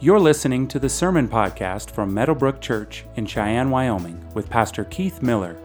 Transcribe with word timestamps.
You're 0.00 0.20
listening 0.20 0.68
to 0.68 0.78
the 0.78 0.88
Sermon 0.88 1.26
Podcast 1.26 1.90
from 1.90 2.14
Meadowbrook 2.14 2.60
Church 2.60 3.04
in 3.16 3.26
Cheyenne, 3.26 3.68
Wyoming, 3.68 4.24
with 4.32 4.48
Pastor 4.48 4.84
Keith 4.84 5.22
Miller. 5.22 5.56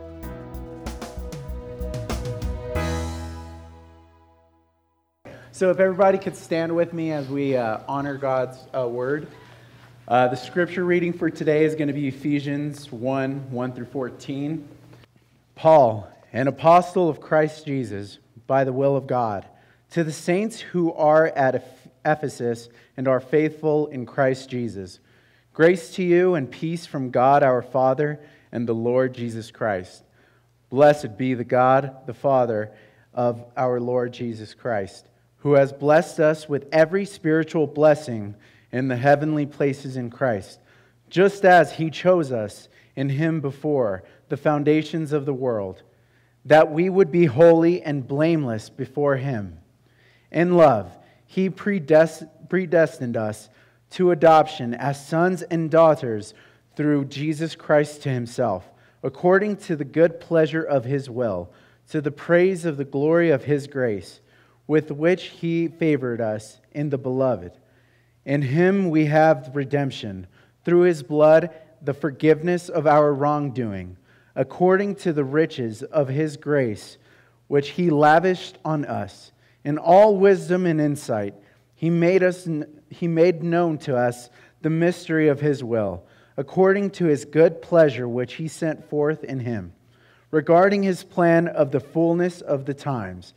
So, 5.52 5.70
if 5.70 5.80
everybody 5.80 6.18
could 6.18 6.36
stand 6.36 6.76
with 6.76 6.94
me 6.94 7.12
as 7.12 7.28
we 7.28 7.56
uh, 7.56 7.82
honor 7.88 8.18
God's 8.18 8.58
uh, 8.76 8.88
word. 8.88 9.28
Uh, 10.08 10.30
the 10.30 10.36
scripture 10.36 10.84
reading 10.84 11.14
for 11.14 11.30
today 11.30 11.64
is 11.64 11.76
going 11.76 11.90
to 11.90 11.94
be 11.94 12.08
Ephesians 12.08 12.92
1 12.92 13.52
1 13.52 13.74
through 13.74 13.86
14. 13.86 14.68
Paul, 15.54 16.12
an 16.34 16.48
apostle 16.48 17.08
of 17.08 17.22
Christ 17.22 17.68
Jesus, 17.68 18.18
by 18.48 18.64
the 18.64 18.74
will 18.74 18.98
of 18.98 19.06
God, 19.06 19.46
to 19.92 20.04
the 20.04 20.12
saints 20.12 20.60
who 20.60 20.92
are 20.94 21.28
at 21.28 21.54
Ephesus 21.54 21.73
and 22.06 23.08
are 23.08 23.20
faithful 23.20 23.88
in 23.88 24.06
Christ 24.06 24.50
Jesus. 24.50 25.00
Grace 25.54 25.94
to 25.96 26.04
you 26.04 26.36
and 26.36 26.50
peace 26.50 26.86
from 26.86 27.12
God 27.12 27.44
our 27.44 27.62
Father 27.62 28.20
and 28.52 28.68
the 28.68 28.74
Lord 28.74 29.14
Jesus 29.14 29.52
Christ. 29.52 30.04
Blessed 30.70 31.18
be 31.18 31.34
the 31.34 31.44
God, 31.44 32.08
the 32.08 32.14
Father 32.14 32.72
of 33.14 33.46
our 33.56 33.80
Lord 33.80 34.14
Jesus 34.14 34.54
Christ, 34.54 35.08
who 35.38 35.54
has 35.54 35.72
blessed 35.72 36.20
us 36.20 36.50
with 36.50 36.68
every 36.72 37.06
spiritual 37.06 37.68
blessing 37.68 38.36
in 38.72 38.88
the 38.88 38.98
heavenly 38.98 39.46
places 39.46 39.98
in 39.98 40.10
Christ, 40.10 40.60
just 41.10 41.46
as 41.46 41.74
he 41.74 41.92
chose 41.92 42.32
us 42.32 42.68
in 42.96 43.10
him 43.10 43.40
before 43.40 44.04
the 44.30 44.38
foundations 44.38 45.14
of 45.14 45.26
the 45.26 45.34
world, 45.34 45.84
that 46.46 46.72
we 46.72 46.90
would 46.90 47.12
be 47.12 47.26
holy 47.26 47.82
and 47.84 48.08
blameless 48.08 48.70
before 48.70 49.18
him. 49.18 49.60
In 50.32 50.58
love, 50.58 50.98
he 51.34 51.50
predestined 51.50 53.18
us 53.18 53.50
to 53.90 54.12
adoption 54.12 54.76
as 54.76 55.08
sons 55.08 55.42
and 55.42 55.72
daughters 55.72 56.36
through 56.76 57.06
Jesus 57.06 57.56
Christ 57.56 58.04
to 58.04 58.10
himself, 58.10 58.70
according 59.02 59.58
to 59.58 59.76
the 59.76 59.84
good 59.84 60.20
pleasure 60.20 60.62
of 60.62 60.86
his 60.86 61.10
will, 61.10 61.52
to 61.90 62.02
the 62.02 62.12
praise 62.12 62.66
of 62.66 62.78
the 62.78 62.86
glory 62.86 63.32
of 63.32 63.46
his 63.46 63.66
grace, 63.66 64.22
with 64.68 64.92
which 64.92 65.24
he 65.26 65.68
favored 65.68 66.22
us 66.22 66.60
in 66.72 66.92
the 66.92 67.00
beloved. 67.00 67.54
In 68.26 68.44
him 68.44 68.92
we 68.92 69.06
have 69.06 69.56
redemption, 69.56 70.28
through 70.64 70.82
his 70.82 71.02
blood, 71.02 71.50
the 71.82 71.96
forgiveness 71.96 72.70
of 72.70 72.86
our 72.86 73.12
wrongdoing, 73.12 73.98
according 74.36 74.96
to 74.98 75.12
the 75.12 75.26
riches 75.26 75.82
of 75.82 76.10
his 76.10 76.38
grace, 76.38 76.98
which 77.48 77.70
he 77.70 77.90
lavished 77.90 78.60
on 78.64 78.86
us 78.86 79.32
in 79.64 79.78
all 79.78 80.18
wisdom 80.18 80.66
and 80.66 80.82
insight, 80.82 81.36
he 81.76 81.90
made, 81.90 82.24
us, 82.24 82.48
he 82.90 83.08
made 83.08 83.44
known 83.44 83.78
to 83.80 83.96
us 83.96 84.30
the 84.62 84.70
mystery 84.70 85.28
of 85.28 85.42
his 85.42 85.64
will, 85.64 86.06
according 86.38 86.90
to 86.92 87.06
his 87.06 87.26
good 87.26 87.62
pleasure 87.62 88.08
which 88.08 88.36
he 88.36 88.48
sent 88.48 88.90
forth 88.90 89.24
in 89.24 89.40
him, 89.40 89.74
regarding 90.32 90.84
his 90.84 91.04
plan 91.04 91.48
of 91.48 91.72
the 91.72 91.80
fullness 91.80 92.42
of 92.42 92.66
the 92.66 92.74
times, 92.74 93.34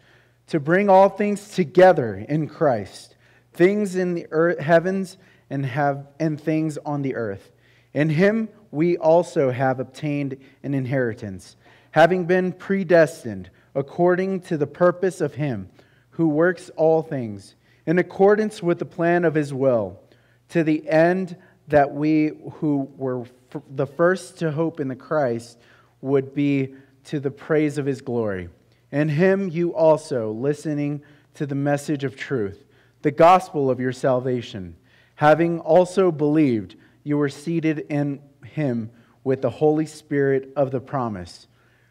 to 0.46 0.60
bring 0.60 0.88
all 0.88 1.08
things 1.08 1.48
together 1.48 2.24
in 2.28 2.48
Christ, 2.48 3.16
things 3.52 3.96
in 3.96 4.14
the 4.14 4.26
earth, 4.30 4.60
heavens 4.60 5.18
and, 5.50 5.66
have, 5.66 6.06
and 6.20 6.40
things 6.40 6.78
on 6.78 7.02
the 7.02 7.16
earth. 7.16 7.50
In 7.92 8.10
him 8.10 8.48
we 8.70 8.96
also 8.96 9.50
have 9.50 9.80
obtained 9.80 10.36
an 10.62 10.74
inheritance, 10.74 11.56
having 11.90 12.26
been 12.26 12.52
predestined 12.52 13.50
according 13.74 14.40
to 14.40 14.56
the 14.56 14.66
purpose 14.66 15.20
of 15.20 15.34
him 15.34 15.68
who 16.16 16.28
works 16.28 16.70
all 16.76 17.02
things 17.02 17.54
in 17.84 17.98
accordance 17.98 18.62
with 18.62 18.78
the 18.78 18.84
plan 18.86 19.24
of 19.24 19.34
his 19.34 19.52
will, 19.52 20.00
to 20.48 20.64
the 20.64 20.88
end 20.88 21.36
that 21.68 21.92
we 21.92 22.30
who 22.54 22.88
were 22.96 23.24
the 23.70 23.86
first 23.86 24.38
to 24.38 24.50
hope 24.50 24.80
in 24.80 24.88
the 24.88 24.96
Christ 24.96 25.58
would 26.00 26.34
be 26.34 26.74
to 27.04 27.20
the 27.20 27.30
praise 27.30 27.76
of 27.76 27.84
his 27.84 28.00
glory. 28.00 28.48
In 28.90 29.10
him 29.10 29.50
you 29.50 29.74
also, 29.74 30.32
listening 30.32 31.02
to 31.34 31.44
the 31.44 31.54
message 31.54 32.02
of 32.02 32.16
truth, 32.16 32.64
the 33.02 33.10
gospel 33.10 33.70
of 33.70 33.78
your 33.78 33.92
salvation, 33.92 34.74
having 35.16 35.60
also 35.60 36.10
believed, 36.10 36.76
you 37.04 37.18
were 37.18 37.28
seated 37.28 37.80
in 37.90 38.20
him 38.42 38.90
with 39.22 39.42
the 39.42 39.50
Holy 39.50 39.86
Spirit 39.86 40.50
of 40.56 40.70
the 40.70 40.80
promise, 40.80 41.46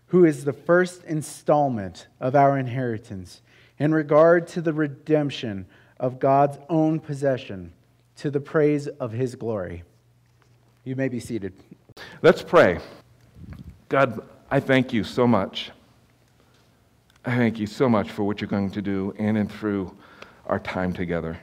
who 0.07 0.25
is 0.25 0.45
the 0.45 0.53
first 0.53 1.03
installment 1.03 2.07
of 2.19 2.35
our 2.35 2.57
inheritance 2.57 3.41
in 3.79 3.93
regard 3.93 4.47
to 4.47 4.61
the 4.61 4.73
redemption 4.73 5.65
of 5.99 6.19
God's 6.19 6.57
own 6.69 6.99
possession 6.99 7.73
to 8.17 8.31
the 8.31 8.39
praise 8.39 8.87
of 8.87 9.11
his 9.11 9.35
glory. 9.35 9.83
You 10.83 10.95
may 10.95 11.09
be 11.09 11.19
seated. 11.19 11.53
Let's 12.21 12.41
pray. 12.41 12.79
God, 13.89 14.21
I 14.49 14.59
thank 14.59 14.93
you 14.93 15.03
so 15.03 15.27
much. 15.27 15.71
I 17.25 17.35
thank 17.35 17.59
you 17.59 17.65
so 17.65 17.89
much 17.89 18.11
for 18.11 18.23
what 18.23 18.39
you're 18.39 18.49
going 18.49 18.71
to 18.71 18.81
do 18.81 19.13
in 19.17 19.37
and 19.37 19.51
through 19.51 19.95
our 20.45 20.59
time 20.59 20.93
together. 20.93 21.39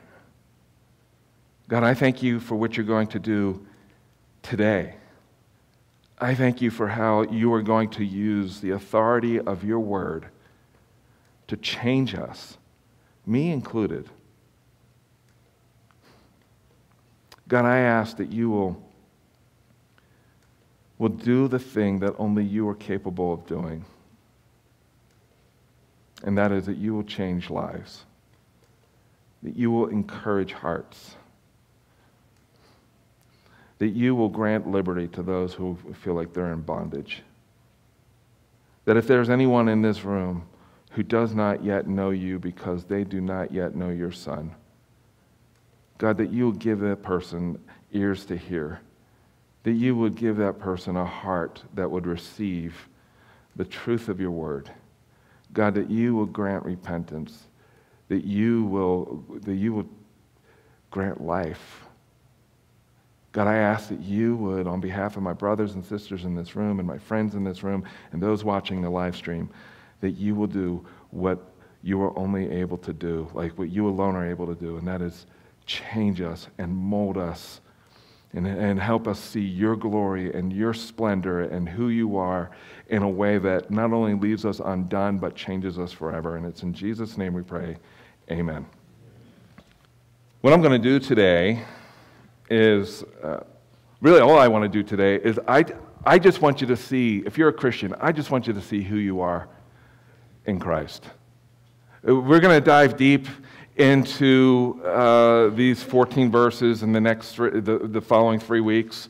God, 1.68 1.82
I 1.82 1.94
thank 1.94 2.22
you 2.22 2.38
for 2.38 2.54
what 2.54 2.76
you're 2.76 2.86
going 2.86 3.08
to 3.08 3.18
do 3.18 3.66
today. 4.42 4.94
I 6.18 6.34
thank 6.34 6.62
you 6.62 6.70
for 6.70 6.86
how 6.86 7.22
you 7.22 7.52
are 7.52 7.62
going 7.62 7.90
to 7.90 8.04
use 8.04 8.60
the 8.60 8.70
authority 8.70 9.40
of 9.40 9.64
your 9.64 9.80
word 9.80 10.26
to 11.52 11.56
change 11.58 12.14
us, 12.14 12.56
me 13.26 13.50
included. 13.50 14.08
God, 17.46 17.66
I 17.66 17.80
ask 17.80 18.16
that 18.16 18.32
you 18.32 18.48
will, 18.48 18.82
will 20.96 21.10
do 21.10 21.48
the 21.48 21.58
thing 21.58 21.98
that 21.98 22.14
only 22.16 22.42
you 22.42 22.66
are 22.70 22.74
capable 22.74 23.34
of 23.34 23.46
doing. 23.46 23.84
And 26.24 26.38
that 26.38 26.52
is 26.52 26.64
that 26.64 26.78
you 26.78 26.94
will 26.94 27.04
change 27.04 27.50
lives, 27.50 28.06
that 29.42 29.54
you 29.54 29.70
will 29.70 29.88
encourage 29.88 30.52
hearts, 30.52 31.16
that 33.76 33.90
you 33.90 34.14
will 34.14 34.30
grant 34.30 34.66
liberty 34.66 35.06
to 35.08 35.22
those 35.22 35.52
who 35.52 35.76
feel 36.00 36.14
like 36.14 36.32
they're 36.32 36.54
in 36.54 36.62
bondage. 36.62 37.22
That 38.86 38.96
if 38.96 39.06
there's 39.06 39.28
anyone 39.28 39.68
in 39.68 39.82
this 39.82 40.02
room 40.02 40.46
who 40.92 41.02
does 41.02 41.34
not 41.34 41.64
yet 41.64 41.88
know 41.88 42.10
you 42.10 42.38
because 42.38 42.84
they 42.84 43.04
do 43.04 43.20
not 43.20 43.52
yet 43.52 43.74
know 43.74 43.88
your 43.88 44.12
Son. 44.12 44.54
God, 45.98 46.18
that 46.18 46.30
you 46.30 46.44
will 46.44 46.52
give 46.52 46.80
that 46.80 47.02
person 47.02 47.58
ears 47.92 48.24
to 48.26 48.36
hear, 48.36 48.80
that 49.62 49.72
you 49.72 49.96
would 49.96 50.16
give 50.16 50.36
that 50.36 50.58
person 50.58 50.96
a 50.96 51.04
heart 51.04 51.62
that 51.74 51.90
would 51.90 52.06
receive 52.06 52.88
the 53.56 53.64
truth 53.64 54.08
of 54.08 54.20
your 54.20 54.30
word. 54.30 54.70
God, 55.52 55.74
that 55.74 55.90
you 55.90 56.14
will 56.14 56.26
grant 56.26 56.64
repentance, 56.64 57.44
that 58.08 58.24
you 58.24 58.64
will, 58.64 59.24
that 59.42 59.54
you 59.54 59.72
will 59.72 59.86
grant 60.90 61.22
life. 61.22 61.84
God, 63.32 63.46
I 63.46 63.56
ask 63.56 63.88
that 63.88 64.00
you 64.00 64.36
would, 64.36 64.66
on 64.66 64.80
behalf 64.80 65.16
of 65.16 65.22
my 65.22 65.32
brothers 65.32 65.74
and 65.74 65.84
sisters 65.84 66.24
in 66.24 66.34
this 66.34 66.54
room 66.54 66.80
and 66.80 66.86
my 66.86 66.98
friends 66.98 67.34
in 67.34 67.44
this 67.44 67.62
room 67.62 67.84
and 68.12 68.22
those 68.22 68.44
watching 68.44 68.82
the 68.82 68.90
live 68.90 69.16
stream, 69.16 69.48
that 70.02 70.10
you 70.10 70.34
will 70.34 70.46
do 70.46 70.84
what 71.10 71.38
you 71.82 72.02
are 72.02 72.16
only 72.18 72.50
able 72.50 72.76
to 72.78 72.92
do, 72.92 73.28
like 73.32 73.58
what 73.58 73.70
you 73.70 73.88
alone 73.88 74.14
are 74.14 74.28
able 74.28 74.46
to 74.46 74.54
do, 74.54 74.76
and 74.76 74.86
that 74.86 75.00
is 75.00 75.26
change 75.64 76.20
us 76.20 76.48
and 76.58 76.76
mold 76.76 77.16
us 77.16 77.60
and, 78.34 78.46
and 78.46 78.80
help 78.80 79.06
us 79.06 79.18
see 79.18 79.40
your 79.40 79.76
glory 79.76 80.32
and 80.32 80.52
your 80.52 80.74
splendor 80.74 81.42
and 81.42 81.68
who 81.68 81.88
you 81.88 82.16
are 82.16 82.50
in 82.88 83.02
a 83.02 83.08
way 83.08 83.38
that 83.38 83.70
not 83.70 83.92
only 83.92 84.14
leaves 84.14 84.44
us 84.44 84.60
undone, 84.64 85.18
but 85.18 85.34
changes 85.34 85.78
us 85.78 85.92
forever. 85.92 86.36
And 86.36 86.46
it's 86.46 86.62
in 86.62 86.72
Jesus' 86.72 87.16
name 87.16 87.34
we 87.34 87.42
pray. 87.42 87.76
Amen. 88.30 88.66
What 90.40 90.52
I'm 90.52 90.62
going 90.62 90.80
to 90.80 90.88
do 90.88 90.98
today 90.98 91.62
is 92.50 93.04
uh, 93.22 93.40
really 94.00 94.20
all 94.20 94.38
I 94.38 94.48
want 94.48 94.64
to 94.64 94.68
do 94.68 94.82
today 94.82 95.16
is 95.16 95.38
I, 95.46 95.64
I 96.04 96.18
just 96.18 96.40
want 96.40 96.60
you 96.60 96.66
to 96.68 96.76
see, 96.76 97.22
if 97.24 97.38
you're 97.38 97.50
a 97.50 97.52
Christian, 97.52 97.94
I 98.00 98.12
just 98.12 98.30
want 98.30 98.46
you 98.46 98.52
to 98.52 98.62
see 98.62 98.82
who 98.82 98.96
you 98.96 99.20
are 99.20 99.48
in 100.46 100.58
Christ. 100.58 101.04
We're 102.02 102.40
going 102.40 102.60
to 102.60 102.64
dive 102.64 102.96
deep 102.96 103.28
into 103.76 104.80
uh, 104.84 105.48
these 105.50 105.82
14 105.82 106.30
verses 106.30 106.82
in 106.82 106.92
the 106.92 107.00
next 107.00 107.36
the, 107.36 107.80
the 107.84 108.00
following 108.00 108.38
three 108.38 108.60
weeks. 108.60 109.08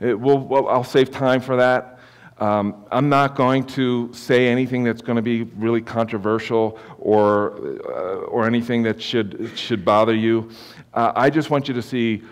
It 0.00 0.18
will, 0.18 0.68
I'll 0.68 0.84
save 0.84 1.10
time 1.10 1.40
for 1.40 1.56
that. 1.56 1.98
Um, 2.38 2.84
I'm 2.92 3.08
not 3.08 3.34
going 3.34 3.64
to 3.64 4.12
say 4.14 4.46
anything 4.46 4.84
that's 4.84 5.02
going 5.02 5.16
to 5.16 5.22
be 5.22 5.42
really 5.42 5.80
controversial 5.80 6.78
or, 6.98 7.78
uh, 7.84 8.26
or 8.26 8.46
anything 8.46 8.84
that 8.84 9.02
should, 9.02 9.50
should 9.56 9.84
bother 9.84 10.14
you. 10.14 10.48
Uh, 10.94 11.12
I 11.16 11.30
just 11.30 11.50
want 11.50 11.66
you 11.66 11.74
to 11.74 11.82
see, 11.82 12.22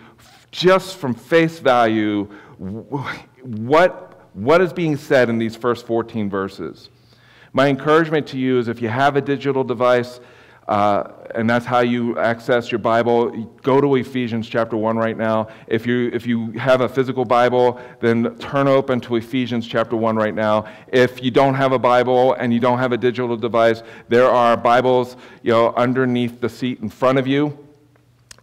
just 0.52 0.98
from 0.98 1.12
face 1.12 1.58
value, 1.58 2.25
what, 2.58 4.31
what 4.34 4.60
is 4.60 4.72
being 4.72 4.96
said 4.96 5.28
in 5.28 5.38
these 5.38 5.56
first 5.56 5.87
14 5.87 6.31
verses. 6.31 6.88
My 7.56 7.69
encouragement 7.69 8.26
to 8.26 8.38
you 8.38 8.58
is 8.58 8.69
if 8.69 8.82
you 8.82 8.88
have 8.91 9.17
a 9.17 9.23
digital 9.23 9.64
device, 9.64 10.20
uh, 10.69 11.05
and 11.35 11.49
that's 11.49 11.64
how 11.64 11.81
you 11.81 12.19
access 12.19 12.70
your 12.70 12.81
Bible. 12.81 13.31
Go 13.62 13.81
to 13.81 13.94
Ephesians 13.94 14.47
chapter 14.47 14.76
1 14.76 14.99
right 14.99 15.17
now. 15.17 15.49
If 15.67 15.87
you, 15.87 16.11
if 16.12 16.26
you 16.26 16.50
have 16.50 16.82
a 16.82 16.88
physical 16.91 17.25
Bible, 17.25 17.81
then 18.00 18.37
turn 18.37 18.69
open 18.69 19.00
to 19.00 19.17
Ephesians 19.17 19.67
chapter 19.67 19.97
1 19.97 20.17
right 20.17 20.35
now. 20.35 20.67
If 20.88 21.25
you 21.25 21.31
don't 21.31 21.55
have 21.55 21.73
a 21.73 21.79
Bible 21.79 22.35
and 22.35 22.53
you 22.53 22.61
don't 22.61 22.79
have 22.79 22.93
a 22.93 22.99
digital 22.99 23.38
device, 23.38 23.82
there 24.11 24.29
are 24.29 24.55
Bibles 24.55 25.17
you 25.43 25.53
know, 25.53 25.73
underneath 25.76 26.43
the 26.43 26.50
seat 26.50 26.81
in 26.81 26.91
front 26.91 27.19
of 27.19 27.26
you. 27.26 27.58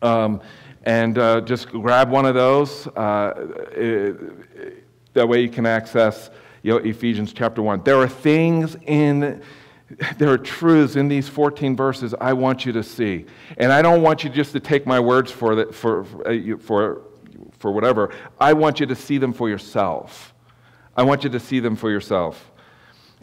Um, 0.01 0.41
and 0.85 1.19
uh, 1.19 1.41
just 1.41 1.69
grab 1.69 2.09
one 2.09 2.25
of 2.25 2.33
those. 2.33 2.87
Uh, 2.87 3.33
it, 3.73 5.13
that 5.13 5.29
way 5.29 5.43
you 5.43 5.49
can 5.49 5.67
access 5.67 6.31
you 6.63 6.71
know, 6.71 6.77
Ephesians 6.77 7.33
chapter 7.33 7.61
1. 7.61 7.83
There 7.83 7.97
are 7.97 8.07
things 8.07 8.75
in 8.87 9.43
there 10.17 10.29
are 10.29 10.37
truths 10.39 10.95
in 10.95 11.07
these 11.07 11.29
14 11.29 11.75
verses 11.75 12.15
I 12.19 12.33
want 12.33 12.65
you 12.65 12.71
to 12.71 12.81
see. 12.81 13.25
And 13.57 13.71
I 13.71 13.83
don't 13.83 14.01
want 14.01 14.23
you 14.23 14.29
just 14.29 14.53
to 14.53 14.59
take 14.59 14.87
my 14.87 14.99
words 14.99 15.31
for, 15.31 15.53
the, 15.53 15.65
for, 15.71 16.05
uh, 16.25 16.57
for, 16.57 17.03
for 17.59 17.71
whatever. 17.71 18.11
I 18.39 18.53
want 18.53 18.79
you 18.79 18.87
to 18.87 18.95
see 18.95 19.19
them 19.19 19.33
for 19.33 19.49
yourself. 19.49 20.33
I 20.95 21.03
want 21.03 21.23
you 21.23 21.29
to 21.29 21.39
see 21.39 21.59
them 21.59 21.75
for 21.75 21.91
yourself. 21.91 22.51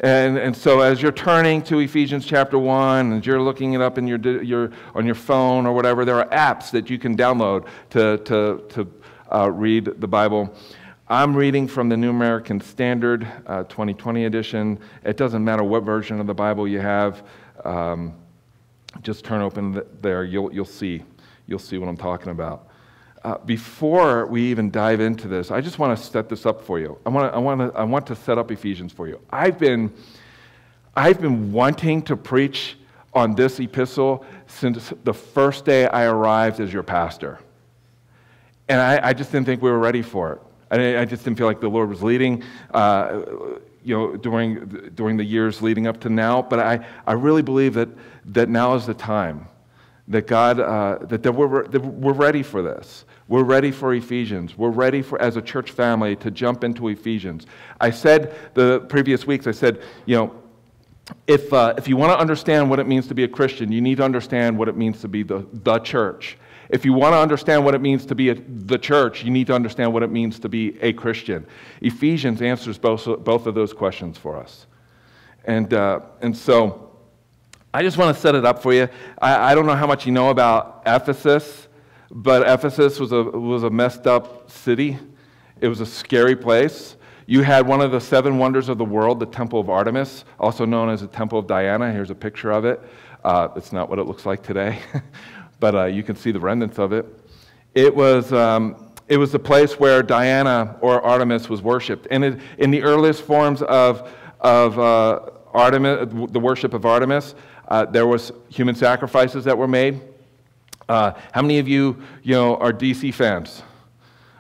And, 0.01 0.39
and 0.39 0.57
so 0.57 0.81
as 0.81 1.03
you're 1.03 1.13
turning 1.13 1.61
to 1.63 1.81
Ephesians 1.81 2.25
chapter 2.25 2.59
1, 2.59 3.15
as 3.15 3.27
you're 3.27 3.43
looking 3.43 3.73
it 3.73 3.81
up 3.81 3.99
in 3.99 4.07
your, 4.07 4.19
your, 4.43 4.71
on 4.95 5.05
your 5.05 5.15
phone 5.15 5.67
or 5.67 5.73
whatever, 5.73 6.05
there 6.05 6.17
are 6.17 6.29
apps 6.29 6.71
that 6.71 6.89
you 6.89 6.99
can 6.99 7.17
download 7.17 7.67
to, 7.91 8.19
to, 8.19 8.65
to 8.71 8.91
uh, 9.33 9.51
read 9.51 10.01
the 10.01 10.09
Bible. 10.09 10.55
I'm 11.11 11.37
reading 11.37 11.67
from 11.67 11.89
the 11.89 11.97
New 11.97 12.11
American 12.11 12.61
Standard 12.61 13.27
uh, 13.49 13.65
2020 13.65 14.27
edition. 14.27 14.79
It 15.03 15.17
doesn't 15.17 15.45
matter 15.45 15.65
what 15.65 15.83
version 15.83 16.21
of 16.21 16.29
the 16.29 16.35
Bible 16.35 16.69
you 16.69 16.79
have. 16.79 17.25
Um, 17.65 18.15
just 19.03 19.25
turn 19.25 19.43
open 19.43 19.83
there. 20.03 20.23
You'll, 20.23 20.55
you'll 20.55 20.65
see. 20.65 21.03
You'll 21.49 21.59
see 21.59 21.79
what 21.79 21.89
I'm 21.89 21.97
talking 21.97 22.31
about. 22.31 22.69
Uh, 23.25 23.39
before 23.39 24.27
we 24.27 24.41
even 24.43 24.71
dive 24.71 25.01
into 25.01 25.27
this, 25.27 25.51
I 25.51 25.61
just 25.61 25.81
want 25.81 25.99
to 25.99 26.05
set 26.05 26.29
this 26.29 26.47
up 26.47 26.63
for 26.63 26.79
you. 26.79 26.97
I 27.05 27.09
want 27.09 27.33
to, 27.33 27.37
I, 27.37 27.41
want 27.41 27.61
to, 27.61 27.79
I 27.81 27.83
want 27.83 28.07
to 28.07 28.15
set 28.15 28.39
up 28.39 28.53
Ephesians 28.53 28.93
for 28.93 29.09
you. 29.09 29.21
I've 29.31 29.59
been, 29.59 29.93
I've 30.95 31.21
been 31.21 31.51
wanting 31.51 32.03
to 32.03 32.17
preach 32.17 32.77
on 33.15 33.35
this 33.35 33.59
epistle 33.59 34.25
since 34.47 34.93
the 35.03 35.13
first 35.13 35.65
day 35.65 35.89
I 35.89 36.05
arrived 36.05 36.61
as 36.61 36.73
your 36.73 36.85
pastor. 36.85 37.41
And 38.69 38.81
I, 38.81 39.09
I 39.09 39.13
just 39.13 39.33
didn't 39.33 39.47
think 39.47 39.61
we 39.61 39.71
were 39.73 39.81
ready 39.81 40.03
for 40.03 40.35
it. 40.35 40.43
I, 40.71 41.01
I 41.01 41.05
just 41.05 41.25
didn't 41.25 41.39
feel 41.39 41.47
like 41.47 41.61
the 41.61 41.69
Lord 41.69 41.89
was 41.89 42.03
leading, 42.03 42.43
uh, 42.73 43.23
you 43.83 43.97
know, 43.97 44.17
during, 44.17 44.91
during 44.95 45.17
the 45.17 45.25
years 45.25 45.63
leading 45.63 45.87
up 45.87 46.01
to 46.01 46.09
now. 46.09 46.43
But 46.43 46.61
I, 46.61 46.87
I 47.07 47.13
really 47.13 47.43
believe 47.43 47.75
that, 47.75 47.89
that 48.27 48.49
now 48.49 48.75
is 48.75 48.87
the 48.87 48.95
time 48.95 49.49
that 50.09 50.27
God, 50.27 50.59
uh, 50.59 50.99
that, 51.07 51.23
that, 51.23 51.33
we're, 51.33 51.67
that 51.69 51.81
we're 51.81 52.13
ready 52.13 52.43
for 52.43 52.63
this. 52.63 53.05
We're 53.29 53.45
ready 53.45 53.71
for 53.71 53.95
Ephesians. 53.95 54.59
We're 54.59 54.71
ready 54.71 55.03
for, 55.03 55.21
as 55.23 55.37
a 55.37 55.43
church 55.43 55.71
family, 55.71 56.17
to 56.17 56.33
jump 56.33 56.65
into 56.65 56.89
Ephesians. 56.89 57.47
I 57.81 57.91
said 57.91 58.35
the 58.55 58.81
previous 58.89 59.25
weeks, 59.25 59.47
I 59.47 59.53
said, 59.53 59.81
you 60.07 60.17
know, 60.17 60.35
if, 61.27 61.53
uh, 61.53 61.75
if 61.79 61.87
you 61.87 61.97
want 61.97 62.13
to 62.13 62.19
understand 62.19 62.69
what 62.71 62.81
it 62.81 62.89
means 62.89 63.07
to 63.07 63.15
be 63.15 63.23
a 63.23 63.29
Christian, 63.29 63.71
you 63.71 63.81
need 63.81 63.99
to 63.99 64.05
understand 64.05 64.59
what 64.59 64.69
it 64.69 64.77
means 64.77 65.01
to 65.03 65.09
be 65.09 65.23
the, 65.23 65.47
the 65.53 65.79
church. 65.79 66.37
If 66.71 66.85
you 66.85 66.93
want 66.93 67.15
to 67.15 67.19
understand 67.19 67.65
what 67.65 67.75
it 67.75 67.81
means 67.81 68.07
to 68.07 68.15
be 68.15 68.31
a, 68.31 68.35
the 68.35 68.79
church, 68.79 69.25
you 69.25 69.31
need 69.31 69.49
to 69.49 69.55
understand 69.55 69.93
what 69.93 70.03
it 70.03 70.11
means 70.11 70.39
to 70.41 70.49
be 70.49 70.81
a 70.81 70.93
Christian. 70.93 71.47
Ephesians 71.81 72.43
answers 72.43 72.79
both, 72.79 73.05
both 73.25 73.47
of 73.47 73.55
those 73.55 73.73
questions 73.73 74.17
for 74.17 74.37
us. 74.37 74.67
And, 75.45 75.75
uh, 75.75 76.01
and 76.21 76.37
so 76.37 76.91
I 77.75 77.83
just 77.83 77.99
want 77.99 78.15
to 78.15 78.21
set 78.21 78.35
it 78.35 78.45
up 78.45 78.63
for 78.63 78.73
you. 78.73 78.89
I, 79.21 79.53
I 79.53 79.55
don't 79.55 79.67
know 79.67 79.75
how 79.75 79.87
much 79.87 80.07
you 80.07 80.13
know 80.13 80.31
about 80.31 80.83
Ephesus, 80.87 81.69
but 82.11 82.49
Ephesus 82.49 83.01
was 83.01 83.13
a, 83.13 83.23
was 83.23 83.63
a 83.63 83.71
messed 83.71 84.07
up 84.07 84.51
city, 84.51 84.99
it 85.61 85.69
was 85.69 85.81
a 85.81 85.87
scary 85.87 86.37
place. 86.37 86.97
You 87.27 87.43
had 87.43 87.65
one 87.65 87.81
of 87.81 87.93
the 87.93 88.01
seven 88.01 88.39
wonders 88.39 88.69
of 88.69 88.77
the 88.77 88.85
world, 88.85 89.21
the 89.21 89.27
Temple 89.27 89.61
of 89.61 89.71
Artemis, 89.71 90.25
also 90.41 90.65
known 90.65 90.89
as 90.89 91.03
the 91.03 91.07
Temple 91.07 91.39
of 91.39 91.47
Diana. 91.47 91.93
Here's 91.93 92.11
a 92.11 92.15
picture 92.15 92.51
of 92.51 92.65
it. 92.65 92.81
Uh, 93.23 93.49
it's 93.55 93.73
not 93.73 93.89
what 93.89 94.01
it 94.01 94.05
looks 94.07 94.27
like 94.27 94.43
today. 94.43 94.81
but 95.61 95.75
uh, 95.75 95.85
you 95.85 96.03
can 96.03 96.17
see 96.17 96.33
the 96.33 96.41
remnants 96.41 96.79
of 96.79 96.93
it. 96.93 97.07
It 97.75 97.95
was, 97.95 98.33
um, 98.33 98.91
it 99.07 99.19
was 99.19 99.31
the 99.31 99.39
place 99.39 99.79
where 99.79 100.03
Diana 100.03 100.77
or 100.81 101.01
Artemis 101.03 101.49
was 101.49 101.63
worshipped. 101.63 102.09
And 102.11 102.25
it, 102.25 102.41
in 102.59 102.71
the 102.71 102.83
earliest 102.83 103.23
forms 103.23 103.63
of, 103.63 104.11
of 104.41 104.79
uh, 104.79 105.21
Artemis, 105.53 106.09
the 106.33 106.41
worship 106.41 106.75
of 106.75 106.85
Artemis, 106.85 107.35
uh, 107.69 107.85
there 107.85 108.07
was 108.07 108.33
human 108.49 108.75
sacrifices 108.75 109.45
that 109.45 109.57
were 109.57 109.69
made. 109.69 110.01
Uh, 110.89 111.13
how 111.31 111.43
many 111.43 111.59
of 111.61 111.69
you, 111.69 112.03
you 112.23 112.35
know, 112.35 112.57
are 112.57 112.73
DC 112.73 113.15
fans? 113.15 113.63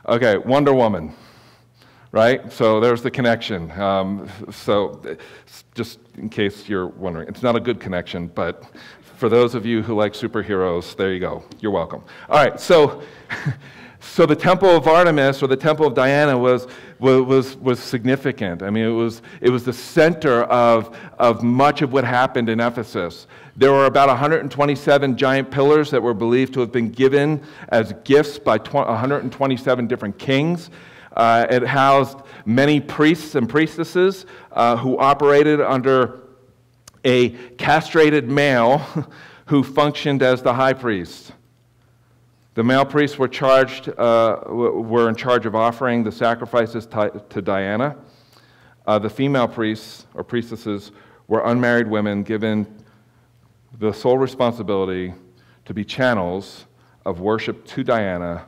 Okay, 0.09 0.37
Wonder 0.39 0.75
Woman, 0.75 1.15
right? 2.13 2.53
So 2.53 2.81
there's 2.81 3.03
the 3.03 3.11
connection. 3.11 3.71
Um, 3.73 4.29
so 4.51 5.01
just 5.75 6.01
in 6.17 6.29
case 6.29 6.69
you're 6.69 6.89
wondering, 6.89 7.29
it's 7.29 7.43
not 7.43 7.57
a 7.57 7.61
good 7.61 7.81
connection, 7.81 8.29
but 8.29 8.65
for 9.17 9.29
those 9.29 9.55
of 9.55 9.67
you 9.67 9.83
who 9.83 9.95
like 9.95 10.15
superheroes, 10.15 10.97
there 10.97 11.13
you 11.13 11.21
go. 11.21 11.45
You're 11.61 11.73
welcome. 11.73 12.03
All 12.29 12.43
right, 12.43 12.59
so, 12.59 13.03
so 14.01 14.27
the 14.27 14.35
temple 14.35 14.71
of 14.71 14.89
Artemis 14.89 15.43
or 15.43 15.47
the 15.47 15.57
temple 15.57 15.87
of 15.87 15.95
Diana 15.95 16.37
was, 16.37 16.67
was, 16.99 17.57
was 17.59 17.79
significant. 17.79 18.63
I 18.63 18.71
mean, 18.71 18.87
it 18.87 18.89
was, 18.89 19.23
it 19.41 19.51
was 19.51 19.65
the 19.65 19.73
center 19.73 20.45
of, 20.45 20.97
of 21.19 21.43
much 21.43 21.83
of 21.83 21.93
what 21.93 22.05
happened 22.05 22.49
in 22.49 22.61
Ephesus. 22.61 23.27
There 23.57 23.73
were 23.73 23.85
about 23.85 24.09
127 24.09 25.17
giant 25.17 25.51
pillars 25.51 25.91
that 25.91 26.03
were 26.03 26.15
believed 26.15 26.55
to 26.55 26.61
have 26.61 26.73
been 26.73 26.91
given 26.91 27.43
as 27.69 27.93
gifts 28.05 28.39
by 28.39 28.57
127 28.57 29.87
different 29.87 30.19
kings. 30.19 30.71
Uh, 31.17 31.47
it 31.51 31.67
housed 31.67 32.19
many 32.45 32.81
priests 32.81 33.35
and 33.35 33.49
priestesses 33.49 34.27
uh, 34.53 34.77
who 34.77 34.99
operated 34.99 35.61
under 35.61 36.21
a 37.05 37.31
castrated 37.57 38.29
male 38.29 38.79
who 39.47 39.63
functioned 39.63 40.23
as 40.23 40.43
the 40.43 40.55
high 40.55 40.73
priest. 40.73 41.33
The 42.55 42.65
male 42.65 42.85
priests 42.85 43.19
were 43.19 43.29
charged, 43.29 43.89
uh, 43.89 44.41
were 44.47 45.09
in 45.09 45.15
charge 45.15 45.47
of 45.47 45.55
offering 45.55 46.03
the 46.03 46.13
sacrifices 46.13 46.87
to, 46.87 47.43
Diana. 47.43 47.97
Uh, 48.87 48.99
the 48.99 49.11
female 49.11 49.49
priests 49.49 50.07
or 50.15 50.25
priestesses 50.25 50.93
were 51.29 51.45
unmarried 51.47 51.87
women 51.87 52.23
given 52.23 52.67
the 53.79 53.93
sole 53.93 54.19
responsibility 54.19 55.15
to 55.65 55.73
be 55.73 55.85
channels 55.85 56.67
of 57.07 57.21
worship 57.21 57.65
to 57.67 57.85
Diana 57.85 58.47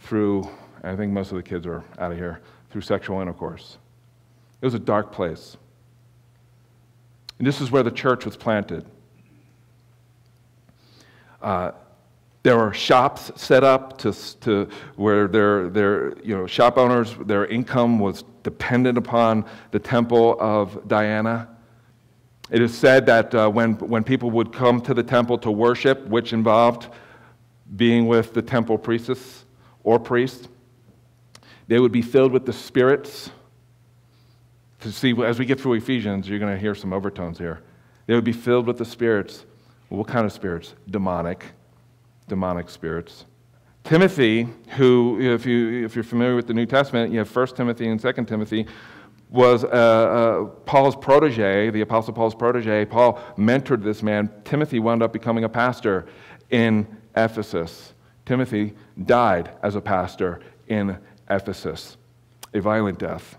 through, 0.00 0.48
I 0.82 0.96
think 0.96 1.12
most 1.12 1.30
of 1.30 1.36
the 1.36 1.42
kids 1.42 1.66
are 1.66 1.84
out 1.98 2.12
of 2.12 2.18
here, 2.18 2.40
through 2.70 2.80
sexual 2.82 3.20
intercourse. 3.20 3.78
It 4.60 4.64
was 4.64 4.74
a 4.74 4.78
dark 4.78 5.12
place. 5.12 5.56
And 7.38 7.46
this 7.46 7.60
is 7.60 7.70
where 7.70 7.82
the 7.82 7.90
church 7.90 8.24
was 8.24 8.36
planted. 8.36 8.84
Uh, 11.40 11.72
there 12.42 12.56
were 12.56 12.72
shops 12.72 13.30
set 13.36 13.64
up 13.64 13.98
to, 13.98 14.12
to 14.40 14.68
where 14.96 15.28
their, 15.28 15.68
their 15.68 16.18
you 16.20 16.36
know, 16.36 16.46
shop 16.46 16.78
owners, 16.78 17.14
their 17.26 17.46
income 17.46 17.98
was 17.98 18.24
dependent 18.42 18.96
upon 18.96 19.44
the 19.72 19.78
temple 19.78 20.36
of 20.40 20.88
Diana. 20.88 21.48
It 22.50 22.62
is 22.62 22.76
said 22.76 23.06
that 23.06 23.34
uh, 23.34 23.48
when, 23.48 23.74
when 23.74 24.04
people 24.04 24.30
would 24.32 24.52
come 24.52 24.80
to 24.82 24.94
the 24.94 25.02
temple 25.02 25.38
to 25.38 25.50
worship, 25.50 26.06
which 26.08 26.32
involved 26.32 26.88
being 27.76 28.06
with 28.06 28.32
the 28.32 28.42
temple 28.42 28.78
priestess 28.78 29.44
or 29.84 29.98
priest, 29.98 30.48
they 31.70 31.78
would 31.78 31.92
be 31.92 32.02
filled 32.02 32.32
with 32.32 32.46
the 32.46 32.52
spirits 32.52 33.30
to 34.80 34.90
see, 34.90 35.14
as 35.22 35.38
we 35.38 35.44
get 35.44 35.60
through 35.60 35.74
Ephesians, 35.74 36.28
you're 36.28 36.40
going 36.40 36.52
to 36.52 36.58
hear 36.58 36.74
some 36.74 36.92
overtones 36.92 37.38
here. 37.38 37.60
They 38.06 38.14
would 38.14 38.24
be 38.24 38.32
filled 38.32 38.66
with 38.66 38.76
the 38.76 38.84
spirits. 38.84 39.46
what 39.88 40.08
kind 40.08 40.26
of 40.26 40.32
spirits? 40.32 40.74
Demonic. 40.90 41.44
Demonic 42.26 42.68
spirits. 42.70 43.24
Timothy, 43.84 44.48
who, 44.70 45.20
if, 45.20 45.46
you, 45.46 45.84
if 45.84 45.94
you're 45.94 46.02
familiar 46.02 46.34
with 46.34 46.48
the 46.48 46.54
New 46.54 46.66
Testament, 46.66 47.12
you 47.12 47.20
have 47.20 47.36
1 47.36 47.46
Timothy 47.54 47.86
and 47.88 48.00
2 48.00 48.12
Timothy, 48.24 48.66
was 49.28 49.62
uh, 49.62 49.68
uh, 49.68 50.44
Paul's 50.66 50.96
protege, 50.96 51.70
the 51.70 51.82
Apostle 51.82 52.14
Paul's 52.14 52.34
protege. 52.34 52.84
Paul 52.84 53.20
mentored 53.38 53.84
this 53.84 54.02
man. 54.02 54.28
Timothy 54.42 54.80
wound 54.80 55.04
up 55.04 55.12
becoming 55.12 55.44
a 55.44 55.48
pastor 55.48 56.08
in 56.50 56.84
Ephesus. 57.14 57.94
Timothy 58.26 58.74
died 59.04 59.52
as 59.62 59.76
a 59.76 59.80
pastor 59.80 60.40
in 60.66 60.98
Ephesus, 61.30 61.96
a 62.52 62.60
violent 62.60 62.98
death 62.98 63.36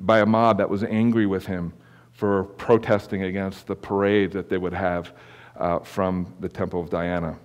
by 0.00 0.20
a 0.20 0.26
mob 0.26 0.58
that 0.58 0.68
was 0.68 0.82
angry 0.84 1.26
with 1.26 1.46
him 1.46 1.72
for 2.12 2.44
protesting 2.44 3.22
against 3.22 3.66
the 3.66 3.74
parade 3.74 4.32
that 4.32 4.48
they 4.48 4.58
would 4.58 4.72
have 4.72 5.12
uh, 5.56 5.78
from 5.80 6.34
the 6.40 6.48
Temple 6.48 6.80
of 6.80 6.90
Diana. 6.90 7.38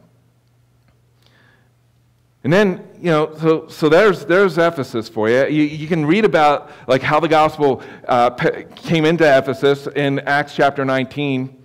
And 2.44 2.52
then, 2.52 2.88
you 2.98 3.12
know, 3.12 3.36
so, 3.38 3.68
so 3.68 3.88
there's, 3.88 4.26
there's 4.26 4.58
Ephesus 4.58 5.08
for 5.08 5.30
you. 5.30 5.46
you. 5.46 5.64
You 5.64 5.88
can 5.88 6.06
read 6.06 6.26
about 6.26 6.72
like 6.88 7.04
how 7.04 7.20
the 7.20 7.28
gospel 7.28 7.84
uh, 8.08 8.32
came 8.76 9.06
into 9.06 9.26
Ephesus 9.26 9.88
in 9.96 10.20
Acts 10.20 10.56
chapter 10.56 10.84
19. 10.84 11.64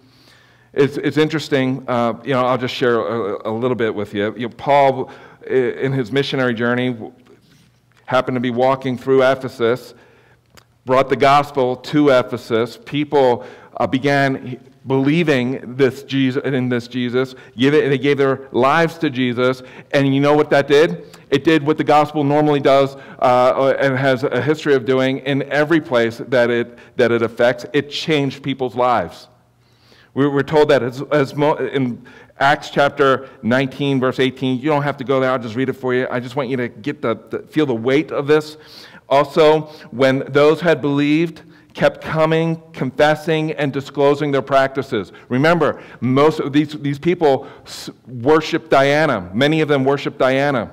it's, 0.75 0.99
it's 0.99 1.17
interesting. 1.17 1.83
Uh, 1.89 2.21
you 2.25 2.35
know, 2.35 2.43
I'll 2.43 2.59
just 2.59 2.75
share 2.75 3.01
a, 3.01 3.49
a 3.49 3.53
little 3.53 3.75
bit 3.75 3.95
with 3.95 4.13
you. 4.13 4.35
you 4.37 4.49
know, 4.49 4.55
Paul, 4.57 5.11
in 5.49 5.93
his 5.93 6.13
missionary 6.13 6.53
journey, 6.53 6.95
happened 8.07 8.37
to 8.37 8.41
be 8.41 8.51
walking 8.51 8.97
through 8.97 9.23
Ephesus, 9.23 9.95
brought 10.85 11.09
the 11.09 11.17
gospel 11.17 11.77
to 11.77 12.09
Ephesus. 12.09 12.79
People 12.85 13.45
uh, 13.77 13.87
began 13.87 14.59
believing 14.87 15.77
this 15.77 16.05
Jesus, 16.05 16.43
in 16.45 16.69
this 16.69 16.87
Jesus. 16.89 17.35
Give 17.57 17.75
it, 17.75 17.89
they 17.89 17.99
gave 17.99 18.19
their 18.19 18.49
lives 18.53 18.99
to 18.99 19.11
Jesus. 19.11 19.63
And 19.93 20.15
you 20.15 20.21
know 20.21 20.35
what 20.35 20.51
that 20.51 20.69
did? 20.69 21.17
It 21.31 21.43
did 21.43 21.65
what 21.67 21.77
the 21.77 21.85
gospel 21.85 22.23
normally 22.23 22.61
does 22.61 22.97
uh, 23.19 23.75
and 23.81 23.99
has 23.99 24.23
a 24.23 24.41
history 24.41 24.75
of 24.75 24.85
doing 24.85 25.19
in 25.19 25.43
every 25.51 25.81
place 25.81 26.19
that 26.29 26.51
it, 26.51 26.79
that 26.97 27.11
it 27.11 27.23
affects. 27.23 27.67
It 27.73 27.91
changed 27.91 28.43
people's 28.43 28.77
lives. 28.77 29.29
We 30.15 30.27
were 30.29 30.45
told 30.45 30.69
that 30.71 30.83
as, 30.83 31.03
as 31.11 31.33
in 31.33 32.07
Acts 32.39 32.71
chapter 32.71 33.31
19, 33.43 33.99
verse 33.99 34.21
18. 34.21 34.59
You 34.59 34.69
don't 34.69 34.83
have 34.83 34.99
to 34.99 35.05
go 35.05 35.21
there, 35.21 35.31
I'll 35.31 35.39
just 35.39 35.57
read 35.57 35.69
it 35.69 35.75
for 35.75 35.95
you. 35.95 36.07
I 36.11 36.21
just 36.21 36.37
want 36.37 36.49
you 36.49 36.57
to 36.59 36.69
get 36.69 37.01
the, 37.01 37.19
the 37.31 37.39
feel 37.41 37.67
the 37.67 37.75
weight 37.75 38.13
of 38.13 38.27
this. 38.27 38.57
Also, 39.09 39.63
when 39.91 40.25
those 40.29 40.61
had 40.61 40.81
believed, 40.81 41.43
kept 41.77 42.03
coming, 42.03 42.61
confessing, 42.73 43.53
and 43.53 43.73
disclosing 43.73 44.33
their 44.33 44.43
practices. 44.43 45.13
Remember, 45.29 45.83
most 46.01 46.41
of 46.41 46.53
these, 46.53 46.73
these 46.81 46.99
people 46.99 47.47
worship 48.07 48.71
Diana. 48.71 49.31
Many 49.35 49.61
of 49.61 49.69
them 49.69 49.85
worship 49.85 50.19
Diana. 50.19 50.73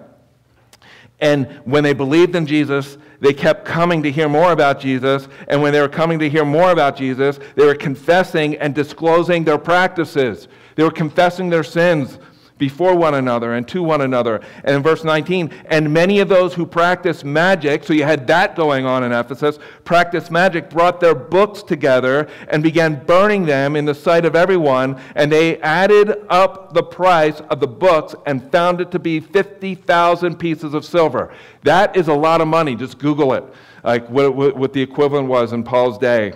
And 1.19 1.47
when 1.65 1.83
they 1.83 1.93
believed 1.93 2.35
in 2.35 2.45
Jesus, 2.45 2.97
they 3.19 3.33
kept 3.33 3.65
coming 3.65 4.03
to 4.03 4.11
hear 4.11 4.27
more 4.27 4.51
about 4.51 4.79
Jesus. 4.79 5.27
And 5.47 5.61
when 5.61 5.71
they 5.73 5.81
were 5.81 5.89
coming 5.89 6.19
to 6.19 6.29
hear 6.29 6.45
more 6.45 6.71
about 6.71 6.97
Jesus, 6.97 7.39
they 7.55 7.65
were 7.65 7.75
confessing 7.75 8.55
and 8.57 8.73
disclosing 8.73 9.43
their 9.43 9.57
practices. 9.57 10.47
They 10.75 10.83
were 10.83 10.91
confessing 10.91 11.49
their 11.49 11.63
sins 11.63 12.17
before 12.57 12.95
one 12.95 13.15
another 13.15 13.53
and 13.53 13.67
to 13.67 13.83
one 13.83 14.01
another. 14.01 14.39
And 14.63 14.75
in 14.75 14.83
verse 14.83 15.03
19, 15.03 15.51
and 15.65 15.91
many 15.91 16.19
of 16.19 16.29
those 16.29 16.53
who 16.53 16.65
practiced 16.65 17.25
magic, 17.25 17.83
so 17.83 17.93
you 17.93 18.03
had 18.03 18.27
that 18.27 18.55
going 18.55 18.85
on 18.85 19.03
in 19.03 19.11
Ephesus, 19.11 19.59
practiced 19.83 20.31
magic, 20.31 20.69
brought 20.69 20.99
their 20.99 21.15
books 21.15 21.63
together 21.63 22.27
and 22.47 22.63
began 22.63 23.03
burning 23.05 23.45
them 23.45 23.75
in 23.75 23.85
the 23.85 23.95
sight 23.95 24.23
of 24.23 24.35
everyone. 24.35 24.99
And 25.15 25.31
they 25.31 25.59
added 25.61 26.25
up 26.29 26.73
the 26.73 26.83
price 26.83 27.41
of 27.49 27.59
the 27.59 27.67
books 27.67 28.15
and 28.25 28.49
found 28.51 28.81
it 28.81 28.91
to 28.91 28.99
be 28.99 29.19
50,000 29.19 30.37
pieces 30.37 30.73
of 30.73 30.85
silver. 30.85 31.33
That 31.63 31.95
is 31.95 32.07
a 32.07 32.13
lot 32.13 32.39
of 32.39 32.47
money. 32.47 32.75
Just 32.75 32.97
Google 32.97 33.33
it, 33.33 33.43
like 33.83 34.07
what, 34.09 34.35
what 34.35 34.73
the 34.73 34.81
equivalent 34.81 35.27
was 35.27 35.53
in 35.53 35.63
Paul's 35.63 35.97
day. 35.97 36.33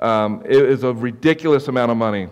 Um, 0.00 0.42
it 0.44 0.56
is 0.56 0.82
a 0.82 0.92
ridiculous 0.92 1.68
amount 1.68 1.90
of 1.90 1.96
money. 1.96 2.28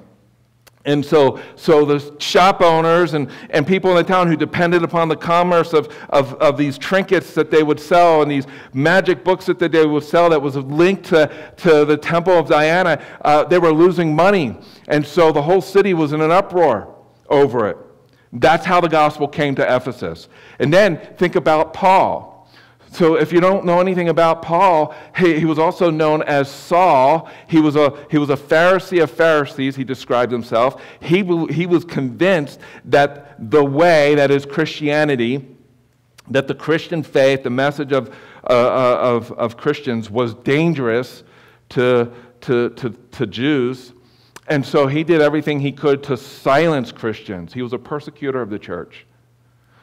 And 0.84 1.04
so, 1.04 1.40
so 1.56 1.84
the 1.84 2.16
shop 2.20 2.60
owners 2.62 3.14
and, 3.14 3.30
and 3.50 3.66
people 3.66 3.90
in 3.90 3.96
the 3.96 4.04
town 4.04 4.28
who 4.28 4.36
depended 4.36 4.82
upon 4.82 5.08
the 5.08 5.16
commerce 5.16 5.72
of, 5.72 5.94
of, 6.10 6.34
of 6.34 6.56
these 6.56 6.78
trinkets 6.78 7.34
that 7.34 7.50
they 7.50 7.62
would 7.62 7.80
sell 7.80 8.22
and 8.22 8.30
these 8.30 8.46
magic 8.72 9.24
books 9.24 9.46
that 9.46 9.58
they 9.58 9.84
would 9.84 10.04
sell 10.04 10.30
that 10.30 10.40
was 10.40 10.56
linked 10.56 11.04
to, 11.06 11.30
to 11.58 11.84
the 11.84 11.96
temple 11.96 12.32
of 12.32 12.48
Diana, 12.48 13.04
uh, 13.22 13.44
they 13.44 13.58
were 13.58 13.72
losing 13.72 14.14
money. 14.14 14.56
And 14.86 15.04
so 15.04 15.32
the 15.32 15.42
whole 15.42 15.60
city 15.60 15.94
was 15.94 16.12
in 16.12 16.20
an 16.20 16.30
uproar 16.30 16.94
over 17.28 17.68
it. 17.68 17.76
That's 18.32 18.64
how 18.64 18.80
the 18.80 18.88
gospel 18.88 19.26
came 19.26 19.54
to 19.56 19.76
Ephesus. 19.76 20.28
And 20.58 20.72
then 20.72 20.98
think 21.16 21.34
about 21.34 21.72
Paul. 21.72 22.37
So, 22.90 23.16
if 23.16 23.32
you 23.32 23.40
don't 23.40 23.64
know 23.66 23.80
anything 23.80 24.08
about 24.08 24.40
Paul, 24.40 24.94
he, 25.14 25.38
he, 25.38 25.44
was 25.44 25.58
also 25.58 25.90
known 25.90 26.22
as 26.22 26.50
Saul. 26.50 27.28
He 27.46 27.60
was, 27.60 27.76
a, 27.76 27.92
he 28.10 28.16
was 28.16 28.30
a 28.30 28.36
Pharisee 28.36 29.02
of 29.02 29.10
Pharisees, 29.10 29.76
he 29.76 29.84
described 29.84 30.32
himself. 30.32 30.80
He, 31.00 31.22
he 31.50 31.66
was 31.66 31.84
convinced 31.84 32.60
that 32.86 33.50
the 33.50 33.62
way, 33.62 34.14
that 34.14 34.30
is 34.30 34.46
Christianity, 34.46 35.46
that 36.30 36.48
the 36.48 36.54
Christian 36.54 37.02
faith, 37.02 37.42
the 37.42 37.50
message 37.50 37.92
of, 37.92 38.08
uh, 38.44 38.52
uh 38.52 38.98
of, 39.00 39.32
of 39.32 39.56
Christians, 39.56 40.10
was 40.10 40.34
dangerous 40.34 41.24
to, 41.70 42.10
to, 42.42 42.70
to, 42.70 42.90
to 42.90 43.26
Jews. 43.26 43.92
And 44.46 44.64
so 44.64 44.86
he 44.86 45.04
did 45.04 45.20
everything 45.20 45.60
he 45.60 45.72
could 45.72 46.02
to 46.04 46.16
silence 46.16 46.90
Christians. 46.90 47.52
He 47.52 47.60
was 47.60 47.74
a 47.74 47.78
persecutor 47.78 48.40
of 48.40 48.48
the 48.48 48.58
church. 48.58 49.04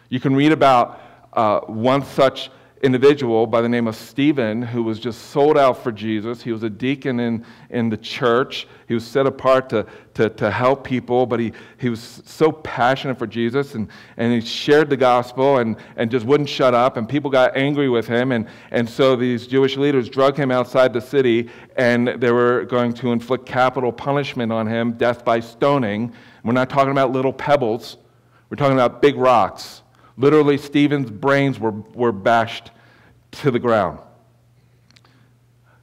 You 0.09 0.19
can 0.19 0.35
read 0.35 0.51
about 0.51 1.01
uh, 1.33 1.59
one 1.61 2.03
such 2.03 2.49
individual 2.83 3.47
by 3.47 3.61
the 3.61 3.69
name 3.69 3.87
of 3.87 3.95
Stephen 3.95 4.61
who 4.61 4.83
was 4.83 4.99
just 4.99 5.29
sold 5.29 5.57
out 5.57 5.81
for 5.81 5.91
Jesus. 5.91 6.41
He 6.41 6.51
was 6.51 6.61
a 6.63 6.69
deacon 6.69 7.19
in, 7.19 7.45
in 7.69 7.89
the 7.89 7.97
church. 7.97 8.67
He 8.87 8.93
was 8.93 9.05
set 9.05 9.25
apart 9.25 9.69
to, 9.69 9.85
to, 10.15 10.29
to 10.29 10.51
help 10.51 10.83
people, 10.83 11.25
but 11.25 11.39
he, 11.39 11.53
he 11.79 11.89
was 11.89 12.21
so 12.25 12.51
passionate 12.51 13.17
for 13.17 13.27
Jesus 13.27 13.75
and, 13.75 13.87
and 14.17 14.33
he 14.33 14.41
shared 14.41 14.89
the 14.89 14.97
gospel 14.97 15.57
and, 15.57 15.77
and 15.95 16.11
just 16.11 16.25
wouldn't 16.25 16.49
shut 16.49 16.73
up. 16.73 16.97
And 16.97 17.07
people 17.07 17.31
got 17.31 17.55
angry 17.55 17.89
with 17.89 18.07
him. 18.07 18.31
And, 18.31 18.47
and 18.71 18.89
so 18.89 19.15
these 19.15 19.47
Jewish 19.47 19.77
leaders 19.77 20.09
drug 20.09 20.37
him 20.37 20.51
outside 20.51 20.91
the 20.91 21.01
city 21.01 21.49
and 21.77 22.07
they 22.07 22.31
were 22.31 22.65
going 22.65 22.93
to 22.95 23.11
inflict 23.13 23.45
capital 23.45 23.91
punishment 23.91 24.51
on 24.51 24.67
him, 24.67 24.93
death 24.93 25.23
by 25.23 25.39
stoning. 25.39 26.13
We're 26.43 26.53
not 26.53 26.69
talking 26.69 26.91
about 26.91 27.11
little 27.11 27.33
pebbles, 27.33 27.97
we're 28.49 28.57
talking 28.57 28.77
about 28.77 29.01
big 29.01 29.15
rocks. 29.15 29.81
Literally, 30.17 30.57
Stephen's 30.57 31.11
brains 31.11 31.59
were, 31.59 31.71
were 31.71 32.11
bashed 32.11 32.71
to 33.31 33.51
the 33.51 33.59
ground. 33.59 33.99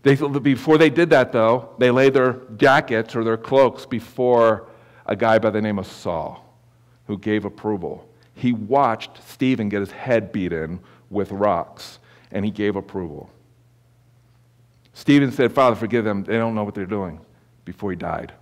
They, 0.02 0.16
before 0.16 0.78
they 0.78 0.90
did 0.90 1.10
that, 1.10 1.32
though, 1.32 1.74
they 1.78 1.90
laid 1.90 2.14
their 2.14 2.40
jackets 2.56 3.14
or 3.14 3.22
their 3.22 3.36
cloaks 3.36 3.86
before 3.86 4.68
a 5.06 5.14
guy 5.14 5.38
by 5.38 5.50
the 5.50 5.60
name 5.60 5.78
of 5.78 5.86
Saul, 5.86 6.56
who 7.06 7.18
gave 7.18 7.44
approval. 7.44 8.08
He 8.34 8.52
watched 8.52 9.22
Stephen 9.28 9.68
get 9.68 9.80
his 9.80 9.92
head 9.92 10.32
beaten 10.32 10.80
with 11.10 11.30
rocks, 11.30 11.98
and 12.32 12.44
he 12.44 12.50
gave 12.50 12.74
approval. 12.74 13.30
Stephen 14.94 15.30
said, 15.30 15.52
Father, 15.52 15.76
forgive 15.76 16.04
them. 16.04 16.24
They 16.24 16.36
don't 16.36 16.54
know 16.54 16.64
what 16.64 16.74
they're 16.74 16.86
doing, 16.86 17.20
before 17.64 17.90
he 17.90 17.96
died. 17.96 18.32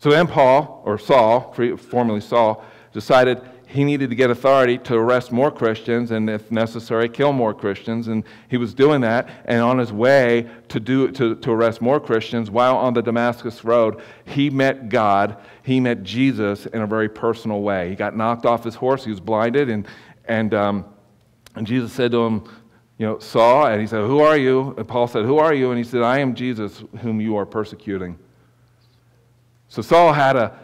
So 0.00 0.10
then 0.10 0.26
Paul, 0.26 0.82
or 0.84 0.98
Saul, 0.98 1.52
formerly 1.76 2.20
Saul, 2.20 2.64
decided 2.92 3.40
he 3.70 3.84
needed 3.84 4.08
to 4.08 4.16
get 4.16 4.30
authority 4.30 4.78
to 4.78 4.94
arrest 4.94 5.30
more 5.30 5.50
Christians 5.50 6.10
and, 6.10 6.30
if 6.30 6.50
necessary, 6.50 7.06
kill 7.06 7.34
more 7.34 7.52
Christians. 7.52 8.08
And 8.08 8.24
he 8.48 8.56
was 8.56 8.72
doing 8.72 9.02
that. 9.02 9.28
And 9.44 9.60
on 9.60 9.76
his 9.76 9.92
way 9.92 10.48
to, 10.68 10.80
do, 10.80 11.10
to, 11.12 11.34
to 11.34 11.50
arrest 11.50 11.82
more 11.82 12.00
Christians, 12.00 12.50
while 12.50 12.78
on 12.78 12.94
the 12.94 13.02
Damascus 13.02 13.64
Road, 13.64 14.00
he 14.24 14.48
met 14.48 14.88
God. 14.88 15.36
He 15.62 15.80
met 15.80 16.02
Jesus 16.02 16.64
in 16.64 16.80
a 16.80 16.86
very 16.86 17.10
personal 17.10 17.60
way. 17.60 17.90
He 17.90 17.94
got 17.94 18.16
knocked 18.16 18.46
off 18.46 18.64
his 18.64 18.74
horse. 18.74 19.04
He 19.04 19.10
was 19.10 19.20
blinded. 19.20 19.68
And, 19.68 19.86
and, 20.24 20.54
um, 20.54 20.86
and 21.54 21.66
Jesus 21.66 21.92
said 21.92 22.10
to 22.12 22.24
him, 22.24 22.44
you 22.96 23.04
know, 23.04 23.18
Saul, 23.18 23.66
and 23.66 23.82
he 23.82 23.86
said, 23.86 24.00
Who 24.00 24.20
are 24.20 24.38
you? 24.38 24.74
And 24.78 24.88
Paul 24.88 25.08
said, 25.08 25.26
Who 25.26 25.36
are 25.36 25.52
you? 25.52 25.70
And 25.70 25.76
he 25.76 25.84
said, 25.84 26.00
I 26.00 26.20
am 26.20 26.34
Jesus, 26.34 26.82
whom 27.00 27.20
you 27.20 27.36
are 27.36 27.46
persecuting. 27.46 28.18
So 29.68 29.82
Saul 29.82 30.14
had 30.14 30.36
a 30.36 30.58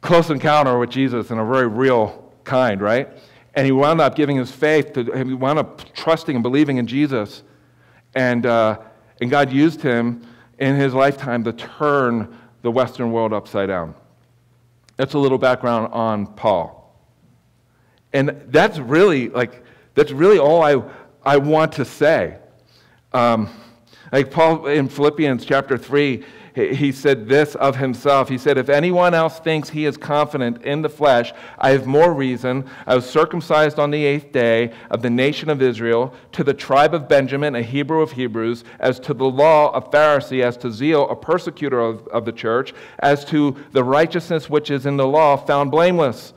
close 0.00 0.30
encounter 0.30 0.78
with 0.80 0.90
Jesus 0.90 1.30
in 1.30 1.38
a 1.38 1.46
very 1.46 1.68
real 1.68 2.29
kind, 2.50 2.80
right? 2.80 3.08
And 3.54 3.64
he 3.64 3.70
wound 3.70 4.00
up 4.00 4.16
giving 4.16 4.36
his 4.36 4.50
faith 4.50 4.92
to, 4.94 5.04
he 5.12 5.34
wound 5.34 5.60
up 5.60 5.94
trusting 5.94 6.34
and 6.34 6.42
believing 6.42 6.78
in 6.78 6.86
Jesus. 6.88 7.44
And, 8.16 8.44
uh, 8.44 8.80
and 9.20 9.30
God 9.30 9.52
used 9.52 9.80
him 9.82 10.26
in 10.58 10.74
his 10.74 10.92
lifetime 10.92 11.44
to 11.44 11.52
turn 11.52 12.36
the 12.62 12.70
Western 12.70 13.12
world 13.12 13.32
upside 13.32 13.68
down. 13.68 13.94
That's 14.96 15.14
a 15.14 15.18
little 15.18 15.38
background 15.38 15.92
on 15.92 16.26
Paul. 16.26 16.76
And 18.12 18.30
that's 18.48 18.78
really, 18.78 19.28
like, 19.28 19.62
that's 19.94 20.10
really 20.10 20.40
all 20.40 20.62
I, 20.62 20.82
I 21.24 21.36
want 21.36 21.72
to 21.74 21.84
say. 21.84 22.36
Um, 23.12 23.48
like 24.10 24.32
Paul 24.32 24.66
in 24.66 24.88
Philippians 24.88 25.44
chapter 25.46 25.78
3, 25.78 26.24
he 26.54 26.92
said 26.92 27.28
this 27.28 27.54
of 27.54 27.76
himself. 27.76 28.28
He 28.28 28.38
said, 28.38 28.58
If 28.58 28.68
anyone 28.68 29.14
else 29.14 29.38
thinks 29.38 29.70
he 29.70 29.84
is 29.84 29.96
confident 29.96 30.62
in 30.62 30.82
the 30.82 30.88
flesh, 30.88 31.32
I 31.58 31.70
have 31.70 31.86
more 31.86 32.12
reason. 32.12 32.68
I 32.86 32.94
was 32.94 33.08
circumcised 33.08 33.78
on 33.78 33.90
the 33.90 34.04
eighth 34.04 34.32
day 34.32 34.72
of 34.90 35.02
the 35.02 35.10
nation 35.10 35.48
of 35.50 35.62
Israel, 35.62 36.14
to 36.32 36.44
the 36.44 36.54
tribe 36.54 36.94
of 36.94 37.08
Benjamin, 37.08 37.54
a 37.54 37.62
Hebrew 37.62 38.02
of 38.02 38.12
Hebrews, 38.12 38.64
as 38.78 38.98
to 39.00 39.14
the 39.14 39.24
law, 39.24 39.70
a 39.72 39.80
Pharisee, 39.80 40.42
as 40.42 40.56
to 40.58 40.70
zeal, 40.70 41.08
a 41.08 41.16
persecutor 41.16 41.80
of, 41.80 42.06
of 42.08 42.24
the 42.24 42.32
church, 42.32 42.74
as 42.98 43.24
to 43.26 43.56
the 43.72 43.84
righteousness 43.84 44.50
which 44.50 44.70
is 44.70 44.86
in 44.86 44.96
the 44.96 45.06
law, 45.06 45.36
found 45.36 45.70
blameless. 45.70 46.32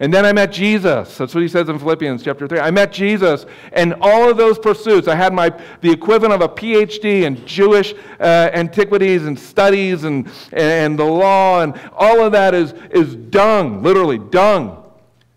And 0.00 0.14
then 0.14 0.24
I 0.24 0.32
met 0.32 0.52
Jesus. 0.52 1.18
That's 1.18 1.34
what 1.34 1.42
he 1.42 1.48
says 1.48 1.68
in 1.68 1.78
Philippians 1.78 2.22
chapter 2.22 2.46
3. 2.46 2.60
I 2.60 2.70
met 2.70 2.92
Jesus. 2.92 3.46
And 3.72 3.94
all 4.00 4.30
of 4.30 4.36
those 4.36 4.56
pursuits, 4.56 5.08
I 5.08 5.16
had 5.16 5.34
my, 5.34 5.50
the 5.80 5.90
equivalent 5.90 6.40
of 6.40 6.40
a 6.40 6.48
PhD 6.48 7.22
in 7.22 7.44
Jewish 7.46 7.94
uh, 8.20 8.50
antiquities 8.52 9.26
and 9.26 9.36
studies 9.36 10.04
and, 10.04 10.30
and 10.52 10.96
the 10.96 11.04
law, 11.04 11.62
and 11.62 11.78
all 11.94 12.20
of 12.20 12.30
that 12.32 12.54
is, 12.54 12.74
is 12.90 13.16
dung, 13.16 13.82
literally 13.82 14.18
dung, 14.18 14.84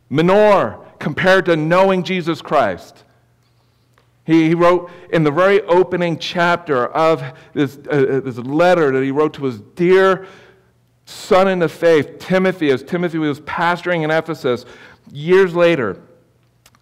manure, 0.10 0.86
compared 1.00 1.46
to 1.46 1.56
knowing 1.56 2.04
Jesus 2.04 2.40
Christ. 2.40 3.04
He, 4.26 4.50
he 4.50 4.54
wrote 4.54 4.92
in 5.12 5.24
the 5.24 5.32
very 5.32 5.62
opening 5.64 6.20
chapter 6.20 6.86
of 6.86 7.24
this, 7.54 7.80
uh, 7.88 7.90
uh 7.90 8.20
this 8.20 8.38
letter 8.38 8.92
that 8.92 9.04
he 9.04 9.10
wrote 9.10 9.34
to 9.36 9.46
his 9.46 9.60
dear 9.60 10.28
son 11.12 11.48
in 11.48 11.60
the 11.60 11.70
faith, 11.70 12.20
Timothy, 12.20 12.72
as 12.72 12.84
Timothy 12.84 13.18
was 13.18 13.40
pastoring 13.42 14.04
in 14.04 14.12
Ephesus, 14.12 14.66
years 15.12 15.54
later, 15.54 16.02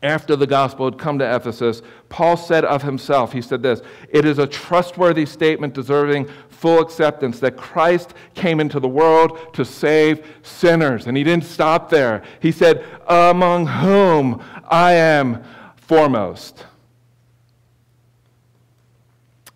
after 0.01 0.35
the 0.35 0.47
gospel 0.47 0.85
had 0.85 0.97
come 0.97 1.19
to 1.19 1.35
Ephesus, 1.35 1.81
Paul 2.07 2.37
said 2.37 2.63
of 2.63 2.83
himself, 2.83 3.33
he 3.33 3.41
said 3.41 3.61
this, 3.61 3.81
it 4.09 4.23
is 4.23 4.39
a 4.39 4.47
trustworthy 4.47 5.25
statement 5.25 5.73
deserving 5.73 6.29
full 6.49 6.79
acceptance 6.79 7.39
that 7.39 7.57
Christ 7.57 8.13
came 8.33 8.59
into 8.59 8.79
the 8.79 8.87
world 8.87 9.53
to 9.53 9.65
save 9.65 10.25
sinners. 10.41 11.07
And 11.07 11.17
he 11.17 11.23
didn't 11.23 11.45
stop 11.45 11.89
there. 11.89 12.23
He 12.39 12.51
said, 12.51 12.85
among 13.07 13.67
whom 13.67 14.41
I 14.69 14.93
am 14.93 15.43
foremost. 15.75 16.65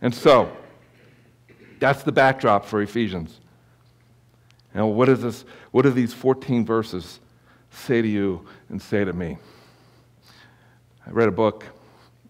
And 0.01 0.13
so, 0.13 0.51
that's 1.80 2.03
the 2.03 2.12
backdrop 2.12 2.65
for 2.65 2.82
Ephesians. 2.82 3.39
Now, 4.74 4.88
what, 4.88 5.08
is 5.08 5.22
this, 5.22 5.46
what 5.72 5.84
do 5.84 5.92
these 5.92 6.13
14 6.13 6.65
verses 6.65 7.20
say 7.70 8.01
to 8.01 8.08
you 8.08 8.46
and 8.70 8.82
say 8.82 9.06
to 9.06 9.13
me? 9.13 9.38
I 11.06 11.12
read 11.12 11.27
a 11.27 11.32
book 11.32 11.65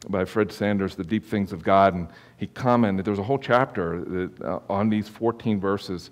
by 0.10 0.26
Fred 0.26 0.52
Sanders, 0.52 0.96
The 0.96 1.04
Deep 1.04 1.26
Things 1.26 1.54
of 1.54 1.64
God, 1.64 1.94
and 1.94 2.08
he 2.38 2.48
commented, 2.48 3.06
there 3.06 3.12
was 3.12 3.20
a 3.20 3.24
whole 3.24 3.38
chapter 3.40 4.04
that, 4.04 4.42
uh, 4.42 4.60
on 4.70 4.90
these 4.90 5.08
14 5.08 5.60
verses. 5.60 6.12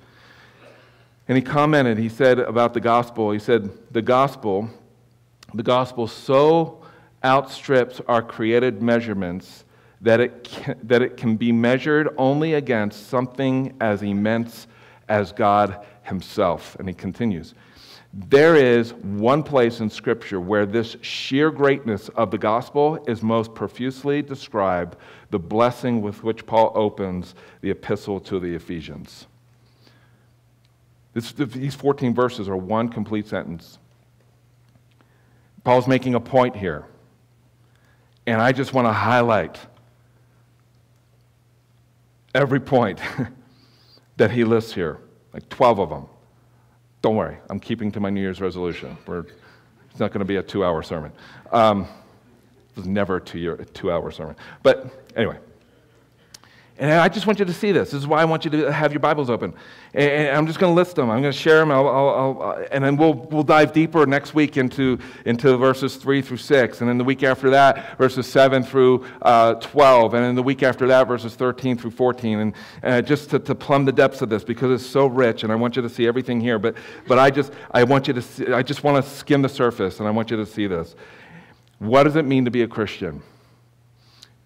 And 1.27 1.37
he 1.37 1.41
commented, 1.41 1.97
he 1.97 2.07
said 2.07 2.39
about 2.39 2.73
the 2.73 2.79
gospel, 2.79 3.31
he 3.31 3.39
said, 3.39 3.69
the 3.91 4.01
gospel, 4.01 4.69
the 5.53 5.63
gospel 5.63 6.07
so 6.07 6.81
outstrips 7.23 7.99
our 8.07 8.21
created 8.21 8.81
measurements 8.81 9.65
that 9.99 10.19
it, 10.19 10.43
can, 10.43 10.79
that 10.83 11.01
it 11.01 11.17
can 11.17 11.35
be 11.35 11.51
measured 11.51 12.09
only 12.17 12.53
against 12.53 13.07
something 13.07 13.75
as 13.81 14.01
immense 14.01 14.67
as 15.07 15.31
God 15.31 15.85
Himself. 16.03 16.75
And 16.79 16.87
he 16.87 16.93
continues 16.93 17.53
There 18.13 18.55
is 18.55 18.93
one 18.93 19.43
place 19.43 19.79
in 19.79 19.89
Scripture 19.89 20.39
where 20.39 20.65
this 20.65 20.97
sheer 21.01 21.51
greatness 21.51 22.09
of 22.09 22.31
the 22.31 22.37
gospel 22.37 23.03
is 23.07 23.21
most 23.21 23.53
profusely 23.53 24.21
described, 24.21 24.97
the 25.29 25.39
blessing 25.39 26.01
with 26.01 26.23
which 26.23 26.45
Paul 26.45 26.71
opens 26.75 27.35
the 27.61 27.71
epistle 27.71 28.19
to 28.21 28.39
the 28.39 28.53
Ephesians. 28.53 29.27
This, 31.13 31.31
these 31.33 31.75
14 31.75 32.13
verses 32.13 32.47
are 32.47 32.55
one 32.55 32.89
complete 32.89 33.27
sentence. 33.27 33.79
Paul's 35.63 35.87
making 35.87 36.15
a 36.15 36.19
point 36.19 36.55
here. 36.55 36.85
And 38.25 38.41
I 38.41 38.51
just 38.51 38.73
want 38.73 38.87
to 38.87 38.93
highlight 38.93 39.59
every 42.33 42.59
point 42.59 42.99
that 44.17 44.31
he 44.31 44.43
lists 44.43 44.73
here, 44.73 44.99
like 45.33 45.47
12 45.49 45.79
of 45.79 45.89
them. 45.89 46.05
Don't 47.01 47.15
worry, 47.15 47.37
I'm 47.49 47.59
keeping 47.59 47.91
to 47.93 47.99
my 47.99 48.09
New 48.09 48.21
Year's 48.21 48.41
resolution. 48.41 48.97
We're, 49.07 49.25
it's 49.89 49.99
not 49.99 50.11
going 50.11 50.19
to 50.19 50.25
be 50.25 50.35
a 50.35 50.43
two 50.43 50.63
hour 50.63 50.83
sermon. 50.83 51.11
Um, 51.51 51.81
it 51.81 52.77
was 52.77 52.87
never 52.87 53.17
a 53.17 53.21
two, 53.21 53.39
year, 53.39 53.55
a 53.55 53.65
two 53.65 53.91
hour 53.91 54.11
sermon. 54.11 54.35
But 54.63 55.09
anyway, 55.15 55.37
and 56.77 56.91
I 56.91 57.09
just 57.09 57.27
want 57.27 57.37
you 57.37 57.45
to 57.45 57.53
see 57.53 57.71
this. 57.71 57.91
This 57.91 58.01
is 58.01 58.07
why 58.07 58.21
I 58.21 58.25
want 58.25 58.43
you 58.43 58.49
to 58.51 58.71
have 58.71 58.91
your 58.91 59.01
Bibles 59.01 59.29
open. 59.29 59.53
And 59.93 60.35
I'm 60.35 60.47
just 60.47 60.57
going 60.57 60.71
to 60.71 60.75
list 60.75 60.95
them. 60.95 61.11
I'm 61.11 61.21
going 61.21 61.31
to 61.31 61.37
share 61.37 61.59
them. 61.59 61.69
I'll, 61.69 61.87
I'll, 61.87 62.09
I'll, 62.41 62.65
and 62.71 62.83
then 62.83 62.97
we'll, 62.97 63.13
we'll 63.13 63.43
dive 63.43 63.71
deeper 63.71 64.05
next 64.07 64.33
week 64.33 64.57
into, 64.57 64.97
into 65.25 65.57
verses 65.57 65.97
3 65.97 66.21
through 66.21 66.37
6. 66.37 66.81
And 66.81 66.89
then 66.89 66.97
the 66.97 67.03
week 67.03 67.21
after 67.21 67.51
that, 67.51 67.97
verses 67.99 68.25
7 68.25 68.63
through 68.63 69.05
uh, 69.21 69.55
12. 69.55 70.13
And 70.15 70.23
then 70.23 70.35
the 70.35 70.41
week 70.41 70.63
after 70.63 70.87
that, 70.87 71.07
verses 71.07 71.35
13 71.35 71.77
through 71.77 71.91
14. 71.91 72.39
And 72.39 72.55
uh, 72.83 73.01
just 73.01 73.29
to, 73.29 73.39
to 73.39 73.53
plumb 73.53 73.85
the 73.85 73.91
depths 73.91 74.21
of 74.21 74.29
this 74.29 74.43
because 74.43 74.71
it's 74.71 74.89
so 74.89 75.05
rich. 75.05 75.43
And 75.43 75.51
I 75.51 75.55
want 75.55 75.75
you 75.75 75.83
to 75.83 75.89
see 75.89 76.07
everything 76.07 76.41
here. 76.41 76.57
But, 76.57 76.77
but 77.07 77.19
I, 77.19 77.29
just, 77.29 77.51
I, 77.71 77.83
want 77.83 78.07
you 78.07 78.13
to 78.13 78.21
see, 78.21 78.47
I 78.47 78.63
just 78.63 78.83
want 78.83 79.03
to 79.03 79.07
skim 79.07 79.43
the 79.43 79.49
surface. 79.49 79.99
And 79.99 80.07
I 80.07 80.11
want 80.11 80.31
you 80.31 80.37
to 80.37 80.45
see 80.47 80.65
this. 80.65 80.95
What 81.77 82.03
does 82.03 82.15
it 82.15 82.25
mean 82.25 82.45
to 82.45 82.51
be 82.51 82.63
a 82.63 82.67
Christian? 82.67 83.21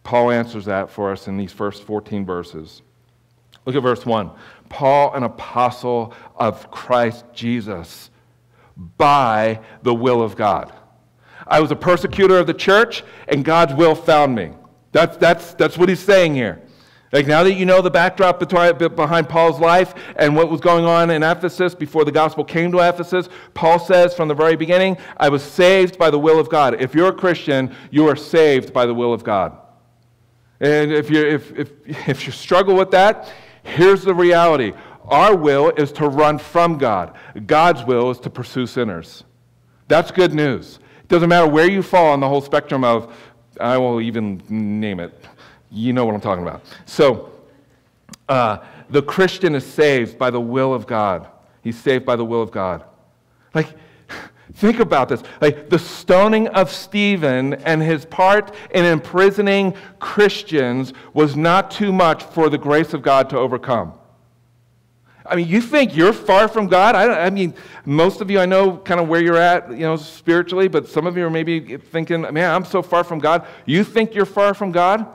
Paul 0.05 0.29
answers 0.29 0.65
that 0.65 0.91
for 0.91 1.11
us 1.11 1.27
in 1.27 1.35
these 1.35 1.51
first 1.51 1.83
14 1.83 2.25
verses. 2.25 2.83
Look 3.65 3.75
at 3.75 3.81
verse 3.81 4.05
1. 4.05 4.29
Paul, 4.69 5.13
an 5.15 5.23
apostle 5.23 6.13
of 6.35 6.69
Christ 6.69 7.25
Jesus, 7.33 8.11
by 8.97 9.59
the 9.81 9.93
will 9.93 10.21
of 10.21 10.35
God. 10.35 10.71
I 11.47 11.59
was 11.59 11.71
a 11.71 11.75
persecutor 11.75 12.37
of 12.37 12.45
the 12.45 12.53
church, 12.53 13.03
and 13.27 13.43
God's 13.43 13.73
will 13.73 13.95
found 13.95 14.35
me. 14.35 14.51
That's, 14.91 15.17
that's, 15.17 15.55
that's 15.55 15.75
what 15.77 15.89
he's 15.89 15.99
saying 15.99 16.35
here. 16.35 16.61
Like 17.11 17.25
now 17.25 17.43
that 17.43 17.53
you 17.53 17.65
know 17.65 17.81
the 17.81 17.89
backdrop 17.89 18.39
behind 18.39 19.27
Paul's 19.29 19.59
life 19.59 19.95
and 20.17 20.35
what 20.35 20.51
was 20.51 20.61
going 20.61 20.85
on 20.85 21.09
in 21.09 21.23
Ephesus 21.23 21.73
before 21.73 22.05
the 22.05 22.11
gospel 22.11 22.43
came 22.43 22.71
to 22.73 22.87
Ephesus, 22.87 23.27
Paul 23.55 23.79
says 23.79 24.13
from 24.13 24.27
the 24.27 24.35
very 24.35 24.55
beginning, 24.55 24.97
I 25.17 25.29
was 25.29 25.41
saved 25.41 25.97
by 25.97 26.11
the 26.11 26.19
will 26.19 26.39
of 26.39 26.49
God. 26.49 26.79
If 26.79 26.93
you're 26.93 27.09
a 27.09 27.13
Christian, 27.13 27.73
you 27.89 28.07
are 28.07 28.15
saved 28.15 28.71
by 28.71 28.85
the 28.85 28.93
will 28.93 29.13
of 29.13 29.23
God. 29.23 29.57
And 30.59 30.91
if 30.91 31.09
you, 31.09 31.25
if, 31.25 31.51
if, 31.57 31.71
if 32.09 32.25
you 32.25 32.31
struggle 32.31 32.75
with 32.75 32.91
that, 32.91 33.31
here's 33.63 34.03
the 34.03 34.13
reality 34.13 34.73
our 35.07 35.35
will 35.35 35.69
is 35.69 35.91
to 35.93 36.07
run 36.07 36.39
from 36.39 36.77
God, 36.77 37.15
God's 37.45 37.83
will 37.83 38.09
is 38.09 38.19
to 38.21 38.29
pursue 38.29 38.65
sinners. 38.65 39.23
That's 39.87 40.09
good 40.09 40.33
news. 40.33 40.79
It 40.99 41.09
doesn't 41.09 41.29
matter 41.29 41.47
where 41.47 41.69
you 41.69 41.83
fall 41.83 42.11
on 42.11 42.19
the 42.19 42.27
whole 42.27 42.41
spectrum 42.41 42.83
of, 42.83 43.15
I 43.59 43.77
will 43.77 44.01
even 44.01 44.41
name 44.49 44.99
it. 44.99 45.13
You 45.69 45.93
know 45.93 46.05
what 46.05 46.15
I'm 46.15 46.21
talking 46.21 46.43
about. 46.43 46.63
So, 46.85 47.31
uh, 48.27 48.57
the 48.89 49.03
Christian 49.03 49.53
is 49.53 49.65
saved 49.65 50.17
by 50.17 50.31
the 50.31 50.41
will 50.41 50.73
of 50.73 50.87
God. 50.87 51.27
He's 51.63 51.79
saved 51.79 52.05
by 52.05 52.15
the 52.15 52.25
will 52.25 52.41
of 52.41 52.51
God. 52.51 52.83
Like, 53.53 53.69
Think 54.53 54.79
about 54.79 55.09
this. 55.09 55.23
Like 55.41 55.69
the 55.69 55.79
stoning 55.79 56.47
of 56.49 56.71
Stephen 56.71 57.55
and 57.55 57.81
his 57.81 58.05
part 58.05 58.53
in 58.71 58.85
imprisoning 58.85 59.75
Christians 59.99 60.93
was 61.13 61.35
not 61.35 61.71
too 61.71 61.91
much 61.91 62.23
for 62.23 62.49
the 62.49 62.57
grace 62.57 62.93
of 62.93 63.01
God 63.01 63.29
to 63.31 63.37
overcome. 63.37 63.93
I 65.25 65.35
mean, 65.35 65.47
you 65.47 65.59
think 65.59 65.95
you're 65.95 66.13
far 66.13 66.47
from 66.47 66.67
God? 66.67 66.93
I, 66.93 67.25
I, 67.25 67.29
mean, 67.31 67.55
most 67.83 68.21
of 68.21 68.29
you, 68.29 68.39
I 68.39 68.45
know 68.45 68.77
kind 68.77 68.99
of 68.99 69.07
where 69.07 69.21
you're 69.21 69.37
at, 69.37 69.71
you 69.71 69.79
know, 69.79 69.95
spiritually, 69.95 70.67
but 70.67 70.87
some 70.87 71.07
of 71.07 71.17
you 71.17 71.25
are 71.25 71.31
maybe 71.31 71.77
thinking, 71.77 72.21
man, 72.21 72.51
I'm 72.51 72.65
so 72.65 72.83
far 72.83 73.03
from 73.03 73.17
God. 73.17 73.47
You 73.65 73.83
think 73.83 74.13
you're 74.13 74.25
far 74.25 74.53
from 74.53 74.71
God? 74.71 75.07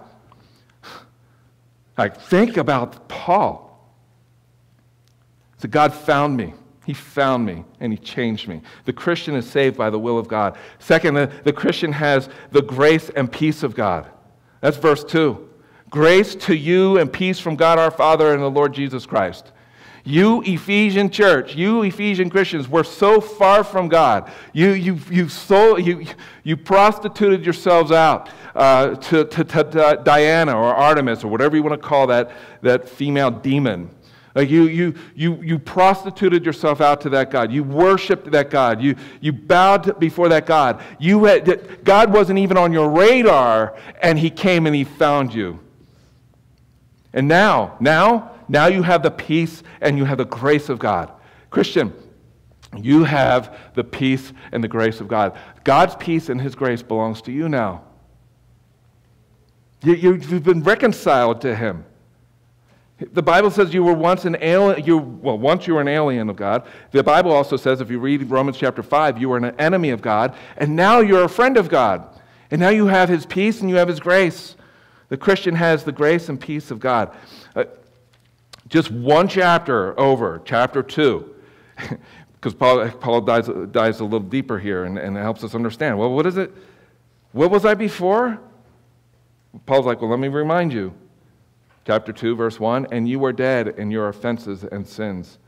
Like, 1.97 2.21
think 2.21 2.57
about 2.57 3.09
Paul. 3.09 3.71
So 5.59 5.69
God 5.69 5.95
found 5.95 6.37
me. 6.37 6.55
He 6.91 6.95
found 6.95 7.47
me 7.47 7.63
and 7.79 7.93
he 7.93 7.97
changed 7.97 8.49
me. 8.49 8.63
The 8.85 8.93
Christian 8.93 9.37
is 9.37 9.49
saved 9.49 9.77
by 9.77 9.91
the 9.91 9.99
will 10.01 10.19
of 10.19 10.27
God. 10.27 10.59
Second, 10.81 11.15
the, 11.15 11.31
the 11.45 11.53
Christian 11.53 11.93
has 11.93 12.29
the 12.51 12.63
grace 12.63 13.11
and 13.11 13.31
peace 13.31 13.63
of 13.63 13.77
God. 13.77 14.11
That's 14.61 14.77
verse 14.77 15.05
2. 15.05 15.49
Grace 15.89 16.35
to 16.35 16.57
you 16.57 16.99
and 16.99 17.13
peace 17.13 17.39
from 17.39 17.55
God 17.55 17.79
our 17.79 17.93
Father 17.93 18.35
and 18.35 18.43
the 18.43 18.51
Lord 18.51 18.73
Jesus 18.73 19.07
Christ. 19.07 19.53
You 20.03 20.43
Ephesian 20.45 21.11
church, 21.11 21.55
you 21.55 21.85
Ephesian 21.85 22.29
Christians 22.29 22.69
were 22.69 22.83
so 22.83 23.21
far 23.21 23.63
from 23.63 23.89
God. 23.89 24.29
You, 24.53 24.71
you, 24.71 24.99
you, 25.13 25.29
so, 25.29 25.77
you, 25.77 26.07
you 26.43 26.57
prostituted 26.57 27.45
yourselves 27.45 27.93
out 27.93 28.31
uh, 28.57 28.97
to, 28.97 29.27
to, 29.27 29.45
to 29.45 30.01
Diana 30.03 30.57
or 30.57 30.75
Artemis 30.75 31.23
or 31.23 31.29
whatever 31.29 31.55
you 31.55 31.63
want 31.63 31.81
to 31.81 31.89
call 31.89 32.09
that, 32.09 32.33
that 32.63 32.89
female 32.89 33.31
demon. 33.31 33.91
Like 34.35 34.49
you, 34.49 34.65
you, 34.65 34.95
you, 35.15 35.43
you 35.43 35.59
prostituted 35.59 36.45
yourself 36.45 36.81
out 36.81 37.01
to 37.01 37.11
that 37.11 37.31
God. 37.31 37.51
You 37.51 37.65
worshiped 37.65 38.31
that 38.31 38.51
God. 38.51 38.81
You, 38.81 38.95
you 39.21 39.33
bowed 39.33 39.99
before 39.99 40.29
that 40.29 40.47
God. 40.47 40.83
You 41.01 41.25
had, 41.25 41.85
God 41.85 42.13
wasn't 42.13 42.39
even 42.39 42.57
on 42.57 42.73
your 42.73 42.91
radar, 42.91 43.77
and 44.01 44.19
He 44.19 44.31
came 44.31 44.67
and 44.67 44.75
He 44.75 44.85
found 44.85 45.35
you. 45.35 45.59
And 47.13 47.27
now, 47.27 47.77
now, 47.81 48.33
now 48.49 48.67
you 48.67 48.83
have 48.83 49.03
the 49.03 49.11
peace 49.11 49.65
and 49.81 49.99
you 49.99 50.05
have 50.05 50.19
the 50.19 50.25
grace 50.25 50.69
of 50.69 50.79
God. 50.79 51.11
Christian, 51.51 51.93
you 52.77 53.03
have 53.03 53.59
the 53.75 53.83
peace 53.83 54.33
and 54.53 54.63
the 54.63 54.69
grace 54.69 55.01
of 55.01 55.09
God. 55.09 55.37
God's 55.65 55.97
peace 55.97 56.29
and 56.29 56.41
His 56.41 56.55
grace 56.55 56.83
belongs 56.83 57.21
to 57.23 57.33
you 57.33 57.49
now. 57.49 57.83
You, 59.83 59.95
you've 59.95 60.45
been 60.45 60.63
reconciled 60.63 61.41
to 61.41 61.57
Him. 61.57 61.85
The 63.13 63.23
Bible 63.23 63.51
says 63.51 63.73
you 63.73 63.83
were 63.83 63.95
once 63.95 64.27
an 64.27 64.37
alien, 64.41 64.85
you, 64.85 64.99
well, 64.99 65.39
once 65.39 65.67
you 65.67 65.75
were 65.75 65.81
an 65.81 65.89
alien 65.89 66.29
of 66.29 66.37
God. 66.37 66.67
The 66.91 67.03
Bible 67.03 67.33
also 67.33 67.57
says, 67.57 67.81
if 67.81 67.91
you 67.91 67.99
read 67.99 68.31
Romans 68.31 68.59
chapter 68.59 68.83
5, 68.83 69.19
you 69.19 69.31
were 69.31 69.39
an 69.39 69.59
enemy 69.59 69.91
of 69.91 70.03
God, 70.03 70.37
and 70.59 70.77
now 70.77 71.01
you're 71.01 71.25
a 71.25 71.29
friend 71.29 71.57
of 71.57 71.71
God. 71.71 72.21
And 72.51 72.61
now 72.61 72.69
you 72.69 72.87
have 72.89 73.09
his 73.09 73.25
peace 73.25 73.61
and 73.61 73.71
you 73.71 73.77
have 73.77 73.89
his 73.89 74.01
grace. 74.01 74.57
The 75.09 75.17
Christian 75.17 75.55
has 75.55 75.85
the 75.85 75.93
grace 75.93 76.29
and 76.29 76.39
peace 76.39 76.71
of 76.71 76.79
God. 76.79 77.17
Uh, 77.57 77.65
just 78.69 78.91
one 78.91 79.29
chapter 79.29 79.99
over, 79.99 80.43
chapter 80.45 80.83
2, 80.83 81.35
because 82.35 82.55
Paul, 82.55 82.89
Paul 82.91 83.23
dives, 83.23 83.49
dives 83.71 84.01
a 84.01 84.05
little 84.05 84.21
deeper 84.21 84.59
here 84.59 84.85
and, 84.85 84.99
and 84.99 85.17
helps 85.17 85.43
us 85.43 85.55
understand. 85.55 85.99
Well, 85.99 86.13
what 86.13 86.27
is 86.27 86.37
it? 86.37 86.53
What 87.33 87.51
was 87.51 87.65
I 87.65 87.75
before? 87.75 88.39
Paul's 89.65 89.87
like, 89.87 90.01
well, 90.01 90.11
let 90.11 90.21
me 90.21 90.29
remind 90.29 90.73
you. 90.73 90.95
Chapter 91.91 92.13
2, 92.13 92.37
verse 92.37 92.61
1 92.61 92.87
And 92.93 93.09
you 93.09 93.19
were 93.19 93.33
dead 93.33 93.67
in 93.67 93.91
your 93.91 94.11
offenses 94.11 94.63
and 94.63 94.87
sins, 94.87 95.39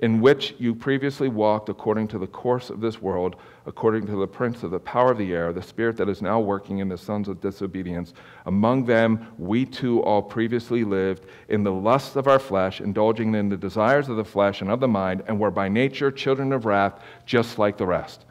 in 0.00 0.22
which 0.22 0.54
you 0.58 0.74
previously 0.74 1.28
walked 1.28 1.68
according 1.68 2.08
to 2.08 2.18
the 2.18 2.26
course 2.26 2.70
of 2.70 2.80
this 2.80 3.02
world, 3.02 3.36
according 3.66 4.06
to 4.06 4.16
the 4.16 4.26
prince 4.26 4.62
of 4.62 4.70
the 4.70 4.80
power 4.80 5.10
of 5.10 5.18
the 5.18 5.34
air, 5.34 5.52
the 5.52 5.60
spirit 5.60 5.98
that 5.98 6.08
is 6.08 6.22
now 6.22 6.40
working 6.40 6.78
in 6.78 6.88
the 6.88 6.96
sons 6.96 7.28
of 7.28 7.42
disobedience. 7.42 8.14
Among 8.46 8.86
them, 8.86 9.26
we 9.36 9.66
too 9.66 10.02
all 10.04 10.22
previously 10.22 10.84
lived 10.84 11.26
in 11.50 11.62
the 11.62 11.72
lusts 11.72 12.16
of 12.16 12.28
our 12.28 12.38
flesh, 12.38 12.80
indulging 12.80 13.34
in 13.34 13.50
the 13.50 13.56
desires 13.58 14.08
of 14.08 14.16
the 14.16 14.24
flesh 14.24 14.62
and 14.62 14.70
of 14.70 14.80
the 14.80 14.88
mind, 14.88 15.22
and 15.26 15.38
were 15.38 15.50
by 15.50 15.68
nature 15.68 16.10
children 16.10 16.50
of 16.54 16.64
wrath, 16.64 16.98
just 17.26 17.58
like 17.58 17.76
the 17.76 17.84
rest. 17.84 18.24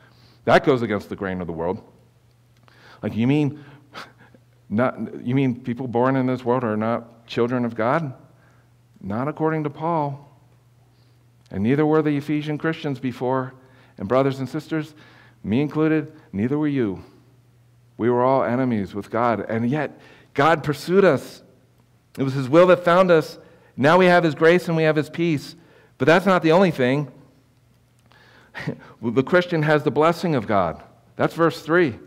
That 0.45 0.65
goes 0.65 0.81
against 0.81 1.07
the 1.07 1.15
grain 1.15 1.39
of 1.39 1.45
the 1.45 1.53
world. 1.53 1.83
Like, 3.03 3.15
you 3.15 3.27
mean, 3.27 3.63
not, 4.69 5.23
you 5.23 5.35
mean 5.35 5.61
people 5.61 5.87
born 5.87 6.15
in 6.15 6.25
this 6.25 6.43
world 6.43 6.63
are 6.63 6.75
not 6.75 7.11
children 7.33 7.65
of 7.65 7.75
God? 7.75 8.13
Not 9.01 9.27
according 9.27 9.63
to 9.63 9.69
Paul. 9.69 10.29
And 11.51 11.63
neither 11.63 11.85
were 11.85 12.01
the 12.01 12.15
Ephesian 12.15 12.57
Christians 12.57 12.99
before. 12.99 13.53
And, 13.97 14.07
brothers 14.07 14.39
and 14.39 14.47
sisters, 14.47 14.93
me 15.43 15.61
included, 15.61 16.13
neither 16.31 16.57
were 16.57 16.67
you. 16.67 17.03
We 17.97 18.09
were 18.09 18.23
all 18.23 18.43
enemies 18.43 18.95
with 18.95 19.09
God. 19.09 19.45
And 19.49 19.69
yet, 19.69 19.99
God 20.33 20.63
pursued 20.63 21.05
us. 21.05 21.43
It 22.17 22.23
was 22.23 22.33
His 22.33 22.49
will 22.49 22.67
that 22.67 22.85
found 22.85 23.11
us. 23.11 23.37
Now 23.75 23.97
we 23.97 24.05
have 24.05 24.23
His 24.23 24.35
grace 24.35 24.67
and 24.67 24.77
we 24.77 24.83
have 24.83 24.95
His 24.95 25.09
peace. 25.09 25.55
But 25.97 26.05
that's 26.05 26.25
not 26.25 26.41
the 26.43 26.51
only 26.51 26.71
thing. 26.71 27.11
the 29.01 29.23
Christian 29.23 29.63
has 29.63 29.83
the 29.83 29.91
blessing 29.91 30.35
of 30.35 30.47
God. 30.47 30.81
That's 31.15 31.33
verse 31.33 31.61
3. 31.61 31.97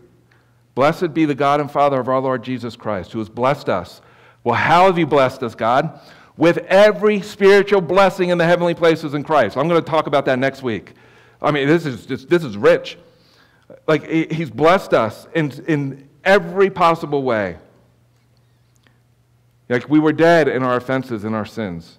Blessed 0.74 1.14
be 1.14 1.24
the 1.24 1.34
God 1.34 1.60
and 1.60 1.70
Father 1.70 1.98
of 2.00 2.08
our 2.08 2.20
Lord 2.20 2.42
Jesus 2.42 2.76
Christ, 2.76 3.12
who 3.12 3.18
has 3.18 3.28
blessed 3.28 3.68
us. 3.68 4.00
Well, 4.46 4.54
how 4.54 4.86
have 4.86 4.96
you 4.96 5.06
blessed 5.06 5.42
us, 5.42 5.54
God? 5.54 6.00
with 6.36 6.58
every 6.68 7.20
spiritual 7.22 7.80
blessing 7.80 8.28
in 8.28 8.38
the 8.38 8.44
heavenly 8.44 8.74
places 8.74 9.14
in 9.14 9.24
Christ. 9.24 9.56
I'm 9.56 9.68
going 9.68 9.82
to 9.82 9.90
talk 9.90 10.06
about 10.06 10.26
that 10.26 10.38
next 10.38 10.62
week. 10.62 10.92
I 11.40 11.50
mean, 11.50 11.66
this 11.66 11.86
is 11.86 12.06
just, 12.06 12.28
this 12.28 12.44
is 12.44 12.56
rich. 12.56 12.98
Like, 13.86 14.08
he's 14.08 14.50
blessed 14.50 14.92
us 14.92 15.26
in, 15.34 15.50
in 15.66 16.08
every 16.24 16.70
possible 16.70 17.22
way. 17.22 17.56
Like, 19.68 19.88
we 19.88 19.98
were 19.98 20.12
dead 20.12 20.48
in 20.48 20.62
our 20.62 20.76
offenses 20.76 21.24
and 21.24 21.34
our 21.34 21.46
sins. 21.46 21.98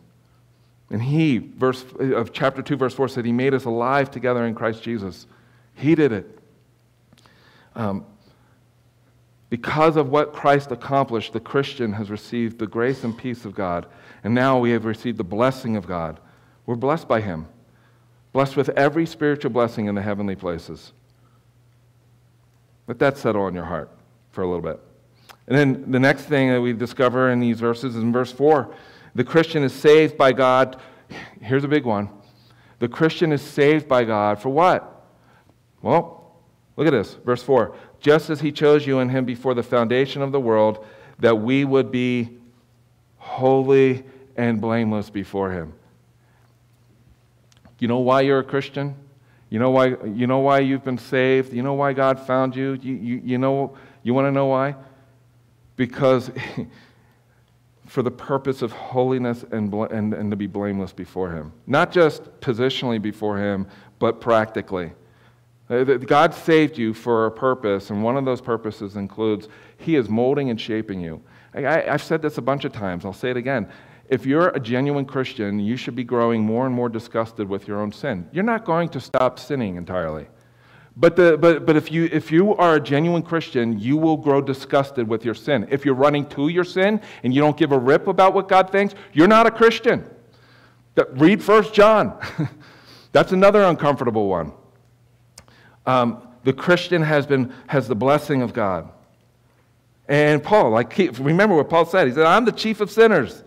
And 0.90 1.02
he, 1.02 1.40
verse 1.40 1.84
of 2.00 2.32
chapter 2.32 2.62
2, 2.62 2.78
verse 2.78 2.94
4 2.94 3.10
said, 3.10 3.26
He 3.26 3.34
made 3.34 3.54
us 3.54 3.66
alive 3.66 4.10
together 4.10 4.46
in 4.46 4.56
Christ 4.56 4.84
Jesus. 4.84 5.28
He 5.76 5.96
did 5.96 6.12
it. 6.14 6.40
Um, 7.76 8.06
because 9.50 9.96
of 9.96 10.10
what 10.10 10.34
Christ 10.34 10.72
accomplished, 10.72 11.34
the 11.34 11.40
Christian 11.40 11.94
has 11.94 12.10
received 12.10 12.60
the 12.60 12.68
grace 12.68 13.04
and 13.04 13.18
peace 13.18 13.46
of 13.46 13.56
God 13.56 13.88
and 14.24 14.34
now 14.34 14.60
we 14.60 14.72
have 14.72 14.84
received 14.84 15.18
the 15.18 15.24
blessing 15.24 15.76
of 15.76 15.88
God. 15.88 16.20
We're 16.66 16.76
blessed 16.76 17.08
by 17.08 17.22
Him, 17.22 17.48
blessed 18.34 18.58
with 18.58 18.70
every 18.70 19.06
spiritual 19.06 19.52
blessing 19.52 19.86
in 19.86 19.96
the 19.96 20.02
heavenly 20.02 20.36
places. 20.36 20.92
Let 22.88 23.00
that 23.00 23.18
settle 23.18 23.44
on 23.44 23.54
your 23.54 23.64
heart 23.64 23.90
for 24.32 24.42
a 24.42 24.48
little 24.48 24.62
bit. 24.62 24.82
And 25.48 25.58
then 25.58 25.92
the 25.92 26.00
next 26.00 26.24
thing 26.24 26.50
that 26.50 26.62
we 26.62 26.74
discover 26.74 27.32
in 27.32 27.40
these 27.40 27.60
verses 27.60 27.96
is 27.96 28.04
in 28.04 28.12
verse 28.12 28.32
4 28.32 28.74
the 29.16 29.24
Christian 29.24 29.64
is 29.64 29.72
saved 29.72 30.18
by 30.18 30.34
God. 30.34 30.80
Here's 31.42 31.64
a 31.64 31.70
big 31.70 31.86
one. 31.86 32.10
The 32.80 32.88
Christian 32.88 33.32
is 33.32 33.42
saved 33.42 33.88
by 33.88 34.04
God 34.04 34.42
for 34.42 34.50
what? 34.50 35.06
Well, 35.82 36.17
look 36.78 36.88
at 36.88 36.92
this. 36.92 37.18
Verse 37.26 37.44
4 37.44 37.76
Just 38.00 38.30
as 38.30 38.40
he 38.40 38.52
chose 38.52 38.88
you 38.88 39.00
in 39.00 39.10
him 39.10 39.26
before 39.26 39.54
the 39.54 39.64
foundation 39.64 40.22
of 40.22 40.32
the 40.32 40.40
world, 40.40 40.86
that 41.20 41.36
we 41.36 41.66
would 41.66 41.92
be 41.92 42.30
holy 43.18 44.04
and 44.38 44.62
blameless 44.62 45.10
before 45.10 45.52
Him. 45.52 45.74
You 47.80 47.88
know 47.88 48.00
why 48.00 48.22
you're 48.22 48.40
a 48.40 48.44
Christian? 48.44 48.96
You 49.50 49.60
know 49.60 49.72
why, 49.72 49.96
you 50.06 50.28
know 50.28 50.40
why 50.40 50.60
you've 50.60 50.84
been 50.84 50.98
saved? 50.98 51.54
You 51.54 51.62
know 51.62 51.74
why 51.74 51.94
God 51.94 52.20
found 52.20 52.56
you? 52.56 52.78
You, 52.82 52.96
you, 52.96 53.22
you 53.24 53.38
know, 53.38 53.78
you 54.04 54.14
want 54.14 54.28
to 54.28 54.32
know 54.32 54.48
why? 54.48 54.76
Because 55.76 56.32
for 57.86 58.04
the 58.04 58.12
purpose 58.12 58.62
of 58.62 58.72
holiness 58.72 59.46
and, 59.52 59.74
and, 59.74 60.14
and 60.14 60.32
to 60.32 60.38
be 60.38 60.48
blameless 60.48 60.94
before 60.94 61.32
Him. 61.32 61.54
Not 61.66 61.92
just 61.92 62.24
positionally 62.42 63.02
before 63.02 63.38
Him, 63.38 63.68
but 64.00 64.20
practically. 64.22 64.92
Uh, 65.70 65.84
God 65.84 66.34
saved 66.34 66.78
you 66.78 66.94
for 66.94 67.26
a 67.26 67.32
purpose, 67.32 67.90
and 67.90 68.02
one 68.02 68.16
of 68.16 68.24
those 68.24 68.40
purposes 68.40 68.96
includes 68.96 69.50
He 69.78 69.96
is 69.96 70.08
molding 70.08 70.50
and 70.50 70.60
shaping 70.60 71.02
you. 71.02 71.22
I, 71.54 71.82
have 71.82 72.04
said 72.04 72.22
this 72.22 72.38
a 72.38 72.42
bunch 72.42 72.66
of 72.66 72.72
times, 72.72 73.04
I'll 73.04 73.14
say 73.14 73.32
it 73.32 73.38
again. 73.38 73.70
If 74.10 74.26
you're 74.26 74.50
a 74.50 74.60
genuine 74.60 75.06
Christian, 75.06 75.60
you 75.60 75.76
should 75.76 75.96
be 75.96 76.06
growing 76.06 76.42
more 76.42 76.66
and 76.66 76.74
more 76.74 76.88
disgusted 76.88 77.50
with 77.50 77.68
your 77.68 77.82
own 77.82 77.92
sin. 77.92 78.30
You're 78.32 78.46
not 78.46 78.64
going 78.64 78.88
to 78.90 79.02
stop 79.02 79.38
sinning 79.38 79.76
entirely. 79.76 80.28
But, 80.96 81.16
the, 81.16 81.38
but, 81.38 81.66
but 81.66 81.76
if, 81.76 81.92
you, 81.92 82.10
if 82.12 82.32
you 82.32 82.56
are 82.56 82.76
a 82.76 82.80
genuine 82.80 83.22
Christian, 83.22 83.78
you 83.78 83.98
will 83.98 84.18
grow 84.18 84.42
disgusted 84.42 85.08
with 85.08 85.26
your 85.26 85.36
sin. 85.36 85.68
If 85.70 85.86
you're 85.86 85.94
running 85.94 86.26
to 86.30 86.48
your 86.48 86.64
sin 86.64 87.02
and 87.24 87.36
you 87.36 87.42
don't 87.42 87.58
give 87.58 87.72
a 87.72 87.78
rip 87.78 88.08
about 88.08 88.34
what 88.34 88.48
God 88.48 88.72
thinks, 88.72 88.96
you're 89.14 89.28
not 89.28 89.46
a 89.46 89.52
Christian. 89.52 90.10
Read 91.12 91.44
First 91.44 91.74
John. 91.74 92.20
That's 93.12 93.32
another 93.32 93.64
uncomfortable 93.64 94.28
one. 94.28 94.54
Um, 95.88 96.22
the 96.44 96.54
Christian 96.54 97.02
has, 97.02 97.26
been, 97.26 97.54
has 97.66 97.88
the 97.88 97.96
blessing 97.96 98.44
of 98.44 98.54
God. 98.54 98.90
And 100.08 100.44
Paul, 100.44 100.70
like, 100.70 100.96
remember 100.98 101.56
what 101.56 101.70
Paul 101.70 101.86
said? 101.86 102.08
He 102.08 102.14
said, 102.14 102.26
I'm 102.26 102.46
the 102.46 102.52
chief 102.52 102.80
of 102.80 102.92
sinners. 102.92 103.44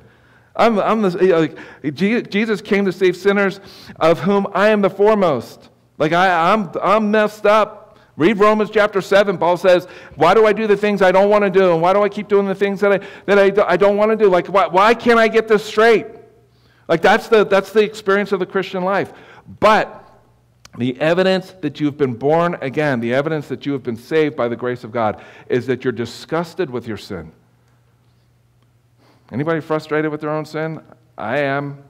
I'm, 0.56 0.78
I'm 0.78 1.00
the, 1.00 1.56
Jesus 1.92 2.60
came 2.60 2.84
to 2.84 2.92
save 2.92 3.16
sinners, 3.16 3.60
of 3.96 4.20
whom 4.20 4.46
I 4.52 4.68
am 4.68 4.80
the 4.80 4.90
foremost. 4.90 5.70
Like, 5.96 6.12
I, 6.12 6.52
I'm, 6.52 6.70
I'm 6.82 7.10
messed 7.10 7.46
up. 7.46 7.98
Read 8.16 8.38
Romans 8.38 8.68
chapter 8.70 9.00
7. 9.00 9.38
Paul 9.38 9.56
says, 9.56 9.86
Why 10.16 10.34
do 10.34 10.44
I 10.44 10.52
do 10.52 10.66
the 10.66 10.76
things 10.76 11.00
I 11.00 11.12
don't 11.12 11.30
want 11.30 11.44
to 11.44 11.50
do? 11.50 11.72
And 11.72 11.80
why 11.80 11.92
do 11.94 12.02
I 12.02 12.08
keep 12.08 12.28
doing 12.28 12.46
the 12.46 12.54
things 12.54 12.80
that 12.80 12.92
I, 12.92 12.98
that 13.26 13.38
I, 13.38 13.72
I 13.72 13.76
don't 13.76 13.96
want 13.96 14.10
to 14.10 14.16
do? 14.16 14.28
Like, 14.28 14.48
why, 14.48 14.66
why 14.66 14.92
can't 14.92 15.18
I 15.18 15.28
get 15.28 15.48
this 15.48 15.64
straight? 15.64 16.06
Like, 16.88 17.00
that's 17.00 17.28
the, 17.28 17.44
that's 17.44 17.72
the 17.72 17.82
experience 17.82 18.32
of 18.32 18.40
the 18.40 18.46
Christian 18.46 18.84
life. 18.84 19.12
But 19.60 20.09
the 20.78 20.98
evidence 21.00 21.52
that 21.60 21.80
you've 21.80 21.98
been 21.98 22.14
born 22.14 22.56
again, 22.60 23.00
the 23.00 23.12
evidence 23.12 23.48
that 23.48 23.66
you 23.66 23.72
have 23.72 23.82
been 23.82 23.96
saved 23.96 24.36
by 24.36 24.48
the 24.48 24.56
grace 24.56 24.84
of 24.84 24.92
God, 24.92 25.22
is 25.48 25.66
that 25.66 25.84
you're 25.84 25.92
disgusted 25.92 26.70
with 26.70 26.86
your 26.86 26.96
sin. 26.96 27.32
Anybody 29.32 29.60
frustrated 29.60 30.10
with 30.10 30.20
their 30.20 30.30
own 30.30 30.44
sin? 30.44 30.80
I 31.18 31.38
am. 31.40 31.82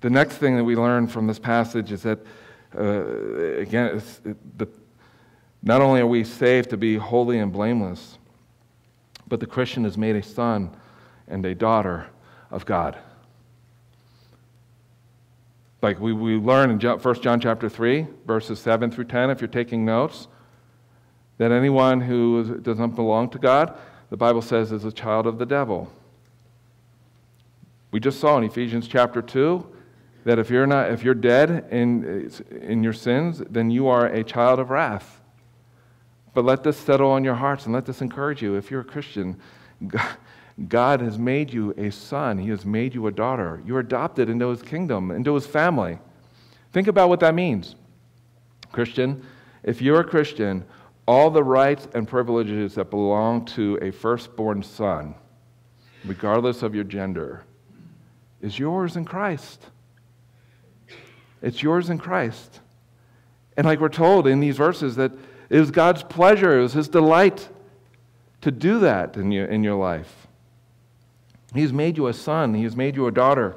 The 0.00 0.10
next 0.10 0.36
thing 0.36 0.56
that 0.56 0.64
we 0.64 0.76
learn 0.76 1.06
from 1.08 1.26
this 1.26 1.38
passage 1.38 1.90
is 1.90 2.02
that, 2.02 2.18
uh, 2.76 3.58
again, 3.58 3.96
it, 4.24 4.58
the, 4.58 4.68
not 5.62 5.80
only 5.80 6.00
are 6.00 6.06
we 6.06 6.22
saved 6.22 6.70
to 6.70 6.76
be 6.76 6.96
holy 6.96 7.38
and 7.38 7.52
blameless, 7.52 8.18
but 9.26 9.40
the 9.40 9.46
Christian 9.46 9.84
is 9.84 9.98
made 9.98 10.14
a 10.14 10.22
son 10.22 10.70
and 11.26 11.44
a 11.44 11.54
daughter 11.54 12.06
of 12.50 12.64
God. 12.64 12.96
Like 15.86 16.00
we, 16.00 16.12
we 16.12 16.34
learn 16.34 16.70
in 16.70 16.80
1 16.80 17.22
John 17.22 17.38
chapter 17.38 17.68
3, 17.68 18.08
verses 18.26 18.58
7 18.58 18.90
through 18.90 19.04
10, 19.04 19.30
if 19.30 19.40
you're 19.40 19.46
taking 19.46 19.84
notes, 19.84 20.26
that 21.38 21.52
anyone 21.52 22.00
who 22.00 22.58
doesn't 22.58 22.96
belong 22.96 23.30
to 23.30 23.38
God, 23.38 23.78
the 24.10 24.16
Bible 24.16 24.42
says, 24.42 24.72
is 24.72 24.84
a 24.84 24.90
child 24.90 25.28
of 25.28 25.38
the 25.38 25.46
devil. 25.46 25.88
We 27.92 28.00
just 28.00 28.18
saw 28.18 28.36
in 28.36 28.42
Ephesians 28.42 28.88
chapter 28.88 29.22
2 29.22 29.64
that 30.24 30.40
if 30.40 30.50
you're, 30.50 30.66
not, 30.66 30.90
if 30.90 31.04
you're 31.04 31.14
dead 31.14 31.68
in, 31.70 32.32
in 32.50 32.82
your 32.82 32.92
sins, 32.92 33.40
then 33.48 33.70
you 33.70 33.86
are 33.86 34.06
a 34.06 34.24
child 34.24 34.58
of 34.58 34.70
wrath. 34.70 35.20
But 36.34 36.44
let 36.44 36.64
this 36.64 36.76
settle 36.76 37.12
on 37.12 37.22
your 37.22 37.36
hearts 37.36 37.66
and 37.66 37.72
let 37.72 37.86
this 37.86 38.00
encourage 38.00 38.42
you. 38.42 38.56
If 38.56 38.72
you're 38.72 38.80
a 38.80 38.84
Christian, 38.84 39.38
God, 39.86 40.16
God 40.68 41.00
has 41.02 41.18
made 41.18 41.52
you 41.52 41.74
a 41.76 41.90
son, 41.90 42.38
He 42.38 42.48
has 42.48 42.64
made 42.64 42.94
you 42.94 43.06
a 43.06 43.12
daughter. 43.12 43.62
You're 43.66 43.80
adopted 43.80 44.30
into 44.30 44.48
His 44.48 44.62
kingdom, 44.62 45.10
into 45.10 45.34
His 45.34 45.46
family. 45.46 45.98
Think 46.72 46.88
about 46.88 47.08
what 47.08 47.20
that 47.20 47.34
means. 47.34 47.76
Christian, 48.72 49.24
if 49.62 49.82
you're 49.82 50.00
a 50.00 50.04
Christian, 50.04 50.64
all 51.06 51.30
the 51.30 51.44
rights 51.44 51.86
and 51.94 52.08
privileges 52.08 52.74
that 52.74 52.90
belong 52.90 53.44
to 53.44 53.78
a 53.82 53.90
firstborn 53.90 54.62
son, 54.62 55.14
regardless 56.04 56.62
of 56.62 56.74
your 56.74 56.84
gender, 56.84 57.44
is 58.40 58.58
yours 58.58 58.96
in 58.96 59.04
Christ. 59.04 59.66
It's 61.42 61.62
yours 61.62 61.90
in 61.90 61.98
Christ. 61.98 62.60
And 63.56 63.66
like 63.66 63.80
we're 63.80 63.88
told 63.88 64.26
in 64.26 64.40
these 64.40 64.56
verses, 64.56 64.96
that 64.96 65.12
it 65.48 65.60
was 65.60 65.70
God's 65.70 66.02
pleasure, 66.02 66.58
it 66.58 66.62
was 66.62 66.72
His 66.72 66.88
delight 66.88 67.48
to 68.40 68.50
do 68.50 68.80
that 68.80 69.16
in 69.16 69.30
your, 69.30 69.46
in 69.46 69.62
your 69.62 69.76
life. 69.76 70.25
He's 71.54 71.72
made 71.72 71.96
you 71.96 72.06
a 72.08 72.14
son, 72.14 72.54
He 72.54 72.64
has 72.64 72.76
made 72.76 72.96
you 72.96 73.06
a 73.06 73.12
daughter. 73.12 73.56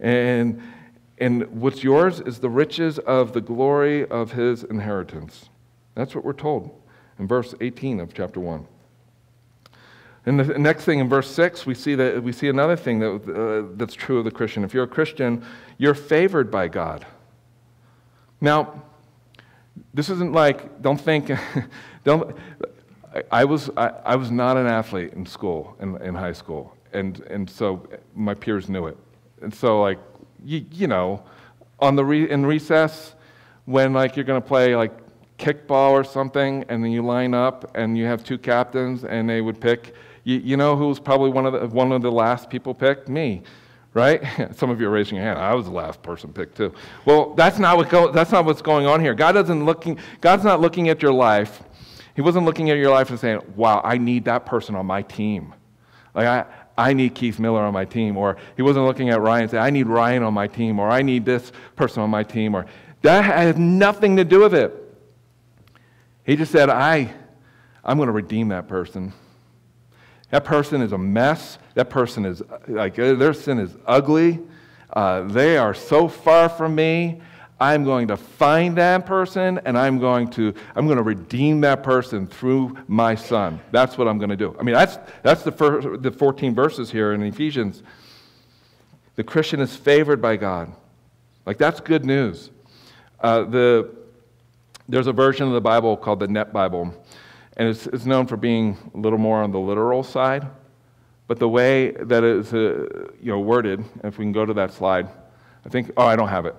And, 0.00 0.62
and 1.18 1.46
what's 1.60 1.82
yours 1.82 2.20
is 2.20 2.38
the 2.38 2.50
riches 2.50 2.98
of 3.00 3.32
the 3.32 3.40
glory 3.40 4.06
of 4.06 4.32
His 4.32 4.64
inheritance. 4.64 5.48
That's 5.94 6.14
what 6.14 6.24
we're 6.24 6.32
told 6.32 6.78
in 7.18 7.26
verse 7.26 7.54
18 7.60 8.00
of 8.00 8.14
chapter 8.14 8.40
1. 8.40 8.66
And 10.26 10.40
the 10.40 10.58
next 10.58 10.84
thing 10.84 10.98
in 10.98 11.08
verse 11.08 11.30
6, 11.30 11.64
we 11.64 11.74
see, 11.74 11.94
that, 11.94 12.22
we 12.22 12.32
see 12.32 12.48
another 12.48 12.76
thing 12.76 12.98
that, 12.98 13.08
uh, 13.08 13.74
that's 13.76 13.94
true 13.94 14.18
of 14.18 14.24
the 14.24 14.30
Christian. 14.30 14.62
If 14.62 14.74
you're 14.74 14.84
a 14.84 14.88
Christian, 14.88 15.44
you're 15.78 15.94
favored 15.94 16.50
by 16.50 16.68
God. 16.68 17.06
Now, 18.40 18.82
this 19.94 20.10
isn't 20.10 20.32
like, 20.32 20.82
don't 20.82 21.00
think, 21.00 21.30
don't, 22.04 22.36
I, 23.14 23.22
I 23.32 23.44
was, 23.44 23.70
I, 23.76 23.88
I, 24.04 24.16
was 24.16 24.30
not 24.30 24.56
an 24.56 24.66
athlete 24.66 25.14
in 25.14 25.24
school, 25.24 25.76
in, 25.80 25.96
in 26.02 26.14
high 26.14 26.32
school. 26.32 26.76
And, 26.92 27.20
and 27.20 27.48
so 27.48 27.86
my 28.14 28.34
peers 28.34 28.68
knew 28.68 28.86
it. 28.86 28.96
And 29.42 29.54
so, 29.54 29.80
like, 29.80 29.98
you, 30.44 30.64
you 30.72 30.86
know, 30.86 31.22
on 31.78 31.96
the 31.96 32.04
re, 32.04 32.28
in 32.28 32.44
recess, 32.44 33.14
when 33.66 33.92
like 33.92 34.16
you're 34.16 34.24
to 34.24 34.40
play 34.40 34.74
like 34.74 34.92
kickball 35.38 35.90
or 35.90 36.04
something, 36.04 36.64
and 36.68 36.82
then 36.82 36.90
you 36.90 37.02
line 37.02 37.34
up 37.34 37.76
and 37.76 37.96
you 37.96 38.04
have 38.06 38.24
two 38.24 38.38
captains, 38.38 39.04
and 39.04 39.28
they 39.28 39.40
would 39.40 39.60
pick, 39.60 39.94
you, 40.24 40.38
you 40.38 40.56
know 40.56 40.74
was 40.74 40.98
probably 40.98 41.30
one 41.30 41.46
of, 41.46 41.52
the, 41.52 41.66
one 41.68 41.92
of 41.92 42.02
the 42.02 42.10
last 42.10 42.50
people 42.50 42.74
picked? 42.74 43.08
Me 43.08 43.42
right? 43.94 44.22
Some 44.54 44.70
of 44.70 44.80
you 44.80 44.86
are 44.86 44.90
raising 44.90 45.16
your 45.16 45.24
hand. 45.24 45.38
I 45.38 45.54
was 45.54 45.66
the 45.66 45.72
last 45.72 46.02
person 46.02 46.32
picked 46.32 46.56
too. 46.56 46.72
Well, 47.04 47.34
that's 47.34 47.58
not, 47.58 47.76
what 47.76 47.88
go, 47.88 48.10
that's 48.10 48.30
not 48.30 48.44
what's 48.44 48.62
going 48.62 48.86
on 48.86 49.00
here. 49.00 49.14
God 49.14 49.32
doesn't 49.32 49.64
looking, 49.64 49.98
God's 50.20 50.44
not 50.44 50.60
looking 50.60 50.88
at 50.88 51.02
your 51.02 51.12
life. 51.12 51.62
He 52.14 52.22
wasn't 52.22 52.46
looking 52.46 52.70
at 52.70 52.76
your 52.78 52.90
life 52.90 53.10
and 53.10 53.18
saying, 53.18 53.40
wow, 53.54 53.80
I 53.84 53.98
need 53.98 54.24
that 54.24 54.46
person 54.46 54.74
on 54.74 54.86
my 54.86 55.02
team. 55.02 55.54
Like, 56.14 56.26
I, 56.26 56.46
I 56.78 56.94
need 56.94 57.14
Keith 57.14 57.38
Miller 57.38 57.60
on 57.60 57.74
my 57.74 57.84
team. 57.84 58.16
Or 58.16 58.36
he 58.56 58.62
wasn't 58.62 58.86
looking 58.86 59.10
at 59.10 59.20
Ryan 59.20 59.42
and 59.42 59.50
saying, 59.50 59.62
I 59.62 59.70
need 59.70 59.88
Ryan 59.88 60.22
on 60.22 60.32
my 60.32 60.46
team. 60.46 60.78
Or 60.78 60.88
I 60.88 61.02
need 61.02 61.24
this 61.24 61.52
person 61.76 62.02
on 62.02 62.08
my 62.08 62.22
team. 62.22 62.54
Or 62.54 62.64
that 63.02 63.24
has 63.24 63.58
nothing 63.58 64.16
to 64.16 64.24
do 64.24 64.40
with 64.40 64.54
it. 64.54 64.72
He 66.24 66.36
just 66.36 66.52
said, 66.52 66.70
I, 66.70 67.12
I'm 67.84 67.96
going 67.96 68.06
to 68.06 68.12
redeem 68.12 68.48
that 68.48 68.68
person. 68.68 69.12
That 70.30 70.44
person 70.44 70.82
is 70.82 70.92
a 70.92 70.98
mess. 70.98 71.58
That 71.74 71.90
person 71.90 72.24
is 72.24 72.42
like 72.68 72.94
their 72.94 73.32
sin 73.32 73.58
is 73.58 73.76
ugly. 73.86 74.40
Uh, 74.92 75.22
they 75.22 75.56
are 75.56 75.74
so 75.74 76.06
far 76.06 76.48
from 76.48 76.74
me. 76.74 77.20
I'm 77.60 77.84
going 77.84 78.08
to 78.08 78.16
find 78.16 78.76
that 78.76 79.04
person 79.04 79.60
and 79.64 79.76
I'm 79.76 79.98
going 79.98 80.28
to 80.30 80.54
I'm 80.76 80.86
going 80.86 80.98
to 80.98 81.02
redeem 81.02 81.60
that 81.62 81.82
person 81.82 82.26
through 82.26 82.76
my 82.86 83.14
son. 83.14 83.60
That's 83.72 83.98
what 83.98 84.06
I'm 84.06 84.18
going 84.18 84.30
to 84.30 84.36
do. 84.36 84.56
I 84.58 84.62
mean, 84.62 84.74
that's 84.74 84.98
that's 85.22 85.42
the 85.42 85.52
first, 85.52 86.02
the 86.02 86.10
14 86.10 86.54
verses 86.54 86.90
here 86.90 87.12
in 87.12 87.22
Ephesians. 87.22 87.82
The 89.16 89.24
Christian 89.24 89.60
is 89.60 89.74
favored 89.74 90.22
by 90.22 90.36
God. 90.36 90.72
Like 91.46 91.58
that's 91.58 91.80
good 91.80 92.04
news. 92.04 92.50
Uh, 93.20 93.42
the 93.44 93.90
there's 94.88 95.08
a 95.08 95.12
version 95.12 95.46
of 95.48 95.52
the 95.52 95.60
Bible 95.60 95.96
called 95.96 96.20
the 96.20 96.28
Net 96.28 96.52
Bible 96.52 96.94
and 97.58 97.68
it's, 97.68 97.86
it's 97.88 98.06
known 98.06 98.26
for 98.26 98.36
being 98.36 98.76
a 98.94 98.98
little 98.98 99.18
more 99.18 99.42
on 99.42 99.50
the 99.50 99.58
literal 99.58 100.02
side. 100.02 100.46
But 101.26 101.38
the 101.38 101.48
way 101.48 101.90
that 101.90 102.24
it's 102.24 102.52
uh, 102.54 103.08
you 103.20 103.32
know, 103.32 103.40
worded, 103.40 103.84
if 104.04 104.16
we 104.16 104.24
can 104.24 104.32
go 104.32 104.46
to 104.46 104.54
that 104.54 104.72
slide, 104.72 105.08
I 105.66 105.68
think, 105.68 105.90
oh, 105.96 106.06
I 106.06 106.16
don't 106.16 106.28
have 106.28 106.46
it. 106.46 106.54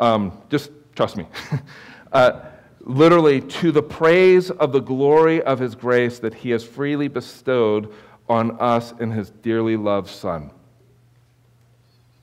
Um, 0.00 0.32
just 0.48 0.70
trust 0.96 1.16
me. 1.16 1.26
uh, 2.12 2.40
literally, 2.80 3.40
to 3.40 3.70
the 3.70 3.82
praise 3.82 4.50
of 4.50 4.72
the 4.72 4.80
glory 4.80 5.42
of 5.42 5.58
his 5.58 5.74
grace 5.74 6.18
that 6.20 6.34
he 6.34 6.50
has 6.50 6.64
freely 6.64 7.06
bestowed 7.06 7.92
on 8.28 8.58
us 8.58 8.92
in 8.98 9.10
his 9.10 9.30
dearly 9.30 9.76
loved 9.76 10.08
Son. 10.08 10.50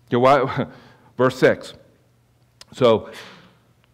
You 0.09 0.17
know, 0.17 0.19
why, 0.19 0.67
verse 1.17 1.37
6. 1.39 1.73
So, 2.73 3.11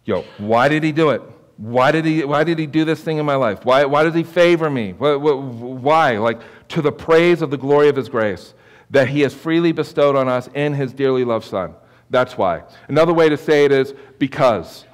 yo, 0.04 0.24
why 0.38 0.68
did 0.68 0.82
he 0.82 0.92
do 0.92 1.10
it? 1.10 1.22
Why 1.56 1.92
did 1.92 2.04
he, 2.04 2.24
why 2.24 2.42
did 2.42 2.58
he 2.58 2.66
do 2.66 2.84
this 2.84 3.00
thing 3.00 3.18
in 3.18 3.26
my 3.26 3.36
life? 3.36 3.64
Why, 3.64 3.84
why 3.84 4.02
does 4.02 4.14
he 4.14 4.24
favor 4.24 4.68
me? 4.68 4.92
Why? 4.92 6.18
Like, 6.18 6.40
to 6.70 6.82
the 6.82 6.90
praise 6.90 7.42
of 7.42 7.50
the 7.50 7.56
glory 7.56 7.88
of 7.88 7.96
his 7.96 8.08
grace 8.08 8.54
that 8.90 9.08
he 9.08 9.20
has 9.20 9.34
freely 9.34 9.72
bestowed 9.72 10.16
on 10.16 10.28
us 10.28 10.48
in 10.54 10.74
his 10.74 10.92
dearly 10.92 11.24
loved 11.24 11.46
Son. 11.46 11.74
That's 12.10 12.36
why. 12.36 12.62
Another 12.88 13.12
way 13.12 13.28
to 13.28 13.36
say 13.36 13.64
it 13.64 13.72
is 13.72 13.94
because. 14.18 14.84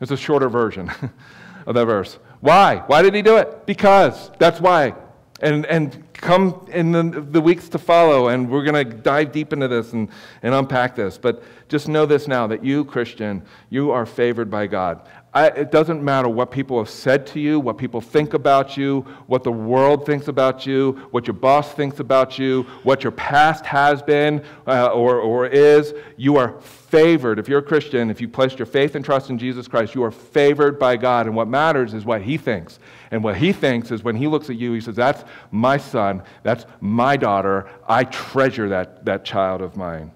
It's 0.00 0.10
a 0.10 0.16
shorter 0.16 0.48
version 0.48 0.90
of 1.66 1.74
that 1.74 1.84
verse. 1.84 2.18
Why? 2.40 2.76
Why 2.86 3.02
did 3.02 3.14
he 3.14 3.22
do 3.22 3.36
it? 3.36 3.66
Because. 3.66 4.30
That's 4.38 4.60
why. 4.60 4.94
And, 5.42 5.64
and 5.66 6.04
come 6.12 6.66
in 6.70 6.92
the, 6.92 7.02
the 7.02 7.40
weeks 7.40 7.68
to 7.70 7.78
follow, 7.78 8.28
and 8.28 8.50
we're 8.50 8.64
going 8.64 8.86
to 8.86 8.96
dive 8.96 9.32
deep 9.32 9.52
into 9.52 9.68
this 9.68 9.92
and, 9.92 10.08
and 10.42 10.54
unpack 10.54 10.94
this. 10.94 11.16
But 11.16 11.42
just 11.68 11.88
know 11.88 12.04
this 12.04 12.28
now 12.28 12.46
that 12.48 12.64
you, 12.64 12.84
Christian, 12.84 13.42
you 13.70 13.90
are 13.90 14.04
favored 14.04 14.50
by 14.50 14.66
God. 14.66 15.08
I, 15.32 15.46
it 15.46 15.70
doesn't 15.70 16.02
matter 16.02 16.28
what 16.28 16.50
people 16.50 16.78
have 16.78 16.90
said 16.90 17.24
to 17.28 17.40
you, 17.40 17.60
what 17.60 17.78
people 17.78 18.00
think 18.00 18.34
about 18.34 18.76
you, 18.76 19.02
what 19.28 19.44
the 19.44 19.52
world 19.52 20.04
thinks 20.04 20.26
about 20.26 20.66
you, 20.66 21.06
what 21.12 21.28
your 21.28 21.34
boss 21.34 21.72
thinks 21.72 22.00
about 22.00 22.36
you, 22.36 22.64
what 22.82 23.04
your 23.04 23.12
past 23.12 23.64
has 23.64 24.02
been 24.02 24.44
uh, 24.66 24.88
or, 24.88 25.20
or 25.20 25.46
is. 25.46 25.94
You 26.16 26.36
are 26.36 26.60
favored. 26.60 27.38
If 27.38 27.48
you're 27.48 27.60
a 27.60 27.62
Christian, 27.62 28.10
if 28.10 28.20
you 28.20 28.28
placed 28.28 28.58
your 28.58 28.66
faith 28.66 28.96
and 28.96 29.04
trust 29.04 29.30
in 29.30 29.38
Jesus 29.38 29.68
Christ, 29.68 29.94
you 29.94 30.02
are 30.02 30.10
favored 30.10 30.80
by 30.80 30.96
God. 30.96 31.26
And 31.26 31.36
what 31.36 31.46
matters 31.46 31.94
is 31.94 32.04
what 32.04 32.22
He 32.22 32.36
thinks. 32.36 32.80
And 33.12 33.22
what 33.22 33.36
He 33.36 33.52
thinks 33.52 33.92
is 33.92 34.02
when 34.02 34.16
He 34.16 34.26
looks 34.26 34.50
at 34.50 34.56
you, 34.56 34.72
He 34.72 34.80
says, 34.80 34.96
That's 34.96 35.22
my 35.52 35.76
son, 35.76 36.24
that's 36.42 36.66
my 36.80 37.16
daughter. 37.16 37.70
I 37.86 38.02
treasure 38.02 38.68
that, 38.70 39.04
that 39.04 39.24
child 39.24 39.62
of 39.62 39.76
mine 39.76 40.10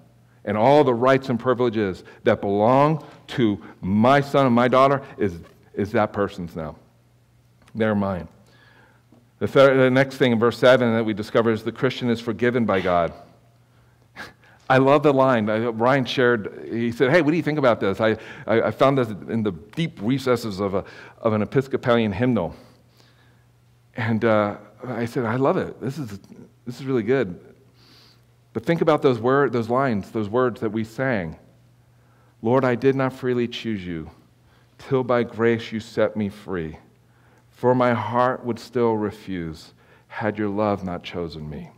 and 0.45 0.55
all 0.55 0.83
the 0.83 0.93
rights 0.93 1.29
and 1.29 1.39
privileges 1.39 2.03
that 2.23 2.39
belong 2.39 3.03
to 3.27 3.61
my 3.81 4.21
son 4.21 4.45
and 4.45 4.55
my 4.55 4.67
daughter 4.67 5.01
is, 5.17 5.39
is 5.73 5.91
that 5.91 6.13
person's 6.13 6.55
now. 6.55 6.75
They're 7.73 7.95
mine. 7.95 8.27
The, 9.39 9.47
third, 9.47 9.77
the 9.77 9.89
next 9.89 10.15
thing 10.15 10.31
in 10.31 10.39
verse 10.39 10.57
7 10.57 10.93
that 10.93 11.03
we 11.03 11.13
discover 11.13 11.51
is 11.51 11.63
the 11.63 11.71
Christian 11.71 12.09
is 12.09 12.21
forgiven 12.21 12.65
by 12.65 12.79
God. 12.79 13.11
I 14.69 14.77
love 14.77 15.03
the 15.03 15.13
line. 15.13 15.47
Ryan 15.47 16.05
shared, 16.05 16.69
he 16.71 16.91
said, 16.91 17.11
Hey, 17.11 17.21
what 17.21 17.31
do 17.31 17.37
you 17.37 17.43
think 17.43 17.59
about 17.59 17.79
this? 17.79 17.99
I, 17.99 18.15
I, 18.47 18.71
found 18.71 18.97
this 18.97 19.09
in 19.09 19.43
the 19.43 19.51
deep 19.51 19.99
recesses 20.01 20.59
of, 20.61 20.73
a, 20.73 20.85
of 21.19 21.33
an 21.33 21.41
Episcopalian 21.41 22.13
hymnal. 22.13 22.55
And 23.97 24.23
uh, 24.23 24.57
I 24.87 25.05
said, 25.05 25.25
I 25.25 25.35
love 25.35 25.57
it. 25.57 25.81
This 25.81 25.97
is, 25.97 26.19
this 26.65 26.79
is 26.79 26.85
really 26.85 27.03
good. 27.03 27.39
But 28.55 28.65
think 28.65 28.79
about 28.79 29.01
those, 29.01 29.19
word, 29.19 29.51
those 29.51 29.69
lines, 29.69 30.11
those 30.11 30.29
words 30.29 30.61
that 30.61 30.69
we 30.69 30.85
sang. 30.85 31.37
Lord, 32.41 32.63
I 32.63 32.75
did 32.75 32.95
not 32.95 33.11
freely 33.11 33.49
choose 33.49 33.85
you, 33.85 34.09
till 34.77 35.03
by 35.03 35.23
grace 35.23 35.73
you 35.73 35.81
set 35.81 36.15
me 36.15 36.29
free. 36.29 36.77
For 37.49 37.75
my 37.75 37.93
heart 37.93 38.45
would 38.45 38.57
still 38.57 38.93
refuse, 38.93 39.73
had 40.07 40.37
your 40.37 40.47
love 40.47 40.85
not 40.85 41.03
chosen 41.03 41.49
me. 41.49 41.69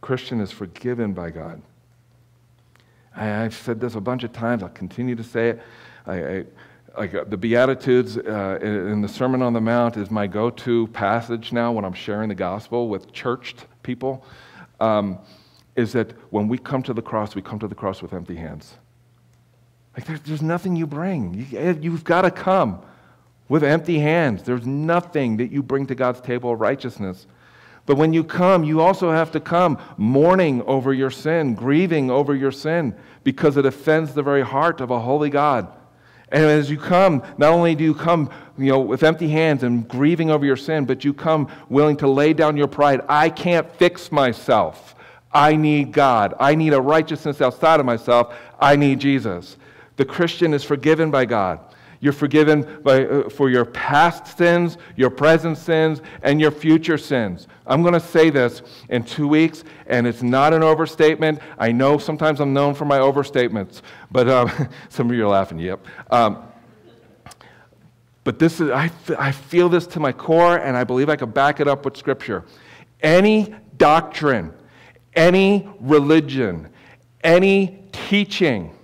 Christian 0.00 0.40
is 0.40 0.50
forgiven 0.50 1.12
by 1.12 1.30
God. 1.30 1.62
I, 3.14 3.24
have 3.24 3.54
said 3.54 3.78
this 3.78 3.94
a 3.94 4.00
bunch 4.00 4.24
of 4.24 4.32
times. 4.32 4.64
I'll 4.64 4.68
continue 4.70 5.14
to 5.14 5.22
say 5.22 5.50
it. 5.50 5.62
I, 6.06 6.14
I, 6.14 6.44
like 6.98 7.14
uh, 7.14 7.22
the 7.22 7.36
Beatitudes 7.36 8.18
uh, 8.18 8.58
in 8.60 9.00
the 9.00 9.08
Sermon 9.08 9.42
on 9.42 9.52
the 9.52 9.60
Mount 9.60 9.96
is 9.96 10.10
my 10.10 10.26
go-to 10.26 10.88
passage 10.88 11.52
now 11.52 11.70
when 11.70 11.84
I'm 11.84 11.94
sharing 11.94 12.28
the 12.28 12.34
gospel 12.34 12.88
with 12.88 13.12
churched 13.12 13.66
people 13.84 14.24
um, 14.80 15.18
is 15.74 15.92
that 15.92 16.12
when 16.30 16.48
we 16.48 16.58
come 16.58 16.82
to 16.84 16.94
the 16.94 17.02
cross, 17.02 17.34
we 17.34 17.42
come 17.42 17.58
to 17.58 17.68
the 17.68 17.74
cross 17.74 18.02
with 18.02 18.12
empty 18.12 18.36
hands. 18.36 18.74
Like 19.96 20.06
there's, 20.06 20.20
there's 20.20 20.42
nothing 20.42 20.76
you 20.76 20.86
bring. 20.86 21.46
You, 21.50 21.78
you've 21.80 22.04
got 22.04 22.22
to 22.22 22.30
come 22.30 22.82
with 23.48 23.62
empty 23.62 23.98
hands. 23.98 24.42
There's 24.42 24.66
nothing 24.66 25.38
that 25.38 25.50
you 25.50 25.62
bring 25.62 25.86
to 25.86 25.94
God's 25.94 26.20
table 26.20 26.52
of 26.52 26.60
righteousness. 26.60 27.26
But 27.86 27.96
when 27.96 28.12
you 28.12 28.24
come, 28.24 28.64
you 28.64 28.80
also 28.80 29.12
have 29.12 29.30
to 29.32 29.40
come 29.40 29.78
mourning 29.96 30.60
over 30.62 30.92
your 30.92 31.10
sin, 31.10 31.54
grieving 31.54 32.10
over 32.10 32.34
your 32.34 32.50
sin, 32.50 32.96
because 33.22 33.56
it 33.56 33.64
offends 33.64 34.12
the 34.12 34.22
very 34.22 34.42
heart 34.42 34.80
of 34.80 34.90
a 34.90 34.98
holy 34.98 35.30
God. 35.30 35.72
And 36.30 36.44
as 36.44 36.70
you 36.70 36.76
come, 36.76 37.22
not 37.38 37.52
only 37.52 37.74
do 37.74 37.84
you 37.84 37.94
come 37.94 38.30
you 38.58 38.72
know, 38.72 38.80
with 38.80 39.02
empty 39.02 39.28
hands 39.28 39.62
and 39.62 39.86
grieving 39.86 40.30
over 40.30 40.44
your 40.44 40.56
sin, 40.56 40.84
but 40.84 41.04
you 41.04 41.14
come 41.14 41.50
willing 41.68 41.96
to 41.98 42.08
lay 42.08 42.32
down 42.32 42.56
your 42.56 42.66
pride. 42.66 43.02
I 43.08 43.30
can't 43.30 43.70
fix 43.76 44.10
myself. 44.10 44.94
I 45.32 45.54
need 45.54 45.92
God. 45.92 46.34
I 46.40 46.54
need 46.54 46.72
a 46.72 46.80
righteousness 46.80 47.40
outside 47.40 47.78
of 47.78 47.86
myself. 47.86 48.34
I 48.58 48.74
need 48.76 49.00
Jesus. 49.00 49.56
The 49.96 50.04
Christian 50.04 50.54
is 50.54 50.64
forgiven 50.64 51.10
by 51.10 51.26
God. 51.26 51.60
You're 52.06 52.12
forgiven 52.12 52.78
by, 52.84 53.04
uh, 53.04 53.28
for 53.28 53.50
your 53.50 53.64
past 53.64 54.38
sins, 54.38 54.78
your 54.94 55.10
present 55.10 55.58
sins, 55.58 56.00
and 56.22 56.40
your 56.40 56.52
future 56.52 56.96
sins. 56.96 57.48
I'm 57.66 57.82
going 57.82 57.94
to 57.94 58.00
say 58.00 58.30
this 58.30 58.62
in 58.90 59.02
two 59.02 59.26
weeks, 59.26 59.64
and 59.88 60.06
it's 60.06 60.22
not 60.22 60.54
an 60.54 60.62
overstatement. 60.62 61.40
I 61.58 61.72
know 61.72 61.98
sometimes 61.98 62.38
I'm 62.38 62.52
known 62.52 62.74
for 62.74 62.84
my 62.84 63.00
overstatements, 63.00 63.82
but 64.12 64.28
um, 64.28 64.52
some 64.88 65.10
of 65.10 65.16
you 65.16 65.24
are 65.24 65.28
laughing, 65.28 65.58
yep. 65.58 65.84
Um, 66.08 66.44
but 68.22 68.38
this 68.38 68.60
is, 68.60 68.70
I, 68.70 68.88
I 69.18 69.32
feel 69.32 69.68
this 69.68 69.88
to 69.88 69.98
my 69.98 70.12
core, 70.12 70.58
and 70.58 70.76
I 70.76 70.84
believe 70.84 71.08
I 71.08 71.16
can 71.16 71.32
back 71.32 71.58
it 71.58 71.66
up 71.66 71.84
with 71.84 71.96
Scripture. 71.96 72.44
Any 73.02 73.52
doctrine, 73.78 74.54
any 75.16 75.68
religion, 75.80 76.68
any 77.24 77.82
teaching 77.90 78.75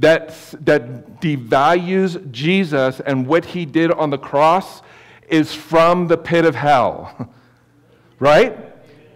that, 0.00 0.34
that 0.64 1.20
devalues 1.20 2.30
Jesus 2.30 3.00
and 3.00 3.26
what 3.26 3.44
he 3.44 3.64
did 3.64 3.92
on 3.92 4.10
the 4.10 4.18
cross 4.18 4.82
is 5.28 5.54
from 5.54 6.08
the 6.08 6.16
pit 6.16 6.44
of 6.44 6.54
hell. 6.54 7.28
right? 8.18 8.58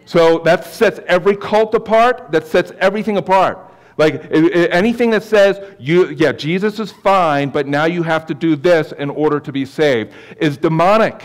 So 0.07 0.39
that 0.41 0.65
sets 0.65 1.01
every 1.07 1.37
cult 1.37 1.75
apart, 1.75 2.31
that 2.33 2.47
sets 2.47 2.73
everything 2.79 3.17
apart. 3.17 3.59
Like 3.97 4.27
anything 4.31 5.11
that 5.11 5.23
says 5.23 5.61
you 5.79 6.09
yeah, 6.11 6.33
Jesus 6.33 6.81
is 6.81 6.91
fine, 6.91 7.51
but 7.51 7.67
now 7.67 7.85
you 7.85 8.03
have 8.03 8.27
to 8.27 8.35
do 8.35 8.57
this 8.57 8.93
in 8.93 9.09
order 9.09 9.39
to 9.41 9.53
be 9.53 9.65
saved 9.65 10.13
is 10.39 10.57
demonic. 10.57 11.23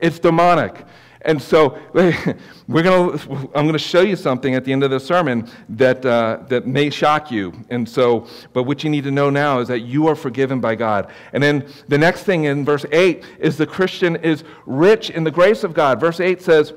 It's 0.00 0.18
demonic. 0.18 0.84
And 1.22 1.40
so 1.42 1.78
we're 1.92 2.82
gonna, 2.82 3.18
I'm 3.54 3.64
going 3.64 3.72
to 3.72 3.78
show 3.78 4.02
you 4.02 4.16
something 4.16 4.54
at 4.54 4.64
the 4.64 4.72
end 4.72 4.84
of 4.84 4.90
the 4.90 5.00
sermon 5.00 5.48
that, 5.70 6.04
uh, 6.06 6.44
that 6.48 6.66
may 6.66 6.90
shock 6.90 7.30
you. 7.30 7.52
And 7.70 7.88
so, 7.88 8.26
but 8.52 8.64
what 8.64 8.84
you 8.84 8.90
need 8.90 9.04
to 9.04 9.10
know 9.10 9.30
now 9.30 9.58
is 9.58 9.68
that 9.68 9.80
you 9.80 10.06
are 10.06 10.14
forgiven 10.14 10.60
by 10.60 10.74
God. 10.74 11.10
And 11.32 11.42
then 11.42 11.66
the 11.88 11.98
next 11.98 12.22
thing 12.22 12.44
in 12.44 12.64
verse 12.64 12.86
8 12.92 13.24
is 13.38 13.56
the 13.56 13.66
Christian 13.66 14.16
is 14.16 14.44
rich 14.66 15.10
in 15.10 15.24
the 15.24 15.30
grace 15.30 15.64
of 15.64 15.74
God. 15.74 16.00
Verse 16.00 16.20
8 16.20 16.40
says, 16.40 16.72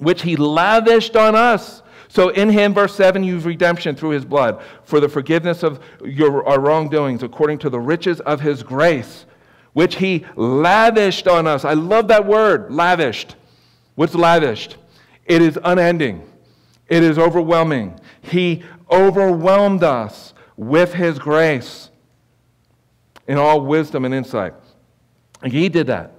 which 0.00 0.22
he 0.22 0.36
lavished 0.36 1.14
on 1.14 1.34
us. 1.34 1.82
So 2.08 2.30
in 2.30 2.48
him, 2.48 2.74
verse 2.74 2.94
7, 2.96 3.22
you've 3.22 3.46
redemption 3.46 3.94
through 3.94 4.10
his 4.10 4.24
blood 4.24 4.62
for 4.82 4.98
the 4.98 5.08
forgiveness 5.08 5.62
of 5.62 5.80
your, 6.04 6.44
our 6.46 6.58
wrongdoings 6.58 7.22
according 7.22 7.58
to 7.58 7.70
the 7.70 7.78
riches 7.78 8.18
of 8.20 8.40
his 8.40 8.64
grace, 8.64 9.26
which 9.74 9.96
he 9.96 10.26
lavished 10.34 11.28
on 11.28 11.46
us. 11.46 11.64
I 11.64 11.74
love 11.74 12.08
that 12.08 12.26
word, 12.26 12.72
lavished. 12.72 13.36
What's 14.00 14.14
lavished? 14.14 14.78
It 15.26 15.42
is 15.42 15.58
unending, 15.62 16.26
it 16.88 17.02
is 17.02 17.18
overwhelming. 17.18 18.00
He 18.22 18.62
overwhelmed 18.90 19.84
us 19.84 20.32
with 20.56 20.94
His 20.94 21.18
grace 21.18 21.90
in 23.28 23.36
all 23.36 23.60
wisdom 23.60 24.06
and 24.06 24.14
insight. 24.14 24.54
And 25.42 25.52
He 25.52 25.68
did 25.68 25.88
that. 25.88 26.14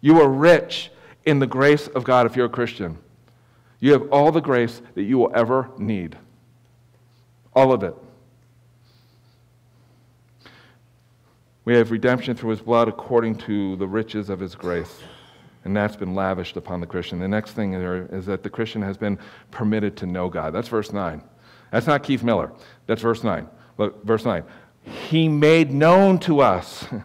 You 0.00 0.20
are 0.20 0.28
rich 0.28 0.92
in 1.26 1.40
the 1.40 1.46
grace 1.48 1.88
of 1.88 2.04
God 2.04 2.24
if 2.24 2.36
you're 2.36 2.46
a 2.46 2.48
Christian. 2.48 2.98
You 3.80 3.90
have 3.94 4.12
all 4.12 4.30
the 4.30 4.40
grace 4.40 4.80
that 4.94 5.02
you 5.02 5.18
will 5.18 5.32
ever 5.34 5.70
need. 5.76 6.16
All 7.52 7.72
of 7.72 7.82
it. 7.82 7.96
We 11.64 11.74
have 11.74 11.90
redemption 11.90 12.36
through 12.36 12.50
his 12.50 12.60
blood 12.60 12.86
according 12.86 13.38
to 13.38 13.74
the 13.74 13.88
riches 13.88 14.30
of 14.30 14.38
his 14.38 14.54
grace. 14.54 15.00
And 15.64 15.76
that's 15.76 15.96
been 15.96 16.14
lavished 16.14 16.56
upon 16.56 16.80
the 16.80 16.86
Christian. 16.86 17.18
The 17.18 17.28
next 17.28 17.52
thing 17.52 17.72
is 17.74 18.26
that 18.26 18.42
the 18.42 18.50
Christian 18.50 18.82
has 18.82 18.96
been 18.96 19.18
permitted 19.50 19.96
to 19.98 20.06
know 20.06 20.28
God. 20.28 20.52
That's 20.52 20.68
verse 20.68 20.92
9. 20.92 21.22
That's 21.70 21.86
not 21.86 22.02
Keith 22.02 22.22
Miller. 22.22 22.52
That's 22.86 23.00
verse 23.00 23.24
9. 23.24 23.48
Look, 23.78 24.04
verse 24.04 24.24
9. 24.24 24.44
He 25.08 25.28
made 25.28 25.72
known 25.72 26.18
to 26.20 26.40
us. 26.40 26.86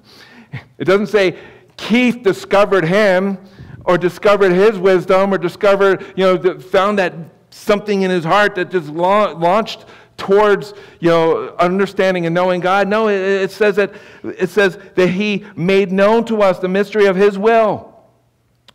It 0.80 0.86
doesn't 0.86 1.08
say 1.08 1.38
Keith 1.78 2.24
discovered 2.24 2.84
him 2.84 3.38
or 3.86 4.00
discovered 4.00 4.52
his 4.52 4.80
wisdom 4.80 5.32
or 5.32 5.38
discovered, 5.38 6.12
you 6.16 6.24
know, 6.24 6.60
found 6.60 6.98
that 6.98 7.14
something 7.52 8.02
in 8.02 8.10
his 8.10 8.24
heart 8.24 8.56
that 8.56 8.72
just 8.72 8.90
launched 8.90 9.86
towards 10.18 10.74
you 11.00 11.10
know 11.10 11.56
understanding 11.60 12.26
and 12.26 12.36
knowing 12.36 12.60
god 12.60 12.90
no 12.90 13.08
it, 13.08 13.50
says 13.50 13.78
that 13.78 13.94
it 14.24 14.50
says 14.50 14.78
that 14.96 15.08
he 15.08 15.46
made 15.56 15.94
known 15.94 16.26
to 16.26 16.42
us 16.42 16.60
the 16.60 16.68
mystery 16.68 17.06
of 17.06 17.16
his 17.16 17.38
will 17.38 17.89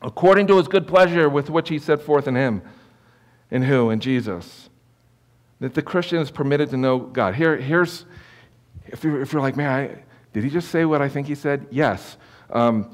according 0.04 0.46
to 0.46 0.58
his 0.58 0.68
good 0.68 0.86
pleasure 0.86 1.28
with 1.28 1.50
which 1.50 1.70
he 1.70 1.78
set 1.78 2.02
forth 2.02 2.28
in 2.28 2.36
him. 2.36 2.62
In 3.50 3.62
who? 3.62 3.90
In 3.90 4.00
Jesus. 4.00 4.68
That 5.60 5.74
the 5.74 5.82
Christian 5.82 6.18
is 6.18 6.30
permitted 6.30 6.70
to 6.70 6.76
know 6.76 6.98
God. 6.98 7.34
Here, 7.34 7.56
here's, 7.56 8.04
if 8.86 9.02
you're, 9.02 9.22
if 9.22 9.32
you're 9.32 9.42
like, 9.42 9.56
man, 9.56 9.70
I, 9.70 10.02
did 10.32 10.44
he 10.44 10.50
just 10.50 10.70
say 10.70 10.84
what 10.84 11.00
I 11.00 11.08
think 11.08 11.26
he 11.26 11.34
said? 11.34 11.66
Yes. 11.70 12.18
Um, 12.50 12.90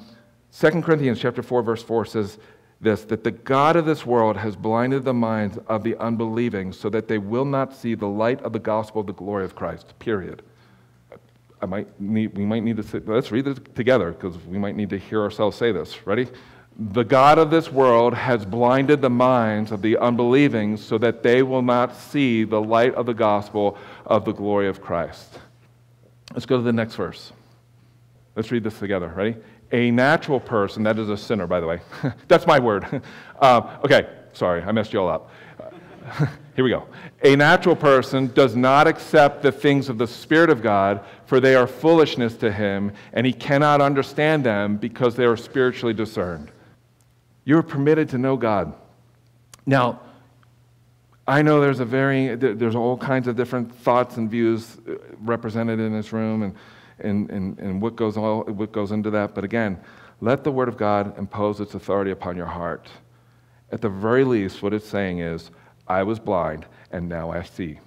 2 0.52 0.82
Corinthians 0.82 1.18
chapter 1.20 1.42
4, 1.42 1.62
verse 1.62 1.82
4 1.82 2.04
says 2.04 2.38
this, 2.80 3.04
that 3.04 3.24
the 3.24 3.32
God 3.32 3.76
of 3.76 3.86
this 3.86 4.06
world 4.06 4.36
has 4.36 4.54
blinded 4.54 5.04
the 5.04 5.14
minds 5.14 5.58
of 5.66 5.82
the 5.82 5.96
unbelieving 5.96 6.72
so 6.72 6.88
that 6.90 7.08
they 7.08 7.18
will 7.18 7.44
not 7.44 7.74
see 7.74 7.94
the 7.94 8.06
light 8.06 8.40
of 8.42 8.52
the 8.52 8.58
gospel 8.58 9.00
of 9.00 9.06
the 9.06 9.12
glory 9.12 9.44
of 9.44 9.56
Christ, 9.56 9.98
period. 9.98 10.42
I 11.60 11.66
might 11.66 12.00
need, 12.00 12.38
we 12.38 12.46
might 12.46 12.62
need 12.62 12.76
to, 12.76 12.82
say, 12.82 13.00
let's 13.04 13.32
read 13.32 13.44
this 13.44 13.58
together 13.74 14.12
because 14.12 14.38
we 14.46 14.58
might 14.58 14.76
need 14.76 14.90
to 14.90 14.98
hear 14.98 15.20
ourselves 15.22 15.56
say 15.56 15.72
this. 15.72 16.06
Ready? 16.06 16.28
The 16.78 17.04
God 17.04 17.38
of 17.38 17.50
this 17.50 17.70
world 17.70 18.14
has 18.14 18.44
blinded 18.44 19.02
the 19.02 19.10
minds 19.10 19.70
of 19.70 19.82
the 19.82 19.98
unbelieving 19.98 20.76
so 20.76 20.96
that 20.98 21.22
they 21.22 21.42
will 21.42 21.62
not 21.62 21.94
see 21.94 22.44
the 22.44 22.60
light 22.60 22.94
of 22.94 23.06
the 23.06 23.14
gospel 23.14 23.76
of 24.06 24.24
the 24.24 24.32
glory 24.32 24.68
of 24.68 24.80
Christ. 24.80 25.38
Let's 26.32 26.46
go 26.46 26.56
to 26.56 26.62
the 26.62 26.72
next 26.72 26.94
verse. 26.94 27.32
Let's 28.34 28.50
read 28.50 28.64
this 28.64 28.78
together. 28.78 29.08
Ready? 29.08 29.36
A 29.72 29.90
natural 29.90 30.40
person, 30.40 30.82
that 30.84 30.98
is 30.98 31.08
a 31.08 31.16
sinner, 31.16 31.46
by 31.46 31.60
the 31.60 31.66
way. 31.66 31.80
That's 32.28 32.46
my 32.46 32.58
word. 32.58 33.02
Uh, 33.38 33.78
okay, 33.84 34.08
sorry, 34.32 34.62
I 34.62 34.72
messed 34.72 34.92
you 34.92 35.00
all 35.00 35.08
up. 35.08 35.30
Here 36.56 36.64
we 36.64 36.70
go. 36.70 36.86
A 37.22 37.36
natural 37.36 37.76
person 37.76 38.28
does 38.34 38.56
not 38.56 38.86
accept 38.86 39.42
the 39.42 39.52
things 39.52 39.88
of 39.88 39.98
the 39.98 40.06
Spirit 40.06 40.50
of 40.50 40.62
God, 40.62 41.04
for 41.26 41.40
they 41.40 41.54
are 41.54 41.66
foolishness 41.66 42.36
to 42.38 42.50
him, 42.50 42.92
and 43.12 43.26
he 43.26 43.32
cannot 43.32 43.80
understand 43.80 44.44
them 44.44 44.76
because 44.76 45.14
they 45.14 45.24
are 45.24 45.36
spiritually 45.36 45.94
discerned. 45.94 46.50
You're 47.50 47.64
permitted 47.64 48.10
to 48.10 48.18
know 48.18 48.36
God. 48.36 48.74
Now, 49.66 50.02
I 51.26 51.42
know 51.42 51.60
there's 51.60 51.80
a 51.80 51.84
very 51.84 52.36
there's 52.36 52.76
all 52.76 52.96
kinds 52.96 53.26
of 53.26 53.34
different 53.34 53.74
thoughts 53.74 54.18
and 54.18 54.30
views 54.30 54.76
represented 55.20 55.80
in 55.80 55.92
this 55.92 56.12
room 56.12 56.44
and, 56.44 56.54
and, 57.00 57.28
and, 57.28 57.58
and 57.58 57.82
what, 57.82 57.96
goes 57.96 58.16
all, 58.16 58.44
what 58.44 58.70
goes 58.70 58.92
into 58.92 59.10
that. 59.10 59.34
But 59.34 59.42
again, 59.42 59.80
let 60.20 60.44
the 60.44 60.52
Word 60.52 60.68
of 60.68 60.76
God 60.76 61.18
impose 61.18 61.58
its 61.58 61.74
authority 61.74 62.12
upon 62.12 62.36
your 62.36 62.46
heart. 62.46 62.88
At 63.72 63.80
the 63.80 63.88
very 63.88 64.22
least, 64.22 64.62
what 64.62 64.72
it's 64.72 64.86
saying 64.86 65.18
is, 65.18 65.50
I 65.88 66.04
was 66.04 66.20
blind 66.20 66.66
and 66.92 67.08
now 67.08 67.32
I 67.32 67.42
see. 67.42 67.80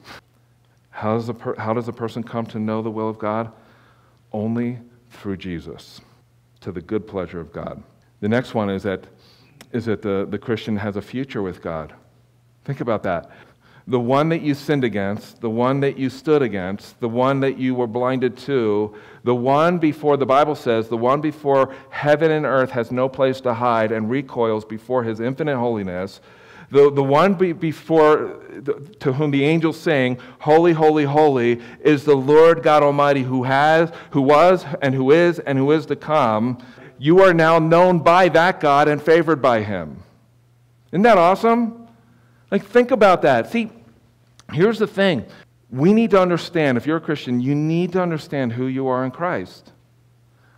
How 0.89 1.15
does, 1.15 1.29
a 1.29 1.33
per, 1.33 1.55
how 1.55 1.73
does 1.73 1.87
a 1.87 1.93
person 1.93 2.21
come 2.21 2.47
to 2.47 2.59
know 2.59 2.81
the 2.81 2.91
will 2.91 3.07
of 3.07 3.17
God? 3.17 3.49
Only 4.33 4.79
through 5.09 5.37
Jesus, 5.37 6.01
to 6.59 6.73
the 6.73 6.81
good 6.81 7.07
pleasure 7.07 7.39
of 7.39 7.53
God. 7.53 7.81
The 8.19 8.27
next 8.27 8.53
one 8.53 8.69
is 8.69 8.83
that 8.83 9.05
is 9.73 9.85
that 9.85 10.01
the, 10.01 10.25
the 10.29 10.37
Christian 10.37 10.77
has 10.77 10.95
a 10.95 11.01
future 11.01 11.41
with 11.41 11.61
God. 11.61 11.93
Think 12.63 12.79
about 12.79 13.03
that. 13.03 13.29
The 13.85 13.99
one 13.99 14.29
that 14.29 14.41
you 14.41 14.53
sinned 14.53 14.85
against, 14.85 15.41
the 15.41 15.49
one 15.49 15.81
that 15.81 15.97
you 15.97 16.09
stood 16.09 16.41
against, 16.41 16.97
the 17.01 17.09
one 17.09 17.41
that 17.41 17.57
you 17.57 17.75
were 17.75 17.87
blinded 17.87 18.37
to, 18.39 18.95
the 19.25 19.35
one 19.35 19.77
before, 19.77 20.15
the 20.15 20.25
Bible 20.25 20.55
says, 20.55 20.87
the 20.87 20.95
one 20.95 21.19
before 21.19 21.75
heaven 21.89 22.31
and 22.31 22.45
earth 22.45 22.71
has 22.71 22.91
no 22.91 23.09
place 23.09 23.41
to 23.41 23.53
hide 23.53 23.91
and 23.91 24.09
recoils 24.09 24.63
before 24.63 25.03
his 25.03 25.19
infinite 25.19 25.57
holiness, 25.57 26.21
the, 26.69 26.91
the 26.91 27.03
one 27.03 27.33
be, 27.33 27.51
before 27.51 28.39
to 28.99 29.13
whom 29.13 29.31
the 29.31 29.43
angels 29.43 29.79
sing, 29.79 30.17
Holy, 30.39 30.71
holy, 30.71 31.03
holy, 31.03 31.61
is 31.81 32.05
the 32.05 32.15
Lord 32.15 32.63
God 32.63 32.83
Almighty 32.83 33.21
who 33.21 33.43
has, 33.43 33.91
who 34.11 34.21
was, 34.21 34.65
and 34.81 34.95
who 34.95 35.11
is, 35.11 35.39
and 35.39 35.57
who 35.57 35.71
is 35.71 35.85
to 35.87 35.95
come 35.95 36.57
you 37.03 37.19
are 37.19 37.33
now 37.33 37.59
known 37.59 37.99
by 37.99 38.29
that 38.29 38.61
God 38.61 38.87
and 38.87 39.03
favored 39.03 39.41
by 39.41 39.61
Him. 39.61 40.01
Isn't 40.93 41.01
that 41.01 41.17
awesome? 41.17 41.89
Like, 42.49 42.65
think 42.65 42.91
about 42.91 43.23
that. 43.23 43.51
See, 43.51 43.69
here's 44.53 44.79
the 44.79 44.87
thing 44.87 45.25
we 45.69 45.91
need 45.91 46.11
to 46.11 46.21
understand, 46.21 46.77
if 46.77 46.87
you're 46.87 46.95
a 46.95 47.01
Christian, 47.01 47.41
you 47.41 47.55
need 47.55 47.91
to 47.91 48.01
understand 48.01 48.53
who 48.53 48.67
you 48.67 48.87
are 48.87 49.03
in 49.03 49.11
Christ. 49.11 49.73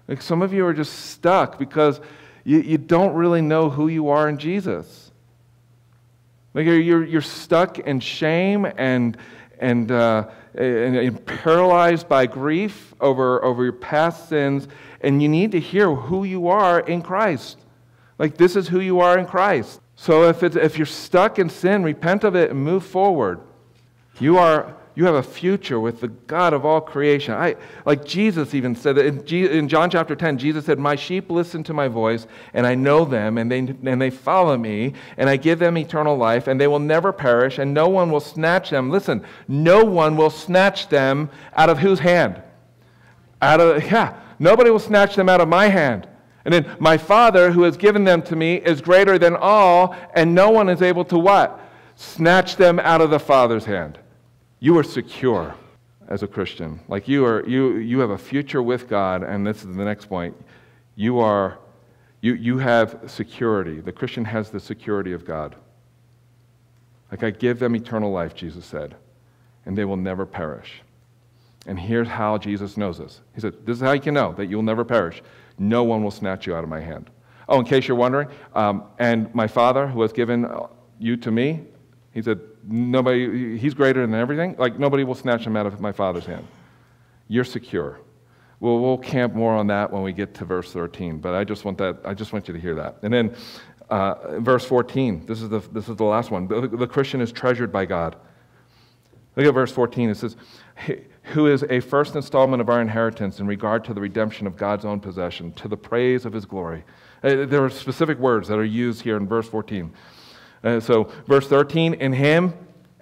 Like, 0.07 0.21
some 0.21 0.43
of 0.43 0.53
you 0.53 0.67
are 0.67 0.73
just 0.73 0.93
stuck 0.93 1.57
because 1.57 1.99
you, 2.43 2.59
you 2.59 2.77
don't 2.77 3.15
really 3.15 3.41
know 3.41 3.71
who 3.71 3.87
you 3.87 4.09
are 4.09 4.29
in 4.29 4.37
Jesus. 4.37 5.11
Like, 6.53 6.67
you're, 6.67 6.79
you're, 6.79 7.03
you're 7.05 7.21
stuck 7.21 7.79
in 7.79 7.99
shame 7.99 8.67
and, 8.77 9.17
and, 9.57 9.91
uh, 9.91 10.27
and, 10.53 10.95
and 10.95 11.25
paralyzed 11.25 12.07
by 12.07 12.27
grief 12.27 12.93
over, 13.01 13.43
over 13.43 13.63
your 13.63 13.73
past 13.73 14.29
sins 14.29 14.67
and 15.01 15.21
you 15.21 15.29
need 15.29 15.51
to 15.51 15.59
hear 15.59 15.93
who 15.93 16.23
you 16.23 16.47
are 16.47 16.79
in 16.79 17.01
Christ. 17.01 17.57
Like, 18.17 18.37
this 18.37 18.55
is 18.55 18.67
who 18.67 18.79
you 18.79 18.99
are 19.01 19.17
in 19.17 19.25
Christ. 19.25 19.81
So 19.95 20.27
if, 20.27 20.43
it's, 20.43 20.55
if 20.55 20.77
you're 20.77 20.85
stuck 20.85 21.39
in 21.39 21.49
sin, 21.49 21.83
repent 21.83 22.23
of 22.23 22.35
it 22.35 22.51
and 22.51 22.59
move 22.63 22.85
forward. 22.85 23.39
You, 24.19 24.37
are, 24.37 24.75
you 24.95 25.05
have 25.05 25.15
a 25.15 25.23
future 25.23 25.79
with 25.79 25.99
the 25.99 26.07
God 26.07 26.53
of 26.53 26.65
all 26.65 26.79
creation. 26.79 27.33
I, 27.33 27.55
like 27.85 28.05
Jesus 28.05 28.53
even 28.53 28.75
said 28.75 28.95
that 28.95 29.05
in, 29.05 29.25
G, 29.25 29.45
in 29.45 29.67
John 29.67 29.89
chapter 29.89 30.15
10, 30.15 30.37
Jesus 30.37 30.65
said, 30.65 30.79
My 30.79 30.95
sheep 30.95 31.29
listen 31.29 31.63
to 31.65 31.73
my 31.73 31.87
voice, 31.87 32.27
and 32.53 32.65
I 32.65 32.75
know 32.75 33.03
them, 33.03 33.37
and 33.37 33.51
they, 33.51 33.59
and 33.59 34.01
they 34.01 34.09
follow 34.09 34.57
me, 34.57 34.93
and 35.17 35.29
I 35.29 35.35
give 35.35 35.59
them 35.59 35.77
eternal 35.77 36.15
life, 36.15 36.47
and 36.47 36.59
they 36.59 36.67
will 36.67 36.79
never 36.79 37.11
perish, 37.11 37.57
and 37.57 37.73
no 37.73 37.89
one 37.89 38.09
will 38.09 38.21
snatch 38.21 38.69
them. 38.69 38.89
Listen, 38.89 39.23
no 39.47 39.83
one 39.83 40.15
will 40.15 40.29
snatch 40.29 40.87
them 40.87 41.29
out 41.55 41.69
of 41.69 41.79
whose 41.79 41.99
hand? 41.99 42.41
Out 43.41 43.59
of, 43.59 43.83
yeah, 43.91 44.17
Nobody 44.39 44.69
will 44.69 44.79
snatch 44.79 45.15
them 45.15 45.29
out 45.29 45.41
of 45.41 45.47
my 45.47 45.67
hand. 45.67 46.07
And 46.43 46.53
then 46.53 46.75
my 46.79 46.97
Father, 46.97 47.51
who 47.51 47.63
has 47.63 47.75
given 47.75 48.03
them 48.03 48.21
to 48.23 48.35
me, 48.35 48.55
is 48.55 48.81
greater 48.81 49.17
than 49.17 49.35
all, 49.35 49.95
and 50.13 50.35
no 50.35 50.51
one 50.51 50.69
is 50.69 50.81
able 50.81 51.05
to 51.05 51.17
what? 51.17 51.59
Snatch 51.95 52.55
them 52.55 52.79
out 52.79 53.01
of 53.01 53.09
the 53.09 53.19
Father's 53.19 53.65
hand. 53.65 53.97
You 54.59 54.77
are 54.77 54.83
secure 54.83 55.55
as 56.07 56.21
a 56.23 56.27
Christian. 56.27 56.79
Like 56.87 57.07
you 57.07 57.25
are 57.25 57.47
you 57.47 57.77
you 57.77 57.99
have 57.99 58.11
a 58.11 58.17
future 58.17 58.61
with 58.61 58.87
God, 58.87 59.23
and 59.23 59.45
this 59.45 59.63
is 59.63 59.75
the 59.75 59.85
next 59.85 60.05
point. 60.05 60.35
You 60.95 61.19
are 61.19 61.57
you, 62.25 62.33
you 62.33 62.57
have 62.57 63.01
security. 63.05 63.81
The 63.81 63.91
Christian 63.91 64.25
has 64.25 64.49
the 64.49 64.59
security 64.59 65.11
of 65.11 65.25
God. 65.25 65.55
Like, 67.11 67.21
I 67.21 67.29
give 67.29 67.59
them 67.59 67.75
eternal 67.75 68.11
life, 68.11 68.33
Jesus 68.33 68.65
said, 68.65 68.95
and 69.63 69.77
they 69.77 69.85
will 69.85 69.95
never 69.95 70.25
perish. 70.25 70.81
And 71.65 71.79
here's 71.79 72.07
how 72.07 72.37
Jesus 72.37 72.77
knows 72.77 72.97
this. 72.97 73.21
He 73.33 73.41
said, 73.41 73.65
This 73.65 73.77
is 73.77 73.81
how 73.81 73.93
you 73.93 74.01
can 74.01 74.13
know 74.13 74.33
that 74.33 74.47
you'll 74.47 74.63
never 74.63 74.85
perish. 74.85 75.21
No 75.57 75.83
one 75.83 76.03
will 76.03 76.11
snatch 76.11 76.45
you 76.45 76.55
out 76.55 76.63
of 76.63 76.69
my 76.69 76.79
hand. 76.79 77.09
Oh, 77.47 77.59
in 77.59 77.65
case 77.65 77.87
you're 77.87 77.97
wondering, 77.97 78.27
um, 78.53 78.85
and 78.99 79.33
my 79.33 79.47
Father, 79.47 79.87
who 79.87 80.01
has 80.01 80.11
given 80.11 80.47
you 80.99 81.17
to 81.17 81.31
me, 81.31 81.61
he 82.11 82.21
said, 82.21 82.39
Nobody, 82.67 83.57
he's 83.57 83.73
greater 83.73 84.01
than 84.01 84.15
everything. 84.15 84.55
Like, 84.57 84.79
nobody 84.79 85.03
will 85.03 85.15
snatch 85.15 85.45
him 85.45 85.55
out 85.55 85.65
of 85.65 85.79
my 85.79 85.91
Father's 85.91 86.25
hand. 86.25 86.47
You're 87.27 87.43
secure. 87.43 87.99
Well, 88.59 88.79
we'll 88.79 88.97
camp 88.97 89.33
more 89.33 89.53
on 89.53 89.67
that 89.67 89.91
when 89.91 90.01
we 90.01 90.13
get 90.13 90.33
to 90.35 90.45
verse 90.45 90.71
13, 90.71 91.19
but 91.19 91.35
I 91.35 91.43
just 91.43 91.65
want 91.65 91.77
that, 91.79 91.99
I 92.05 92.13
just 92.13 92.33
want 92.33 92.47
you 92.47 92.53
to 92.53 92.59
hear 92.59 92.73
that. 92.75 92.97
And 93.03 93.13
then 93.13 93.35
uh, 93.89 94.39
verse 94.39 94.65
14, 94.65 95.25
this 95.25 95.41
is 95.41 95.49
the, 95.49 95.59
this 95.59 95.89
is 95.89 95.97
the 95.97 96.03
last 96.03 96.31
one. 96.31 96.47
The, 96.47 96.67
the 96.67 96.87
Christian 96.87 97.21
is 97.21 97.31
treasured 97.31 97.71
by 97.71 97.85
God. 97.85 98.15
Look 99.35 99.45
at 99.45 99.53
verse 99.53 99.71
14. 99.71 100.09
It 100.09 100.15
says, 100.15 100.35
Who 101.33 101.47
is 101.47 101.63
a 101.69 101.79
first 101.79 102.15
installment 102.15 102.61
of 102.61 102.69
our 102.69 102.81
inheritance 102.81 103.39
in 103.39 103.47
regard 103.47 103.83
to 103.85 103.93
the 103.93 104.01
redemption 104.01 104.47
of 104.47 104.57
God's 104.57 104.85
own 104.85 104.99
possession, 104.99 105.51
to 105.53 105.67
the 105.67 105.77
praise 105.77 106.25
of 106.25 106.33
his 106.33 106.45
glory. 106.45 106.83
Uh, 107.23 107.45
there 107.45 107.63
are 107.63 107.69
specific 107.69 108.19
words 108.19 108.47
that 108.47 108.59
are 108.59 108.63
used 108.63 109.01
here 109.01 109.17
in 109.17 109.27
verse 109.27 109.47
14. 109.47 109.91
Uh, 110.63 110.79
so, 110.79 111.11
verse 111.27 111.47
13, 111.47 111.95
in 111.95 112.13
him, 112.13 112.53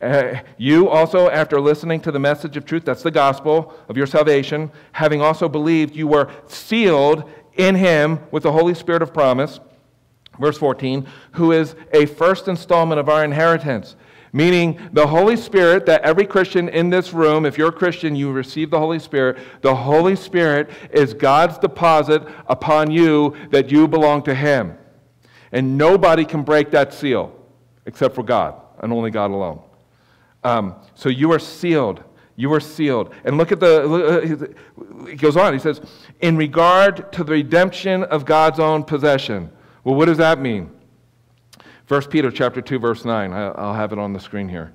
uh, 0.02 0.36
you 0.58 0.90
also, 0.90 1.30
after 1.30 1.62
listening 1.62 2.02
to 2.02 2.12
the 2.12 2.20
message 2.20 2.58
of 2.58 2.66
truth, 2.66 2.84
that's 2.86 3.04
the 3.04 3.12
gospel 3.12 3.74
of 3.88 3.96
your 3.96 4.08
salvation, 4.08 4.72
having 4.92 5.22
also 5.22 5.48
believed, 5.48 5.96
you 5.96 6.08
were 6.08 6.30
sealed 6.48 7.30
in 7.56 7.76
him 7.76 8.20
with 8.32 8.44
the 8.44 8.52
Holy 8.52 8.74
Spirit 8.74 9.02
of 9.02 9.14
promise. 9.14 9.60
Verse 10.40 10.58
14, 10.58 11.08
who 11.34 11.52
is 11.52 11.76
a 11.94 12.06
first 12.06 12.48
installment 12.48 13.00
of 13.00 13.08
our 13.08 13.24
inheritance 13.24 13.96
meaning 14.34 14.80
the 14.92 15.08
Holy 15.08 15.38
Spirit 15.38 15.86
that 15.86 16.02
every 16.02 16.26
Christian 16.26 16.68
in 16.68 16.90
this 16.90 17.14
room, 17.14 17.46
if 17.46 17.58
you're 17.58 17.70
a 17.70 17.72
Christian, 17.72 18.16
you 18.16 18.32
receive 18.32 18.72
the 18.72 18.80
Holy 18.80 19.00
Spirit. 19.00 19.38
The 19.62 19.76
Holy 19.76 20.16
Spirit 20.16 20.72
is 20.92 21.14
God's 21.14 21.60
deposit 21.60 22.24
upon 22.48 22.92
you 22.92 23.36
that 23.52 23.72
you 23.72 23.88
belong 23.88 24.24
to 24.24 24.34
Him. 24.34 24.76
And 25.52 25.78
nobody 25.78 26.26
can 26.26 26.42
break 26.42 26.72
that 26.72 26.94
seal 26.94 27.32
except 27.86 28.16
for 28.16 28.24
God 28.24 28.60
and 28.80 28.92
only 28.92 29.12
God 29.12 29.30
alone. 29.30 29.62
Um, 30.44 30.76
so 30.96 31.10
you 31.10 31.32
are 31.32 31.40
sealed. 31.40 32.04
You 32.36 32.52
are 32.54 32.60
sealed. 32.60 33.14
And 33.24 33.38
look 33.38 33.52
at 33.52 33.60
the, 33.60 33.88
uh, 33.88 35.08
he 35.08 35.16
goes 35.16 35.38
on, 35.38 35.54
he 35.54 35.60
says, 35.60 35.80
in 36.22 36.36
regard 36.36 37.14
to 37.14 37.24
the 37.24 37.34
redemption 37.34 38.04
of 38.06 38.26
God's 38.26 38.60
own 38.60 38.84
possession. 38.84 39.52
Well, 39.84 39.94
what 39.94 40.06
does 40.06 40.18
that 40.18 40.40
mean? 40.40 40.72
1 41.88 42.02
Peter 42.04 42.32
chapter 42.32 42.62
2, 42.62 42.80
verse 42.80 43.04
9. 43.04 43.34
I'll 43.34 43.74
have 43.74 43.92
it 43.92 44.00
on 44.00 44.14
the 44.14 44.20
screen 44.20 44.48
here. 44.48 44.72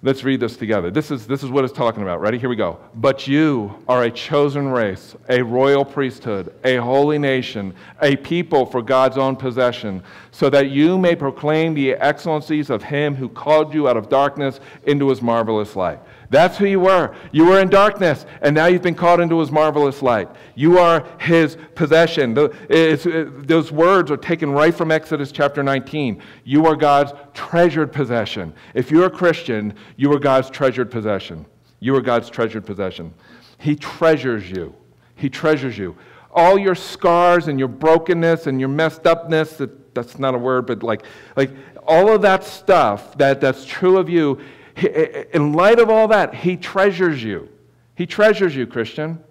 Let's 0.00 0.22
read 0.22 0.38
this 0.38 0.56
together. 0.56 0.92
This 0.92 1.10
is, 1.10 1.26
this 1.26 1.42
is 1.42 1.50
what 1.50 1.64
it's 1.64 1.72
talking 1.72 2.04
about. 2.04 2.20
Ready? 2.20 2.38
Here 2.38 2.48
we 2.48 2.54
go. 2.54 2.78
But 2.94 3.26
you 3.26 3.82
are 3.88 4.04
a 4.04 4.10
chosen 4.12 4.68
race, 4.68 5.16
a 5.28 5.42
royal 5.42 5.84
priesthood, 5.84 6.54
a 6.62 6.76
holy 6.76 7.18
nation, 7.18 7.74
a 8.00 8.14
people 8.14 8.64
for 8.64 8.80
God's 8.80 9.18
own 9.18 9.34
possession, 9.34 10.04
so 10.30 10.48
that 10.50 10.70
you 10.70 10.98
may 10.98 11.16
proclaim 11.16 11.74
the 11.74 11.94
excellencies 11.94 12.70
of 12.70 12.84
him 12.84 13.16
who 13.16 13.28
called 13.28 13.74
you 13.74 13.88
out 13.88 13.96
of 13.96 14.08
darkness 14.08 14.60
into 14.84 15.08
his 15.08 15.20
marvelous 15.20 15.74
light. 15.74 15.98
That's 16.30 16.58
who 16.58 16.66
you 16.66 16.80
were. 16.80 17.14
You 17.32 17.46
were 17.46 17.60
in 17.60 17.70
darkness, 17.70 18.26
and 18.42 18.54
now 18.54 18.66
you've 18.66 18.82
been 18.82 18.94
called 18.94 19.20
into 19.20 19.40
his 19.40 19.50
marvelous 19.50 20.02
light. 20.02 20.28
You 20.54 20.78
are 20.78 21.06
his 21.18 21.56
possession. 21.74 22.36
Uh, 22.36 22.48
those 22.68 23.72
words 23.72 24.10
are 24.10 24.16
taken 24.16 24.50
right 24.50 24.74
from 24.74 24.90
Exodus 24.90 25.32
chapter 25.32 25.62
19. 25.62 26.22
You 26.44 26.66
are 26.66 26.76
God's 26.76 27.12
treasured 27.32 27.92
possession. 27.92 28.52
If 28.74 28.90
you're 28.90 29.06
a 29.06 29.10
Christian, 29.10 29.74
you 29.96 30.12
are 30.12 30.18
God's 30.18 30.50
treasured 30.50 30.90
possession. 30.90 31.46
You 31.80 31.96
are 31.96 32.02
God's 32.02 32.28
treasured 32.28 32.66
possession. 32.66 33.14
He 33.58 33.74
treasures 33.74 34.50
you. 34.50 34.74
He 35.14 35.30
treasures 35.30 35.78
you. 35.78 35.96
All 36.30 36.58
your 36.58 36.74
scars 36.74 37.48
and 37.48 37.58
your 37.58 37.68
brokenness 37.68 38.46
and 38.46 38.60
your 38.60 38.68
messed 38.68 39.06
upness, 39.06 39.56
that, 39.56 39.94
that's 39.94 40.18
not 40.18 40.34
a 40.34 40.38
word, 40.38 40.66
but 40.66 40.82
like, 40.82 41.04
like 41.36 41.50
all 41.86 42.12
of 42.12 42.20
that 42.22 42.44
stuff 42.44 43.16
that, 43.16 43.40
that's 43.40 43.64
true 43.64 43.96
of 43.96 44.10
you, 44.10 44.38
in 44.78 45.52
light 45.52 45.78
of 45.78 45.90
all 45.90 46.08
that, 46.08 46.34
he 46.34 46.56
treasures 46.56 47.22
you. 47.22 47.48
He 47.94 48.06
treasures 48.06 48.54
you, 48.54 48.66
Christian. 48.66 49.22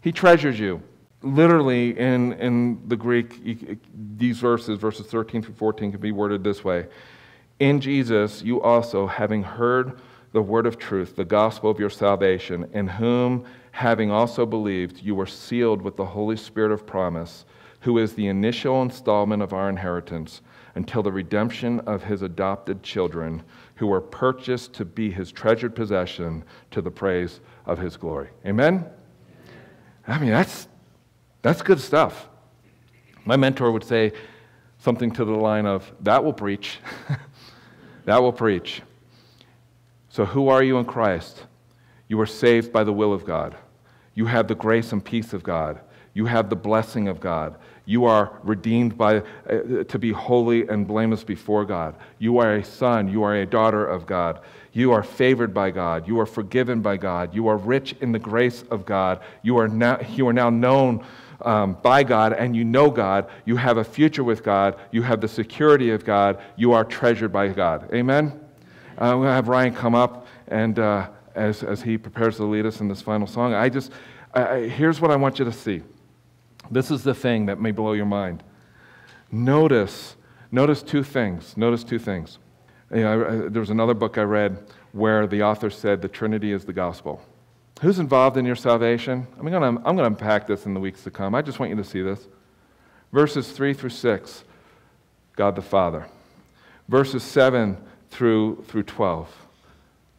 He 0.00 0.12
treasures 0.12 0.58
you. 0.58 0.82
Literally, 1.22 1.98
in, 1.98 2.32
in 2.34 2.88
the 2.88 2.96
Greek, 2.96 3.84
these 4.16 4.38
verses, 4.38 4.78
verses 4.78 5.06
13 5.06 5.42
through 5.42 5.54
14, 5.54 5.92
can 5.92 6.00
be 6.00 6.12
worded 6.12 6.44
this 6.44 6.64
way 6.64 6.86
In 7.58 7.80
Jesus, 7.80 8.42
you 8.42 8.62
also, 8.62 9.06
having 9.06 9.42
heard 9.42 10.00
the 10.32 10.42
word 10.42 10.66
of 10.66 10.78
truth, 10.78 11.16
the 11.16 11.24
gospel 11.24 11.70
of 11.70 11.80
your 11.80 11.90
salvation, 11.90 12.68
in 12.72 12.86
whom, 12.86 13.44
having 13.72 14.10
also 14.10 14.46
believed, 14.46 15.02
you 15.02 15.14
were 15.14 15.26
sealed 15.26 15.82
with 15.82 15.96
the 15.96 16.04
Holy 16.04 16.36
Spirit 16.36 16.70
of 16.70 16.86
promise, 16.86 17.44
who 17.80 17.98
is 17.98 18.14
the 18.14 18.26
initial 18.26 18.82
installment 18.82 19.42
of 19.42 19.52
our 19.52 19.68
inheritance 19.68 20.42
until 20.74 21.02
the 21.02 21.12
redemption 21.12 21.80
of 21.80 22.04
his 22.04 22.22
adopted 22.22 22.82
children 22.82 23.42
who 23.78 23.86
were 23.86 24.00
purchased 24.00 24.72
to 24.74 24.84
be 24.84 25.08
his 25.08 25.30
treasured 25.30 25.74
possession 25.74 26.44
to 26.72 26.82
the 26.82 26.90
praise 26.90 27.40
of 27.64 27.78
his 27.78 27.96
glory. 27.96 28.28
Amen? 28.44 28.84
I 30.06 30.18
mean, 30.18 30.30
that's, 30.30 30.66
that's 31.42 31.62
good 31.62 31.80
stuff. 31.80 32.28
My 33.24 33.36
mentor 33.36 33.70
would 33.70 33.84
say 33.84 34.12
something 34.78 35.12
to 35.12 35.24
the 35.24 35.32
line 35.32 35.64
of, 35.64 35.92
That 36.00 36.24
will 36.24 36.32
preach. 36.32 36.78
that 38.04 38.20
will 38.20 38.32
preach. 38.32 38.82
So, 40.08 40.24
who 40.24 40.48
are 40.48 40.62
you 40.62 40.78
in 40.78 40.84
Christ? 40.84 41.44
You 42.08 42.18
are 42.20 42.26
saved 42.26 42.72
by 42.72 42.82
the 42.82 42.92
will 42.92 43.12
of 43.12 43.24
God. 43.24 43.54
You 44.14 44.26
have 44.26 44.48
the 44.48 44.56
grace 44.56 44.90
and 44.90 45.04
peace 45.04 45.32
of 45.32 45.44
God. 45.44 45.80
You 46.14 46.26
have 46.26 46.50
the 46.50 46.56
blessing 46.56 47.06
of 47.06 47.20
God. 47.20 47.56
You 47.88 48.04
are 48.04 48.38
redeemed 48.42 48.98
by, 48.98 49.22
uh, 49.48 49.82
to 49.82 49.98
be 49.98 50.12
holy 50.12 50.68
and 50.68 50.86
blameless 50.86 51.24
before 51.24 51.64
God. 51.64 51.96
You 52.18 52.36
are 52.36 52.56
a 52.56 52.62
son. 52.62 53.08
You 53.08 53.22
are 53.22 53.34
a 53.34 53.46
daughter 53.46 53.86
of 53.86 54.04
God. 54.04 54.40
You 54.74 54.92
are 54.92 55.02
favored 55.02 55.54
by 55.54 55.70
God. 55.70 56.06
You 56.06 56.20
are 56.20 56.26
forgiven 56.26 56.82
by 56.82 56.98
God. 56.98 57.34
You 57.34 57.48
are 57.48 57.56
rich 57.56 57.94
in 58.02 58.12
the 58.12 58.18
grace 58.18 58.62
of 58.70 58.84
God. 58.84 59.22
You 59.40 59.56
are 59.56 59.68
now, 59.68 59.98
you 60.06 60.28
are 60.28 60.34
now 60.34 60.50
known 60.50 61.02
um, 61.40 61.78
by 61.82 62.02
God 62.02 62.34
and 62.34 62.54
you 62.54 62.62
know 62.62 62.90
God. 62.90 63.30
You 63.46 63.56
have 63.56 63.78
a 63.78 63.84
future 63.84 64.22
with 64.22 64.42
God. 64.42 64.78
You 64.90 65.00
have 65.00 65.22
the 65.22 65.28
security 65.28 65.90
of 65.92 66.04
God. 66.04 66.42
You 66.56 66.74
are 66.74 66.84
treasured 66.84 67.32
by 67.32 67.48
God. 67.48 67.88
Amen? 67.94 68.38
Uh, 69.00 69.04
I'm 69.04 69.16
going 69.16 69.28
to 69.28 69.32
have 69.32 69.48
Ryan 69.48 69.74
come 69.74 69.94
up 69.94 70.26
and 70.48 70.78
uh, 70.78 71.08
as, 71.34 71.62
as 71.62 71.80
he 71.80 71.96
prepares 71.96 72.36
to 72.36 72.44
lead 72.44 72.66
us 72.66 72.82
in 72.82 72.88
this 72.88 73.00
final 73.00 73.26
song, 73.26 73.54
I 73.54 73.70
just, 73.70 73.92
I, 74.34 74.58
here's 74.58 75.00
what 75.00 75.10
I 75.10 75.16
want 75.16 75.38
you 75.38 75.46
to 75.46 75.52
see. 75.52 75.80
This 76.70 76.90
is 76.90 77.02
the 77.02 77.14
thing 77.14 77.46
that 77.46 77.60
may 77.60 77.70
blow 77.70 77.92
your 77.92 78.06
mind. 78.06 78.42
Notice, 79.30 80.16
notice 80.50 80.82
two 80.82 81.02
things. 81.02 81.56
Notice 81.56 81.84
two 81.84 81.98
things. 81.98 82.38
You 82.92 83.02
know, 83.02 83.26
I, 83.26 83.48
there 83.48 83.60
was 83.60 83.70
another 83.70 83.94
book 83.94 84.18
I 84.18 84.22
read 84.22 84.58
where 84.92 85.26
the 85.26 85.42
author 85.42 85.70
said 85.70 86.00
the 86.00 86.08
Trinity 86.08 86.52
is 86.52 86.64
the 86.64 86.72
gospel. 86.72 87.22
Who's 87.80 87.98
involved 87.98 88.36
in 88.36 88.44
your 88.44 88.56
salvation? 88.56 89.26
I'm 89.38 89.48
going 89.48 89.60
to 89.60 89.66
I'm 89.66 89.96
going 89.96 89.98
to 89.98 90.04
unpack 90.04 90.46
this 90.46 90.66
in 90.66 90.74
the 90.74 90.80
weeks 90.80 91.04
to 91.04 91.10
come. 91.10 91.34
I 91.34 91.42
just 91.42 91.58
want 91.58 91.70
you 91.70 91.76
to 91.76 91.84
see 91.84 92.02
this. 92.02 92.26
Verses 93.12 93.52
3 93.52 93.72
through 93.72 93.90
6, 93.90 94.44
God 95.36 95.56
the 95.56 95.62
Father. 95.62 96.06
Verses 96.88 97.22
7 97.22 97.76
through, 98.10 98.64
through 98.68 98.82
12, 98.82 99.28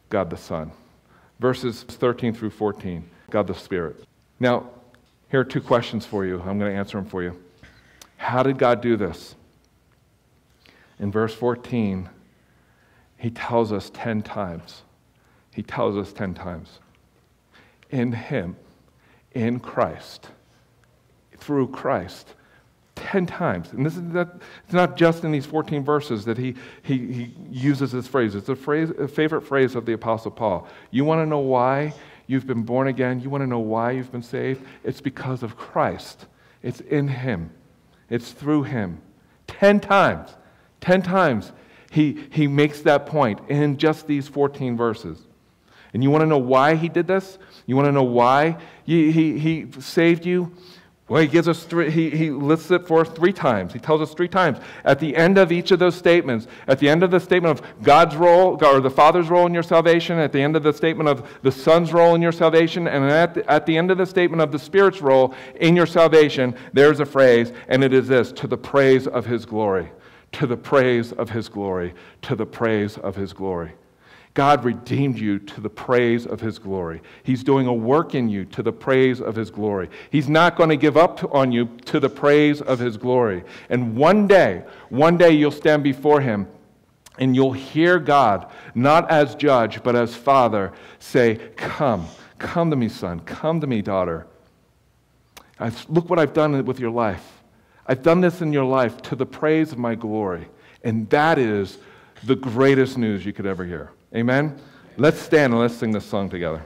God 0.08 0.30
the 0.30 0.36
Son. 0.36 0.72
Verses 1.38 1.82
13 1.82 2.34
through 2.34 2.50
14, 2.50 3.08
God 3.30 3.46
the 3.46 3.54
Spirit. 3.54 4.04
Now, 4.38 4.70
here 5.30 5.40
are 5.40 5.44
two 5.44 5.60
questions 5.60 6.04
for 6.04 6.26
you. 6.26 6.40
I'm 6.40 6.58
going 6.58 6.72
to 6.72 6.78
answer 6.78 6.98
them 6.98 7.06
for 7.06 7.22
you. 7.22 7.40
How 8.16 8.42
did 8.42 8.58
God 8.58 8.80
do 8.80 8.96
this? 8.96 9.34
In 10.98 11.10
verse 11.10 11.34
14, 11.34 12.08
he 13.16 13.30
tells 13.30 13.72
us 13.72 13.90
10 13.94 14.22
times. 14.22 14.82
He 15.52 15.62
tells 15.62 15.96
us 15.96 16.12
10 16.12 16.34
times. 16.34 16.80
In 17.90 18.12
him, 18.12 18.56
in 19.32 19.60
Christ, 19.60 20.28
through 21.38 21.68
Christ. 21.68 22.34
10 22.96 23.26
times. 23.26 23.72
And 23.72 23.84
this 23.84 23.96
is 23.96 24.02
not, 24.02 24.40
it's 24.64 24.74
not 24.74 24.96
just 24.96 25.24
in 25.24 25.32
these 25.32 25.46
14 25.46 25.82
verses 25.82 26.24
that 26.26 26.36
he, 26.36 26.54
he, 26.82 26.98
he 26.98 27.34
uses 27.50 27.92
this 27.92 28.06
phrase. 28.06 28.34
It's 28.34 28.48
a, 28.48 28.56
phrase, 28.56 28.90
a 28.90 29.08
favorite 29.08 29.42
phrase 29.42 29.74
of 29.74 29.86
the 29.86 29.94
Apostle 29.94 30.30
Paul. 30.30 30.68
You 30.90 31.04
want 31.04 31.20
to 31.20 31.26
know 31.26 31.38
why 31.38 31.94
you've 32.30 32.46
been 32.46 32.62
born 32.62 32.86
again, 32.86 33.20
you 33.20 33.28
want 33.28 33.42
to 33.42 33.46
know 33.46 33.58
why 33.58 33.90
you've 33.90 34.12
been 34.12 34.22
saved? 34.22 34.64
It's 34.84 35.00
because 35.00 35.42
of 35.42 35.56
Christ. 35.56 36.26
It's 36.62 36.80
in 36.80 37.08
Him, 37.08 37.50
it's 38.08 38.30
through 38.30 38.64
Him. 38.64 39.00
Ten 39.48 39.80
times, 39.80 40.30
ten 40.80 41.02
times, 41.02 41.52
he, 41.90 42.24
he 42.30 42.46
makes 42.46 42.82
that 42.82 43.06
point 43.06 43.40
in 43.48 43.76
just 43.76 44.06
these 44.06 44.28
14 44.28 44.76
verses. 44.76 45.18
And 45.92 46.04
you 46.04 46.10
want 46.10 46.22
to 46.22 46.26
know 46.26 46.38
why 46.38 46.76
he 46.76 46.88
did 46.88 47.08
this? 47.08 47.36
You 47.66 47.74
want 47.74 47.86
to 47.86 47.92
know 47.92 48.04
why 48.04 48.58
he, 48.84 49.10
he, 49.10 49.36
he 49.36 49.66
saved 49.80 50.24
you? 50.24 50.52
Well, 51.10 51.20
he 51.20 51.26
gives 51.26 51.48
us 51.48 51.64
three, 51.64 51.90
he, 51.90 52.08
he 52.10 52.30
lists 52.30 52.70
it 52.70 52.86
for 52.86 53.00
us 53.00 53.08
three 53.08 53.32
times. 53.32 53.72
He 53.72 53.80
tells 53.80 54.00
us 54.00 54.14
three 54.14 54.28
times. 54.28 54.58
At 54.84 55.00
the 55.00 55.16
end 55.16 55.38
of 55.38 55.50
each 55.50 55.72
of 55.72 55.80
those 55.80 55.96
statements, 55.96 56.46
at 56.68 56.78
the 56.78 56.88
end 56.88 57.02
of 57.02 57.10
the 57.10 57.18
statement 57.18 57.58
of 57.58 57.82
God's 57.82 58.14
role, 58.14 58.56
or 58.64 58.80
the 58.80 58.90
Father's 58.90 59.28
role 59.28 59.44
in 59.44 59.52
your 59.52 59.64
salvation, 59.64 60.20
at 60.20 60.30
the 60.30 60.40
end 60.40 60.54
of 60.54 60.62
the 60.62 60.72
statement 60.72 61.08
of 61.08 61.28
the 61.42 61.50
Son's 61.50 61.92
role 61.92 62.14
in 62.14 62.22
your 62.22 62.30
salvation, 62.30 62.86
and 62.86 63.04
at 63.06 63.34
the, 63.34 63.50
at 63.50 63.66
the 63.66 63.76
end 63.76 63.90
of 63.90 63.98
the 63.98 64.06
statement 64.06 64.40
of 64.40 64.52
the 64.52 64.58
Spirit's 64.60 65.00
role 65.00 65.34
in 65.56 65.74
your 65.74 65.84
salvation, 65.84 66.54
there's 66.72 67.00
a 67.00 67.06
phrase, 67.06 67.52
and 67.66 67.82
it 67.82 67.92
is 67.92 68.06
this 68.06 68.30
to 68.30 68.46
the 68.46 68.56
praise 68.56 69.08
of 69.08 69.26
his 69.26 69.44
glory. 69.44 69.90
To 70.34 70.46
the 70.46 70.56
praise 70.56 71.10
of 71.10 71.30
his 71.30 71.48
glory. 71.48 71.92
To 72.22 72.36
the 72.36 72.46
praise 72.46 72.98
of 72.98 73.16
his 73.16 73.32
glory. 73.32 73.72
God 74.34 74.64
redeemed 74.64 75.18
you 75.18 75.40
to 75.40 75.60
the 75.60 75.68
praise 75.68 76.24
of 76.24 76.40
his 76.40 76.58
glory. 76.58 77.02
He's 77.24 77.42
doing 77.42 77.66
a 77.66 77.74
work 77.74 78.14
in 78.14 78.28
you 78.28 78.44
to 78.46 78.62
the 78.62 78.72
praise 78.72 79.20
of 79.20 79.34
his 79.34 79.50
glory. 79.50 79.90
He's 80.10 80.28
not 80.28 80.56
going 80.56 80.70
to 80.70 80.76
give 80.76 80.96
up 80.96 81.34
on 81.34 81.50
you 81.50 81.66
to 81.86 81.98
the 81.98 82.08
praise 82.08 82.60
of 82.62 82.78
his 82.78 82.96
glory. 82.96 83.42
And 83.68 83.96
one 83.96 84.28
day, 84.28 84.62
one 84.88 85.16
day 85.16 85.32
you'll 85.32 85.50
stand 85.50 85.82
before 85.82 86.20
him 86.20 86.46
and 87.18 87.34
you'll 87.34 87.52
hear 87.52 87.98
God, 87.98 88.50
not 88.74 89.10
as 89.10 89.34
judge, 89.34 89.82
but 89.82 89.96
as 89.96 90.14
father, 90.14 90.72
say, 91.00 91.36
Come, 91.56 92.06
come 92.38 92.70
to 92.70 92.76
me, 92.76 92.88
son, 92.88 93.20
come 93.20 93.60
to 93.60 93.66
me, 93.66 93.82
daughter. 93.82 94.26
I've, 95.58 95.84
look 95.90 96.08
what 96.08 96.18
I've 96.18 96.32
done 96.32 96.64
with 96.64 96.78
your 96.78 96.90
life. 96.90 97.42
I've 97.86 98.02
done 98.02 98.20
this 98.20 98.40
in 98.40 98.52
your 98.52 98.64
life 98.64 99.02
to 99.02 99.16
the 99.16 99.26
praise 99.26 99.72
of 99.72 99.78
my 99.78 99.96
glory. 99.96 100.48
And 100.84 101.10
that 101.10 101.38
is 101.38 101.78
the 102.22 102.36
greatest 102.36 102.96
news 102.96 103.26
you 103.26 103.32
could 103.32 103.46
ever 103.46 103.64
hear. 103.64 103.90
Amen? 104.14 104.58
Let's 104.96 105.20
stand 105.20 105.52
and 105.52 105.60
let's 105.60 105.74
sing 105.74 105.92
this 105.92 106.04
song 106.04 106.28
together. 106.28 106.62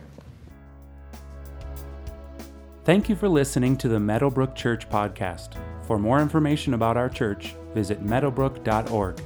Thank 2.85 3.09
you 3.09 3.17
for 3.17 3.29
listening 3.29 3.77
to 3.79 3.89
the 3.89 4.01
Meadowbrook 4.01 4.55
Church 4.55 4.89
podcast. 4.89 5.57
For 5.87 5.99
more 5.99 6.21
information 6.21 6.75
about 6.75 6.97
our 6.97 7.09
church, 7.09 7.55
visit 7.75 8.03
meadowbrook.org. 8.03 9.21